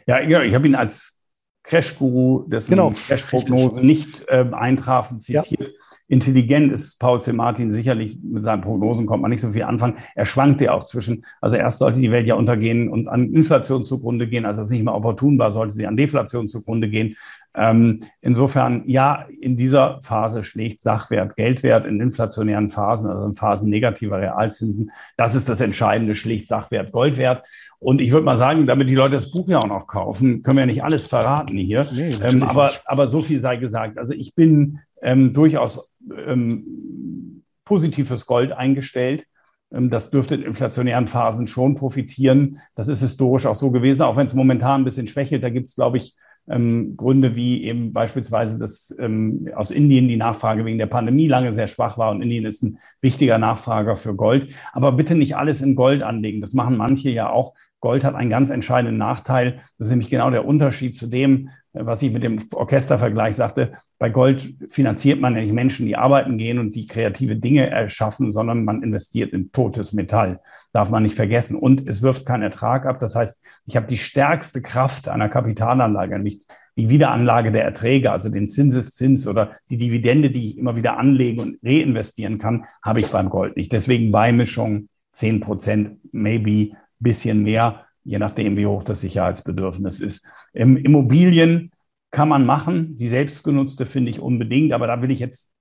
Ja, 0.06 0.22
ich 0.22 0.54
habe 0.54 0.68
ihn 0.68 0.76
als 0.76 1.20
Crash-Guru, 1.64 2.48
dessen 2.48 2.72
genau, 2.72 2.92
Crash-Prognose 2.92 3.82
nicht 3.82 4.26
äh, 4.28 4.46
eintrafen, 4.52 5.20
zitiert. 5.20 5.60
Ja. 5.60 5.68
Intelligent 6.10 6.74
ist 6.74 6.99
Paul 6.99 7.22
C. 7.22 7.34
Martin 7.34 7.72
sicherlich, 7.72 8.18
mit 8.24 8.43
seinen 8.43 8.62
Prognosen 8.62 9.05
kommt 9.05 9.22
man 9.22 9.30
nicht 9.30 9.41
so 9.41 9.51
viel 9.51 9.64
anfangen. 9.64 9.93
Er 10.16 10.26
schwankt 10.26 10.60
ja 10.60 10.74
auch 10.74 10.84
zwischen, 10.84 11.24
also 11.39 11.55
erst 11.55 11.78
sollte 11.78 11.99
die 11.99 12.12
Welt 12.12 12.26
ja 12.26 12.34
untergehen 12.34 12.89
und 12.89 13.07
an 13.07 13.32
Inflation 13.32 13.84
zugrunde 13.84 14.28
gehen, 14.28 14.45
als 14.45 14.57
das 14.57 14.72
nicht 14.72 14.84
mehr 14.84 14.95
opportun 14.95 15.38
war, 15.38 15.51
sollte 15.51 15.74
sie 15.74 15.86
an 15.86 15.95
Deflation 15.95 16.47
zugrunde 16.47 16.89
gehen. 16.89 17.16
Ähm, 17.55 18.01
insofern, 18.22 18.84
ja, 18.88 19.28
in 19.39 19.55
dieser 19.55 19.99
Phase 20.01 20.43
schlägt 20.43 20.82
Sachwert 20.82 21.36
Geldwert 21.36 21.86
in 21.86 21.99
inflationären 21.99 22.70
Phasen, 22.70 23.10
also 23.10 23.26
in 23.26 23.36
Phasen 23.36 23.70
negativer 23.70 24.20
Realzinsen. 24.20 24.91
Das 25.16 25.36
ist 25.36 25.47
das 25.47 25.62
Entscheidende, 25.62 26.16
schlägt 26.16 26.47
Sachwert 26.47 26.91
Goldwert. 26.91 27.45
Und 27.80 28.01
ich 28.01 28.12
würde 28.12 28.26
mal 28.26 28.38
sagen, 28.38 28.68
damit 28.68 28.89
die 28.89 28.95
Leute 28.95 29.16
das 29.16 29.32
Buch 29.32 29.47
ja 29.47 29.60
auch 29.60 29.68
noch 29.68 29.88
kaufen, 29.88 30.41
können 30.41 30.57
wir 30.57 30.62
ja 30.64 30.66
nicht 30.66 30.84
alles 30.84 31.07
verraten 31.07 31.57
hier. 31.57 31.88
Nee, 31.93 32.16
ähm, 32.24 32.43
aber, 32.43 32.72
aber 32.86 33.07
so 33.07 33.22
viel 33.22 33.39
sei 33.39 33.55
gesagt. 33.55 33.97
Also 33.97 34.14
ich 34.14 34.36
bin 34.36 34.80
ähm, 35.02 35.34
durchaus 35.34 35.89
ähm, 36.26 37.43
positives 37.66 38.26
Gold 38.26 38.52
eingestellt. 38.52 39.26
Ähm, 39.72 39.89
das 39.89 40.10
dürfte 40.10 40.36
in 40.36 40.43
inflationären 40.43 41.08
Phasen 41.08 41.47
schon 41.47 41.76
profitieren. 41.76 42.60
Das 42.76 42.88
ist 42.88 43.02
historisch 43.02 43.45
auch 43.45 43.56
so 43.56 43.72
gewesen, 43.72 44.02
auch 44.02 44.18
wenn 44.18 44.26
es 44.26 44.34
momentan 44.34 44.82
ein 44.82 44.86
bisschen 44.86 45.08
schwächelt. 45.08 45.43
Da 45.43 45.50
gibt 45.50 45.68
es, 45.68 45.76
glaube 45.76 45.97
ich, 45.97 46.16
ähm, 46.50 46.97
Gründe 46.97 47.36
wie 47.36 47.64
eben 47.64 47.93
beispielsweise, 47.93 48.58
dass 48.58 48.95
ähm, 49.00 49.50
aus 49.56 49.72
Indien 49.72 50.08
die 50.08 50.18
Nachfrage 50.18 50.66
wegen 50.66 50.80
der 50.80 50.88
Pandemie 50.88 51.28
lange 51.28 51.54
sehr 51.54 51.68
schwach 51.68 51.97
war 51.97 52.12
und 52.12 52.22
Indien 52.22 52.45
ist 52.45 52.64
ein 52.64 52.80
wichtiger 53.02 53.38
Nachfrager 53.38 53.95
für 53.95 54.16
Gold. 54.16 54.54
Aber 54.74 54.91
bitte 54.91 55.16
nicht 55.16 55.38
alles 55.38 55.62
in 55.62 55.76
Gold 55.76 56.02
anlegen. 56.02 56.41
Das 56.41 56.54
machen 56.54 56.78
manche 56.78 57.10
ja 57.10 57.30
auch. 57.30 57.54
Gold 57.82 58.04
hat 58.04 58.16
einen 58.16 58.30
ganz 58.30 58.50
entscheidenden 58.50 58.98
Nachteil. 58.98 59.62
Das 59.78 59.88
ist 59.88 59.92
nämlich 59.92 60.10
genau 60.10 60.30
der 60.30 60.46
Unterschied 60.46 60.96
zu 60.96 61.08
dem, 61.08 61.50
was 61.74 62.02
ich 62.02 62.12
mit 62.12 62.24
dem 62.24 62.42
Orchestervergleich 62.52 63.36
sagte, 63.36 63.74
bei 64.00 64.10
Gold 64.10 64.56
finanziert 64.70 65.22
man 65.22 65.36
ja 65.36 65.42
nicht 65.42 65.54
Menschen, 65.54 65.86
die 65.86 65.96
arbeiten 65.96 66.38
gehen 66.38 66.58
und 66.58 66.76
die 66.76 66.88
kreative 66.88 67.36
Dinge 67.36 67.70
erschaffen, 67.70 68.32
sondern 68.32 68.66
man 68.66 68.82
investiert 68.82 69.34
in 69.34 69.52
totes 69.52 69.94
Metall. 69.94 70.40
Darf 70.74 70.90
man 70.90 71.04
nicht 71.04 71.16
vergessen. 71.16 71.56
Und 71.56 71.88
es 71.88 72.02
wirft 72.02 72.26
keinen 72.26 72.42
Ertrag 72.42 72.86
ab. 72.86 73.00
Das 73.00 73.16
heißt, 73.16 73.46
ich 73.66 73.76
habe 73.76 73.86
die 73.86 73.98
stärkste 73.98 74.62
Kraft 74.62 75.08
einer 75.08 75.30
Kapitalanlage, 75.30 76.16
nämlich 76.16 76.46
die 76.76 76.90
Wiederanlage 76.90 77.52
der 77.52 77.66
Erträge, 77.66 78.12
also 78.12 78.30
den 78.30 78.48
Zinseszins 78.48 79.28
oder 79.28 79.52
die 79.70 79.78
Dividende, 79.78 80.32
die 80.32 80.48
ich 80.48 80.58
immer 80.58 80.76
wieder 80.76 80.98
anlegen 80.98 81.42
und 81.42 81.60
reinvestieren 81.64 82.40
kann, 82.40 82.66
habe 82.82 83.02
ich 83.02 83.08
beim 83.08 83.30
Gold 83.30 83.58
nicht. 83.58 83.72
Deswegen 83.72 84.12
Beimischung 84.12 84.90
10 85.12 85.42
Prozent, 85.42 85.98
maybe 86.12 86.72
bisschen 87.00 87.43
mehr 87.43 87.86
je 88.04 88.18
nachdem, 88.18 88.58
wie 88.58 88.66
hoch 88.66 88.84
das 88.84 89.02
Sicherheitsbedürfnis 89.02 90.00
ist. 90.00 90.26
Im 90.54 90.78
Immobilien 90.78 91.72
kann 92.12 92.28
man 92.28 92.43
machen, 92.43 92.97
die 92.97 93.08
selbstgenutzte 93.08 93.86
finde 93.86 94.10
ich 94.10 94.20
unbedingt, 94.20 94.74
aber 94.74 94.88
da 94.88 95.02
will 95.02 95.12
ich 95.12 95.20
jetzt 95.20 95.54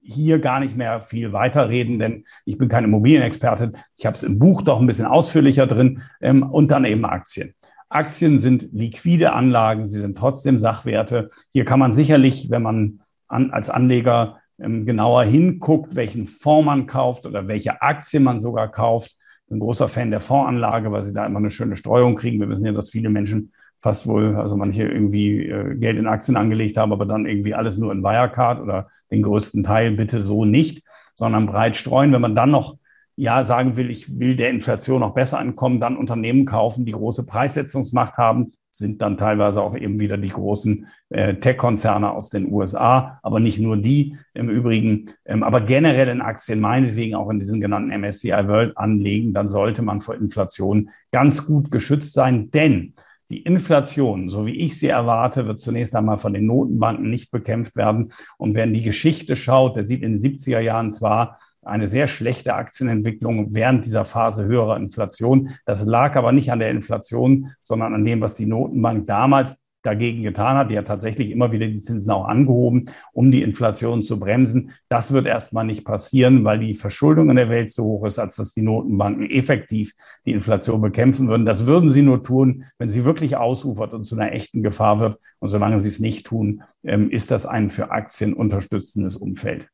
hier 0.00 0.38
gar 0.38 0.58
nicht 0.58 0.76
mehr 0.76 1.02
viel 1.02 1.32
weiterreden, 1.32 1.98
denn 1.98 2.24
ich 2.44 2.58
bin 2.58 2.68
kein 2.68 2.84
Immobilienexperte. 2.84 3.72
Ich 3.96 4.06
habe 4.06 4.16
es 4.16 4.22
im 4.22 4.38
Buch 4.38 4.62
doch 4.62 4.80
ein 4.80 4.86
bisschen 4.86 5.04
ausführlicher 5.04 5.66
drin 5.66 6.00
ähm, 6.20 6.42
und 6.42 6.70
dann 6.70 6.84
eben 6.86 7.04
Aktien. 7.04 7.54
Aktien 7.88 8.38
sind 8.38 8.70
liquide 8.72 9.34
Anlagen, 9.34 9.84
sie 9.84 10.00
sind 10.00 10.16
trotzdem 10.16 10.58
Sachwerte. 10.58 11.28
Hier 11.52 11.66
kann 11.66 11.78
man 11.78 11.92
sicherlich, 11.92 12.50
wenn 12.50 12.62
man 12.62 13.00
an, 13.28 13.50
als 13.50 13.68
Anleger 13.68 14.40
ähm, 14.58 14.86
genauer 14.86 15.24
hinguckt, 15.24 15.94
welchen 15.94 16.26
Fonds 16.26 16.64
man 16.64 16.86
kauft 16.86 17.26
oder 17.26 17.46
welche 17.48 17.82
Aktie 17.82 18.18
man 18.18 18.40
sogar 18.40 18.72
kauft. 18.72 19.18
Bin 19.48 19.58
ein 19.58 19.60
großer 19.60 19.88
Fan 19.88 20.10
der 20.10 20.20
Fondsanlage, 20.20 20.90
weil 20.92 21.02
sie 21.02 21.12
da 21.12 21.26
immer 21.26 21.38
eine 21.38 21.50
schöne 21.50 21.76
Streuung 21.76 22.16
kriegen. 22.16 22.40
Wir 22.40 22.48
wissen 22.48 22.66
ja, 22.66 22.72
dass 22.72 22.90
viele 22.90 23.10
Menschen 23.10 23.52
fast 23.80 24.06
wohl, 24.06 24.36
also 24.36 24.56
manche 24.56 24.84
irgendwie 24.84 25.46
äh, 25.48 25.74
Geld 25.76 25.98
in 25.98 26.06
Aktien 26.06 26.36
angelegt 26.36 26.76
haben, 26.76 26.92
aber 26.92 27.04
dann 27.04 27.26
irgendwie 27.26 27.54
alles 27.54 27.78
nur 27.78 27.92
in 27.92 28.02
Wirecard 28.02 28.60
oder 28.60 28.86
den 29.10 29.22
größten 29.22 29.64
Teil 29.64 29.92
bitte 29.92 30.20
so 30.20 30.44
nicht, 30.44 30.84
sondern 31.14 31.46
breit 31.46 31.76
streuen. 31.76 32.12
Wenn 32.12 32.20
man 32.20 32.36
dann 32.36 32.50
noch 32.50 32.78
ja 33.16 33.44
sagen 33.44 33.76
will, 33.76 33.90
ich 33.90 34.18
will 34.18 34.36
der 34.36 34.50
Inflation 34.50 35.00
noch 35.00 35.14
besser 35.14 35.38
ankommen, 35.38 35.80
dann 35.80 35.96
Unternehmen 35.96 36.46
kaufen, 36.46 36.86
die 36.86 36.92
große 36.92 37.26
Preissetzungsmacht 37.26 38.16
haben, 38.16 38.52
sind 38.72 39.02
dann 39.02 39.18
teilweise 39.18 39.62
auch 39.62 39.76
eben 39.76 40.00
wieder 40.00 40.16
die 40.16 40.30
großen 40.30 40.86
äh, 41.10 41.34
Tech-Konzerne 41.34 42.10
aus 42.10 42.30
den 42.30 42.50
USA, 42.50 43.20
aber 43.22 43.38
nicht 43.38 43.58
nur 43.58 43.76
die 43.76 44.16
im 44.34 44.48
Übrigen, 44.48 45.10
ähm, 45.24 45.42
aber 45.42 45.60
generell 45.60 46.08
in 46.08 46.22
Aktien, 46.22 46.60
meinetwegen 46.60 47.14
auch 47.14 47.28
in 47.30 47.38
diesen 47.38 47.60
genannten 47.60 47.90
MSCI 47.90 48.48
World 48.48 48.76
anlegen, 48.78 49.34
dann 49.34 49.48
sollte 49.48 49.82
man 49.82 50.00
vor 50.00 50.14
Inflation 50.14 50.88
ganz 51.12 51.46
gut 51.46 51.70
geschützt 51.70 52.14
sein, 52.14 52.50
denn 52.50 52.94
die 53.32 53.42
Inflation, 53.42 54.28
so 54.28 54.44
wie 54.46 54.56
ich 54.56 54.78
sie 54.78 54.88
erwarte, 54.88 55.46
wird 55.46 55.60
zunächst 55.60 55.96
einmal 55.96 56.18
von 56.18 56.34
den 56.34 56.46
Notenbanken 56.46 57.08
nicht 57.08 57.30
bekämpft 57.30 57.76
werden. 57.76 58.12
Und 58.36 58.54
wer 58.54 58.64
in 58.64 58.74
die 58.74 58.82
Geschichte 58.82 59.36
schaut, 59.36 59.74
der 59.74 59.86
sieht 59.86 60.02
in 60.02 60.18
den 60.18 60.20
70er 60.20 60.60
Jahren 60.60 60.90
zwar 60.90 61.38
eine 61.62 61.88
sehr 61.88 62.06
schlechte 62.06 62.54
Aktienentwicklung 62.54 63.54
während 63.54 63.84
dieser 63.84 64.04
Phase 64.04 64.44
höherer 64.44 64.76
Inflation. 64.76 65.50
Das 65.64 65.84
lag 65.84 66.16
aber 66.16 66.32
nicht 66.32 66.50
an 66.50 66.58
der 66.58 66.70
Inflation, 66.70 67.52
sondern 67.60 67.94
an 67.94 68.04
dem, 68.04 68.20
was 68.20 68.34
die 68.34 68.46
Notenbank 68.46 69.06
damals 69.06 69.62
dagegen 69.82 70.22
getan 70.22 70.56
hat. 70.56 70.70
Die 70.70 70.78
hat 70.78 70.86
tatsächlich 70.86 71.30
immer 71.30 71.52
wieder 71.52 71.66
die 71.66 71.80
Zinsen 71.80 72.10
auch 72.12 72.26
angehoben, 72.26 72.86
um 73.12 73.30
die 73.30 73.42
Inflation 73.42 74.02
zu 74.02 74.18
bremsen. 74.18 74.70
Das 74.88 75.12
wird 75.12 75.26
erstmal 75.26 75.64
nicht 75.64 75.84
passieren, 75.84 76.44
weil 76.44 76.60
die 76.60 76.74
Verschuldung 76.74 77.30
in 77.30 77.36
der 77.36 77.50
Welt 77.50 77.70
so 77.70 77.84
hoch 77.84 78.06
ist, 78.06 78.18
als 78.18 78.36
dass 78.36 78.54
die 78.54 78.62
Notenbanken 78.62 79.28
effektiv 79.28 79.94
die 80.24 80.32
Inflation 80.32 80.80
bekämpfen 80.80 81.28
würden. 81.28 81.46
Das 81.46 81.66
würden 81.66 81.90
sie 81.90 82.02
nur 82.02 82.22
tun, 82.22 82.64
wenn 82.78 82.90
sie 82.90 83.04
wirklich 83.04 83.36
ausufert 83.36 83.92
und 83.92 84.04
zu 84.04 84.16
einer 84.16 84.32
echten 84.32 84.62
Gefahr 84.62 85.00
wird. 85.00 85.18
Und 85.40 85.48
solange 85.48 85.80
sie 85.80 85.88
es 85.88 85.98
nicht 85.98 86.26
tun, 86.26 86.62
ähm, 86.84 87.10
ist 87.10 87.30
das 87.30 87.46
ein 87.46 87.70
für 87.70 87.90
Aktien 87.90 88.34
unterstützendes 88.34 89.16
Umfeld. 89.16 89.68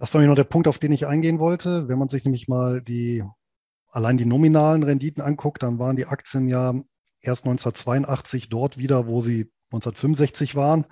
Das 0.00 0.14
war 0.14 0.22
mir 0.22 0.28
noch 0.28 0.34
der 0.34 0.44
Punkt, 0.44 0.66
auf 0.66 0.78
den 0.78 0.92
ich 0.92 1.06
eingehen 1.06 1.38
wollte. 1.38 1.86
Wenn 1.86 1.98
man 1.98 2.08
sich 2.08 2.24
nämlich 2.24 2.48
mal 2.48 2.80
die 2.80 3.22
allein 3.90 4.16
die 4.16 4.24
nominalen 4.24 4.82
Renditen 4.82 5.22
anguckt, 5.22 5.62
dann 5.62 5.78
waren 5.78 5.94
die 5.94 6.06
Aktien 6.06 6.48
ja 6.48 6.72
erst 7.20 7.44
1982 7.44 8.48
dort 8.48 8.78
wieder, 8.78 9.06
wo 9.06 9.20
sie 9.20 9.52
1965 9.72 10.56
waren. 10.56 10.86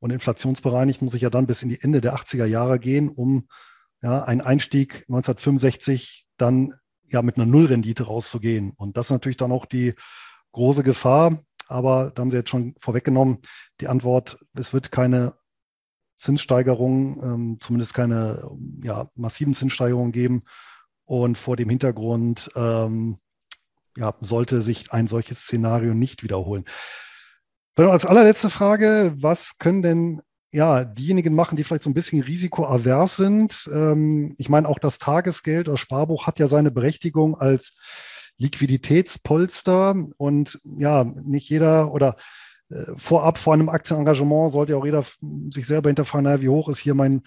Und 0.00 0.10
inflationsbereinigt 0.10 1.00
muss 1.00 1.14
ich 1.14 1.22
ja 1.22 1.30
dann 1.30 1.46
bis 1.46 1.62
in 1.62 1.70
die 1.70 1.80
Ende 1.80 2.02
der 2.02 2.14
80er 2.14 2.44
Jahre 2.44 2.78
gehen, 2.78 3.08
um 3.08 3.48
ja, 4.02 4.22
einen 4.24 4.42
Einstieg 4.42 4.96
1965 5.08 6.26
dann 6.36 6.74
ja 7.04 7.22
mit 7.22 7.36
einer 7.36 7.46
Nullrendite 7.46 8.02
rauszugehen. 8.02 8.74
Und 8.76 8.98
das 8.98 9.06
ist 9.06 9.12
natürlich 9.12 9.38
dann 9.38 9.52
auch 9.52 9.64
die 9.64 9.94
große 10.52 10.82
Gefahr. 10.82 11.40
Aber 11.68 12.12
da 12.14 12.20
haben 12.20 12.30
Sie 12.30 12.36
jetzt 12.36 12.50
schon 12.50 12.74
vorweggenommen, 12.80 13.38
die 13.80 13.88
Antwort, 13.88 14.44
es 14.52 14.74
wird 14.74 14.92
keine 14.92 15.36
Zinssteigerungen, 16.22 17.20
ähm, 17.22 17.58
zumindest 17.60 17.94
keine 17.94 18.48
ja, 18.82 19.10
massiven 19.16 19.54
Zinssteigerungen 19.54 20.12
geben. 20.12 20.42
Und 21.04 21.36
vor 21.36 21.56
dem 21.56 21.68
Hintergrund 21.68 22.50
ähm, 22.54 23.18
ja, 23.96 24.14
sollte 24.20 24.62
sich 24.62 24.92
ein 24.92 25.08
solches 25.08 25.40
Szenario 25.40 25.94
nicht 25.94 26.22
wiederholen. 26.22 26.64
Dann 27.74 27.88
als 27.88 28.06
allerletzte 28.06 28.50
Frage, 28.50 29.14
was 29.16 29.58
können 29.58 29.82
denn 29.82 30.22
ja, 30.52 30.84
diejenigen 30.84 31.34
machen, 31.34 31.56
die 31.56 31.64
vielleicht 31.64 31.82
so 31.82 31.90
ein 31.90 31.94
bisschen 31.94 32.22
risikoavers 32.22 33.16
sind? 33.16 33.68
Ähm, 33.72 34.34
ich 34.38 34.48
meine, 34.48 34.68
auch 34.68 34.78
das 34.78 34.98
Tagesgeld 34.98 35.68
oder 35.68 35.78
Sparbuch 35.78 36.26
hat 36.26 36.38
ja 36.38 36.46
seine 36.46 36.70
Berechtigung 36.70 37.36
als 37.36 37.74
Liquiditätspolster 38.38 39.96
und 40.18 40.60
ja, 40.64 41.04
nicht 41.04 41.48
jeder 41.48 41.92
oder 41.92 42.16
vorab 42.96 43.38
vor 43.38 43.54
einem 43.54 43.68
Aktienengagement 43.68 44.52
sollte 44.52 44.72
ja 44.72 44.78
auch 44.78 44.84
jeder 44.84 45.04
sich 45.50 45.66
selber 45.66 45.88
hinterfragen, 45.88 46.24
naja, 46.24 46.40
wie 46.40 46.48
hoch 46.48 46.68
ist 46.68 46.78
hier 46.78 46.94
mein, 46.94 47.22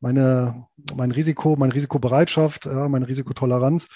meine, 0.00 0.66
mein 0.96 1.10
Risiko, 1.10 1.56
meine 1.56 1.74
Risikobereitschaft, 1.74 2.66
ja, 2.66 2.88
meine 2.88 3.08
Risikotoleranz. 3.08 3.88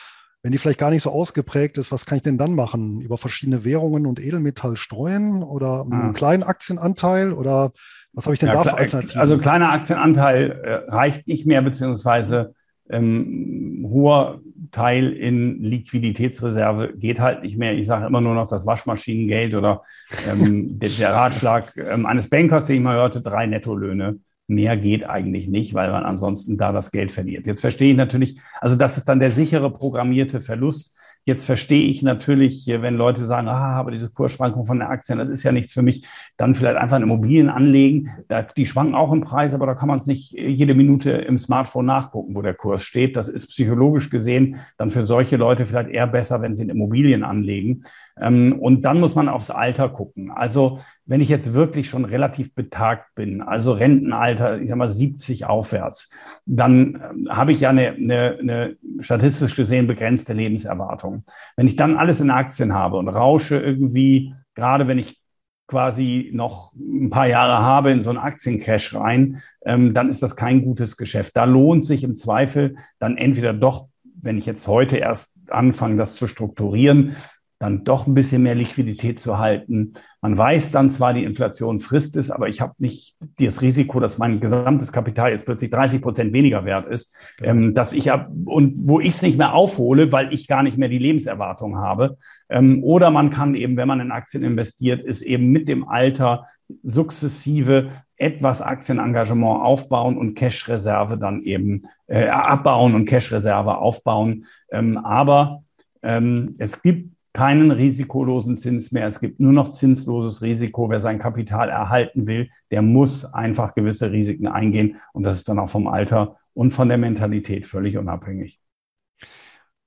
Wenn 0.42 0.52
die 0.52 0.58
vielleicht 0.58 0.78
gar 0.78 0.90
nicht 0.90 1.02
so 1.02 1.10
ausgeprägt 1.10 1.78
ist, 1.78 1.90
was 1.90 2.06
kann 2.06 2.16
ich 2.16 2.22
denn 2.22 2.38
dann 2.38 2.54
machen? 2.54 3.00
Über 3.00 3.18
verschiedene 3.18 3.64
Währungen 3.64 4.06
und 4.06 4.20
Edelmetall 4.20 4.76
streuen 4.76 5.42
oder 5.42 5.82
einen 5.82 6.10
ah. 6.10 6.12
kleinen 6.12 6.44
Aktienanteil 6.44 7.32
oder 7.32 7.72
was 8.12 8.26
habe 8.26 8.34
ich 8.34 8.40
denn 8.40 8.48
ja, 8.48 8.54
da 8.54 8.62
für 8.62 8.74
Alternativen? 8.74 9.20
Also 9.20 9.38
kleiner 9.38 9.72
Aktienanteil 9.72 10.50
äh, 10.62 10.90
reicht 10.90 11.26
nicht 11.26 11.44
mehr, 11.46 11.60
beziehungsweise 11.60 12.54
ähm, 12.88 13.84
hoher 13.90 14.40
Teil 14.70 15.12
in 15.12 15.62
Liquiditätsreserve 15.62 16.94
geht 16.96 17.20
halt 17.20 17.42
nicht 17.42 17.56
mehr. 17.58 17.74
Ich 17.74 17.86
sage 17.86 18.06
immer 18.06 18.20
nur 18.20 18.34
noch 18.34 18.48
das 18.48 18.66
Waschmaschinengeld 18.66 19.54
oder 19.54 19.82
ähm, 20.30 20.78
der, 20.82 20.90
der, 20.90 21.12
Ratschlag 21.12 21.76
ähm, 21.76 22.06
eines 22.06 22.28
Bankers, 22.28 22.66
den 22.66 22.76
ich 22.76 22.82
mal 22.82 22.96
hörte, 22.96 23.20
drei 23.20 23.46
Nettolöhne. 23.46 24.18
Mehr 24.46 24.76
geht 24.76 25.04
eigentlich 25.04 25.48
nicht, 25.48 25.74
weil 25.74 25.90
man 25.90 26.04
ansonsten 26.04 26.56
da 26.56 26.72
das 26.72 26.90
Geld 26.90 27.12
verliert. 27.12 27.46
Jetzt 27.46 27.60
verstehe 27.60 27.90
ich 27.90 27.96
natürlich, 27.96 28.40
also 28.60 28.76
das 28.76 28.96
ist 28.96 29.08
dann 29.08 29.20
der 29.20 29.30
sichere 29.30 29.70
programmierte 29.70 30.40
Verlust. 30.40 30.97
Jetzt 31.28 31.44
verstehe 31.44 31.82
ich 31.82 32.02
natürlich, 32.02 32.66
wenn 32.66 32.96
Leute 32.96 33.22
sagen, 33.26 33.48
ah, 33.48 33.76
aber 33.76 33.90
diese 33.90 34.08
Kursschwankung 34.08 34.64
von 34.64 34.78
den 34.78 34.88
Aktien, 34.88 35.18
das 35.18 35.28
ist 35.28 35.42
ja 35.42 35.52
nichts 35.52 35.74
für 35.74 35.82
mich, 35.82 36.06
dann 36.38 36.54
vielleicht 36.54 36.78
einfach 36.78 36.96
in 36.96 37.02
Immobilien 37.02 37.50
anlegen. 37.50 38.08
die 38.56 38.64
schwanken 38.64 38.94
auch 38.94 39.12
im 39.12 39.20
Preis, 39.20 39.52
aber 39.52 39.66
da 39.66 39.74
kann 39.74 39.88
man 39.88 39.98
es 39.98 40.06
nicht 40.06 40.32
jede 40.32 40.74
Minute 40.74 41.10
im 41.10 41.38
Smartphone 41.38 41.84
nachgucken, 41.84 42.34
wo 42.34 42.40
der 42.40 42.54
Kurs 42.54 42.82
steht. 42.82 43.14
Das 43.14 43.28
ist 43.28 43.48
psychologisch 43.48 44.08
gesehen 44.08 44.56
dann 44.78 44.90
für 44.90 45.04
solche 45.04 45.36
Leute 45.36 45.66
vielleicht 45.66 45.90
eher 45.90 46.06
besser, 46.06 46.40
wenn 46.40 46.54
sie 46.54 46.62
in 46.62 46.70
Immobilien 46.70 47.24
anlegen. 47.24 47.84
Ähm, 48.18 48.58
und 48.58 48.82
dann 48.86 48.98
muss 48.98 49.14
man 49.14 49.28
aufs 49.28 49.50
Alter 49.50 49.90
gucken. 49.90 50.30
Also 50.30 50.78
wenn 51.08 51.22
ich 51.22 51.30
jetzt 51.30 51.54
wirklich 51.54 51.88
schon 51.88 52.04
relativ 52.04 52.54
betagt 52.54 53.14
bin, 53.14 53.40
also 53.40 53.72
Rentenalter, 53.72 54.60
ich 54.60 54.68
sag 54.68 54.76
mal 54.76 54.90
70 54.90 55.46
aufwärts, 55.46 56.12
dann 56.44 57.02
ähm, 57.02 57.28
habe 57.30 57.50
ich 57.50 57.60
ja 57.60 57.70
eine, 57.70 57.92
eine, 57.92 58.38
eine 58.38 58.76
statistisch 59.00 59.56
gesehen 59.56 59.86
begrenzte 59.86 60.34
Lebenserwartung. 60.34 61.24
Wenn 61.56 61.66
ich 61.66 61.76
dann 61.76 61.96
alles 61.96 62.20
in 62.20 62.30
Aktien 62.30 62.74
habe 62.74 62.98
und 62.98 63.08
rausche 63.08 63.58
irgendwie, 63.58 64.34
gerade 64.54 64.86
wenn 64.86 64.98
ich 64.98 65.20
quasi 65.66 66.30
noch 66.34 66.72
ein 66.74 67.10
paar 67.10 67.26
Jahre 67.26 67.58
habe 67.58 67.90
in 67.90 68.02
so 68.02 68.10
einen 68.10 68.18
Aktiencash 68.18 68.94
rein, 68.94 69.40
ähm, 69.64 69.94
dann 69.94 70.10
ist 70.10 70.22
das 70.22 70.36
kein 70.36 70.62
gutes 70.62 70.98
Geschäft. 70.98 71.36
Da 71.36 71.44
lohnt 71.44 71.84
sich 71.84 72.04
im 72.04 72.16
Zweifel 72.16 72.76
dann 72.98 73.16
entweder 73.16 73.54
doch 73.54 73.88
wenn 74.20 74.36
ich 74.36 74.46
jetzt 74.46 74.66
heute 74.66 74.96
erst 74.96 75.38
anfange, 75.48 75.96
das 75.96 76.16
zu 76.16 76.26
strukturieren, 76.26 77.14
dann 77.58 77.82
doch 77.82 78.06
ein 78.06 78.14
bisschen 78.14 78.42
mehr 78.42 78.54
Liquidität 78.54 79.18
zu 79.18 79.38
halten. 79.38 79.94
Man 80.20 80.38
weiß 80.38 80.70
dann 80.70 80.90
zwar, 80.90 81.12
die 81.12 81.24
Inflation 81.24 81.80
frisst 81.80 82.16
es, 82.16 82.30
aber 82.30 82.48
ich 82.48 82.60
habe 82.60 82.74
nicht 82.78 83.16
das 83.40 83.62
Risiko, 83.62 83.98
dass 83.98 84.18
mein 84.18 84.40
gesamtes 84.40 84.92
Kapital 84.92 85.32
jetzt 85.32 85.44
plötzlich 85.44 85.70
30 85.70 86.00
Prozent 86.00 86.32
weniger 86.32 86.64
wert 86.64 86.86
ist, 86.86 87.16
ähm, 87.42 87.74
dass 87.74 87.92
ich 87.92 88.12
ab 88.12 88.30
und 88.44 88.72
wo 88.86 89.00
ich 89.00 89.08
es 89.08 89.22
nicht 89.22 89.38
mehr 89.38 89.54
aufhole, 89.54 90.12
weil 90.12 90.32
ich 90.32 90.46
gar 90.46 90.62
nicht 90.62 90.78
mehr 90.78 90.88
die 90.88 90.98
Lebenserwartung 90.98 91.78
habe. 91.78 92.16
Ähm, 92.48 92.82
oder 92.84 93.10
man 93.10 93.30
kann 93.30 93.54
eben, 93.54 93.76
wenn 93.76 93.88
man 93.88 94.00
in 94.00 94.12
Aktien 94.12 94.44
investiert, 94.44 95.02
ist 95.02 95.22
eben 95.22 95.48
mit 95.48 95.68
dem 95.68 95.88
Alter 95.88 96.46
sukzessive 96.84 97.90
etwas 98.16 98.62
Aktienengagement 98.62 99.62
aufbauen 99.62 100.16
und 100.16 100.34
Cash-Reserve 100.34 101.18
dann 101.18 101.42
eben 101.42 101.86
äh, 102.06 102.28
abbauen 102.28 102.94
und 102.94 103.06
Cash-Reserve 103.06 103.78
aufbauen. 103.78 104.44
Ähm, 104.70 104.98
aber 104.98 105.62
ähm, 106.02 106.54
es 106.58 106.82
gibt 106.82 107.17
keinen 107.38 107.70
risikolosen 107.70 108.56
Zins 108.56 108.90
mehr. 108.90 109.06
Es 109.06 109.20
gibt 109.20 109.38
nur 109.38 109.52
noch 109.52 109.70
zinsloses 109.70 110.42
Risiko. 110.42 110.90
Wer 110.90 111.00
sein 111.00 111.20
Kapital 111.20 111.68
erhalten 111.68 112.26
will, 112.26 112.50
der 112.72 112.82
muss 112.82 113.24
einfach 113.24 113.76
gewisse 113.76 114.10
Risiken 114.10 114.48
eingehen. 114.48 114.96
Und 115.12 115.22
das 115.22 115.36
ist 115.36 115.48
dann 115.48 115.60
auch 115.60 115.68
vom 115.68 115.86
Alter 115.86 116.36
und 116.52 116.72
von 116.72 116.88
der 116.88 116.98
Mentalität 116.98 117.64
völlig 117.64 117.96
unabhängig. 117.96 118.58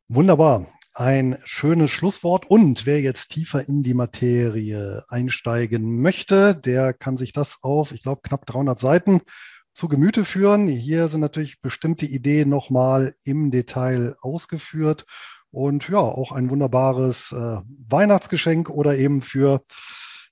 Wunderbar. 0.08 0.66
Ein 0.93 1.39
schönes 1.43 1.91
Schlusswort. 1.91 2.49
Und 2.49 2.86
wer 2.86 3.02
jetzt 3.02 3.32
tiefer 3.32 3.68
in 3.68 3.84
die 3.84 3.95
Materie 3.95 5.04
einsteigen 5.10 6.02
möchte, 6.02 6.56
der 6.56 6.93
kann 6.93 7.18
sich 7.18 7.34
das 7.34 7.60
auf, 7.64 7.91
ich 7.91 8.02
glaube, 8.02 8.22
knapp 8.24 8.45
300 8.45 8.80
Seiten 8.80 9.20
zu 9.74 9.89
Gemüte 9.89 10.24
führen. 10.24 10.70
Hier 10.70 11.10
sind 11.10 11.20
natürlich 11.20 11.60
bestimmte 11.60 12.06
Ideen 12.06 12.47
nochmal 12.47 13.14
im 13.24 13.52
Detail 13.52 14.16
ausgeführt 14.22 15.06
und 15.52 15.89
ja, 15.89 15.99
auch 15.99 16.32
ein 16.32 16.49
wunderbares 16.49 17.32
äh, 17.32 17.62
Weihnachtsgeschenk 17.89 18.70
oder 18.70 18.97
eben 18.97 19.22
für 19.22 19.64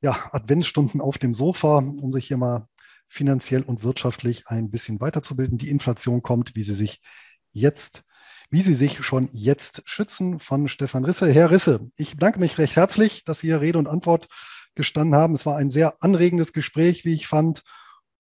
ja, 0.02 0.30
Adventsstunden 0.32 1.02
auf 1.02 1.18
dem 1.18 1.34
Sofa, 1.34 1.78
um 1.78 2.12
sich 2.14 2.28
hier 2.28 2.38
mal 2.38 2.68
finanziell 3.08 3.64
und 3.64 3.84
wirtschaftlich 3.84 4.48
ein 4.48 4.72
bisschen 4.72 5.02
weiterzubilden. 5.02 5.58
Die 5.58 5.70
Inflation 5.70 6.22
kommt, 6.22 6.56
wie 6.56 6.64
sie 6.64 6.76
sich 6.76 7.02
jetzt, 7.52 8.04
wie 8.50 8.62
sie 8.62 8.74
sich 8.74 9.04
schon 9.04 9.30
jetzt 9.34 9.82
schützen 9.86 10.40
von 10.40 10.68
Stefan 10.68 11.06
Risse. 11.06 11.32
Herr 11.32 11.52
Risse, 11.52 11.90
ich 11.98 12.14
bedanke 12.14 12.40
mich 12.40 12.58
recht 12.58 12.76
herzlich, 12.76 13.26
dass 13.26 13.40
Sie 13.40 13.48
hier 13.48 13.62
Rede 13.62 13.80
und 13.80 13.88
Antwort 13.88 14.28
gestanden 14.76 15.16
haben. 15.16 15.34
Es 15.34 15.46
war 15.46 15.58
ein 15.58 15.70
sehr 15.70 16.02
anregendes 16.02 16.54
Gespräch, 16.54 17.04
wie 17.04 17.14
ich 17.14 17.28
fand. 17.28 17.64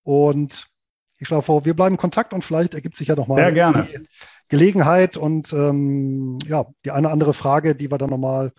Und 0.03 0.67
ich 1.17 1.27
schlage 1.27 1.43
vor, 1.43 1.65
wir 1.65 1.75
bleiben 1.75 1.95
in 1.95 1.99
Kontakt 1.99 2.33
und 2.33 2.43
vielleicht 2.43 2.73
ergibt 2.73 2.97
sich 2.97 3.07
ja 3.07 3.15
noch 3.15 3.27
mal 3.27 3.37
die 3.83 3.99
Gelegenheit 4.49 5.15
und 5.15 5.53
ähm, 5.53 6.37
ja, 6.45 6.65
die 6.83 6.91
eine 6.91 7.09
andere 7.09 7.33
Frage, 7.33 7.75
die 7.75 7.91
wir 7.91 7.97
dann 7.97 8.09
nochmal 8.09 8.51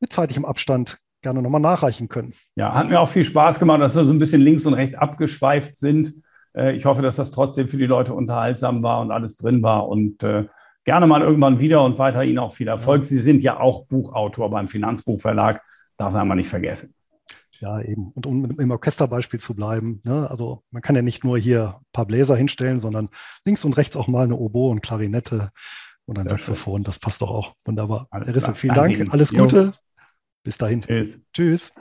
mit 0.00 0.12
zeitigem 0.12 0.44
Abstand 0.44 0.98
gerne 1.22 1.42
nochmal 1.42 1.60
nachreichen 1.60 2.08
können. 2.08 2.34
Ja, 2.54 2.72
hat 2.72 2.88
mir 2.88 3.00
auch 3.00 3.08
viel 3.08 3.24
Spaß 3.24 3.58
gemacht, 3.58 3.80
dass 3.80 3.96
wir 3.96 4.04
so 4.04 4.12
ein 4.12 4.18
bisschen 4.18 4.40
links 4.40 4.64
und 4.64 4.74
rechts 4.74 4.96
abgeschweift 4.96 5.76
sind. 5.76 6.14
Äh, 6.56 6.76
ich 6.76 6.84
hoffe, 6.84 7.02
dass 7.02 7.16
das 7.16 7.32
trotzdem 7.32 7.68
für 7.68 7.78
die 7.78 7.86
Leute 7.86 8.14
unterhaltsam 8.14 8.82
war 8.82 9.00
und 9.00 9.10
alles 9.10 9.36
drin 9.36 9.62
war 9.62 9.88
und 9.88 10.22
äh, 10.22 10.46
gerne 10.84 11.06
mal 11.06 11.22
irgendwann 11.22 11.58
wieder 11.58 11.82
und 11.82 11.98
weiterhin 11.98 12.38
auch 12.38 12.52
viel 12.52 12.68
Erfolg. 12.68 13.04
Sie 13.04 13.18
sind 13.18 13.42
ja 13.42 13.58
auch 13.58 13.86
Buchautor 13.86 14.50
beim 14.50 14.68
Finanzbuchverlag, 14.68 15.60
darf 15.96 16.12
man 16.12 16.28
mal 16.28 16.36
nicht 16.36 16.48
vergessen. 16.48 16.94
Ja, 17.60 17.80
eben. 17.80 18.10
Und 18.12 18.26
um 18.26 18.58
im 18.58 18.70
Orchesterbeispiel 18.70 19.40
zu 19.40 19.54
bleiben, 19.54 20.00
ne, 20.04 20.28
also 20.30 20.62
man 20.70 20.82
kann 20.82 20.96
ja 20.96 21.02
nicht 21.02 21.24
nur 21.24 21.38
hier 21.38 21.76
ein 21.80 21.86
paar 21.92 22.06
Bläser 22.06 22.36
hinstellen, 22.36 22.78
sondern 22.78 23.08
links 23.44 23.64
und 23.64 23.76
rechts 23.76 23.96
auch 23.96 24.08
mal 24.08 24.24
eine 24.24 24.36
Oboe 24.36 24.70
und 24.70 24.82
Klarinette 24.82 25.50
und 26.06 26.18
ein 26.18 26.28
Sehr 26.28 26.36
Saxophon. 26.36 26.80
Schön. 26.80 26.84
Das 26.84 26.98
passt 26.98 27.22
doch 27.22 27.30
auch 27.30 27.54
wunderbar. 27.64 28.06
Alles 28.10 28.34
Risse, 28.34 28.54
vielen 28.54 28.74
Dank, 28.74 29.12
alles 29.12 29.30
Gute. 29.30 29.62
Jo. 29.64 29.72
Bis 30.42 30.58
dahin. 30.58 30.82
Tschüss. 30.82 31.20
Tschüss. 31.32 31.72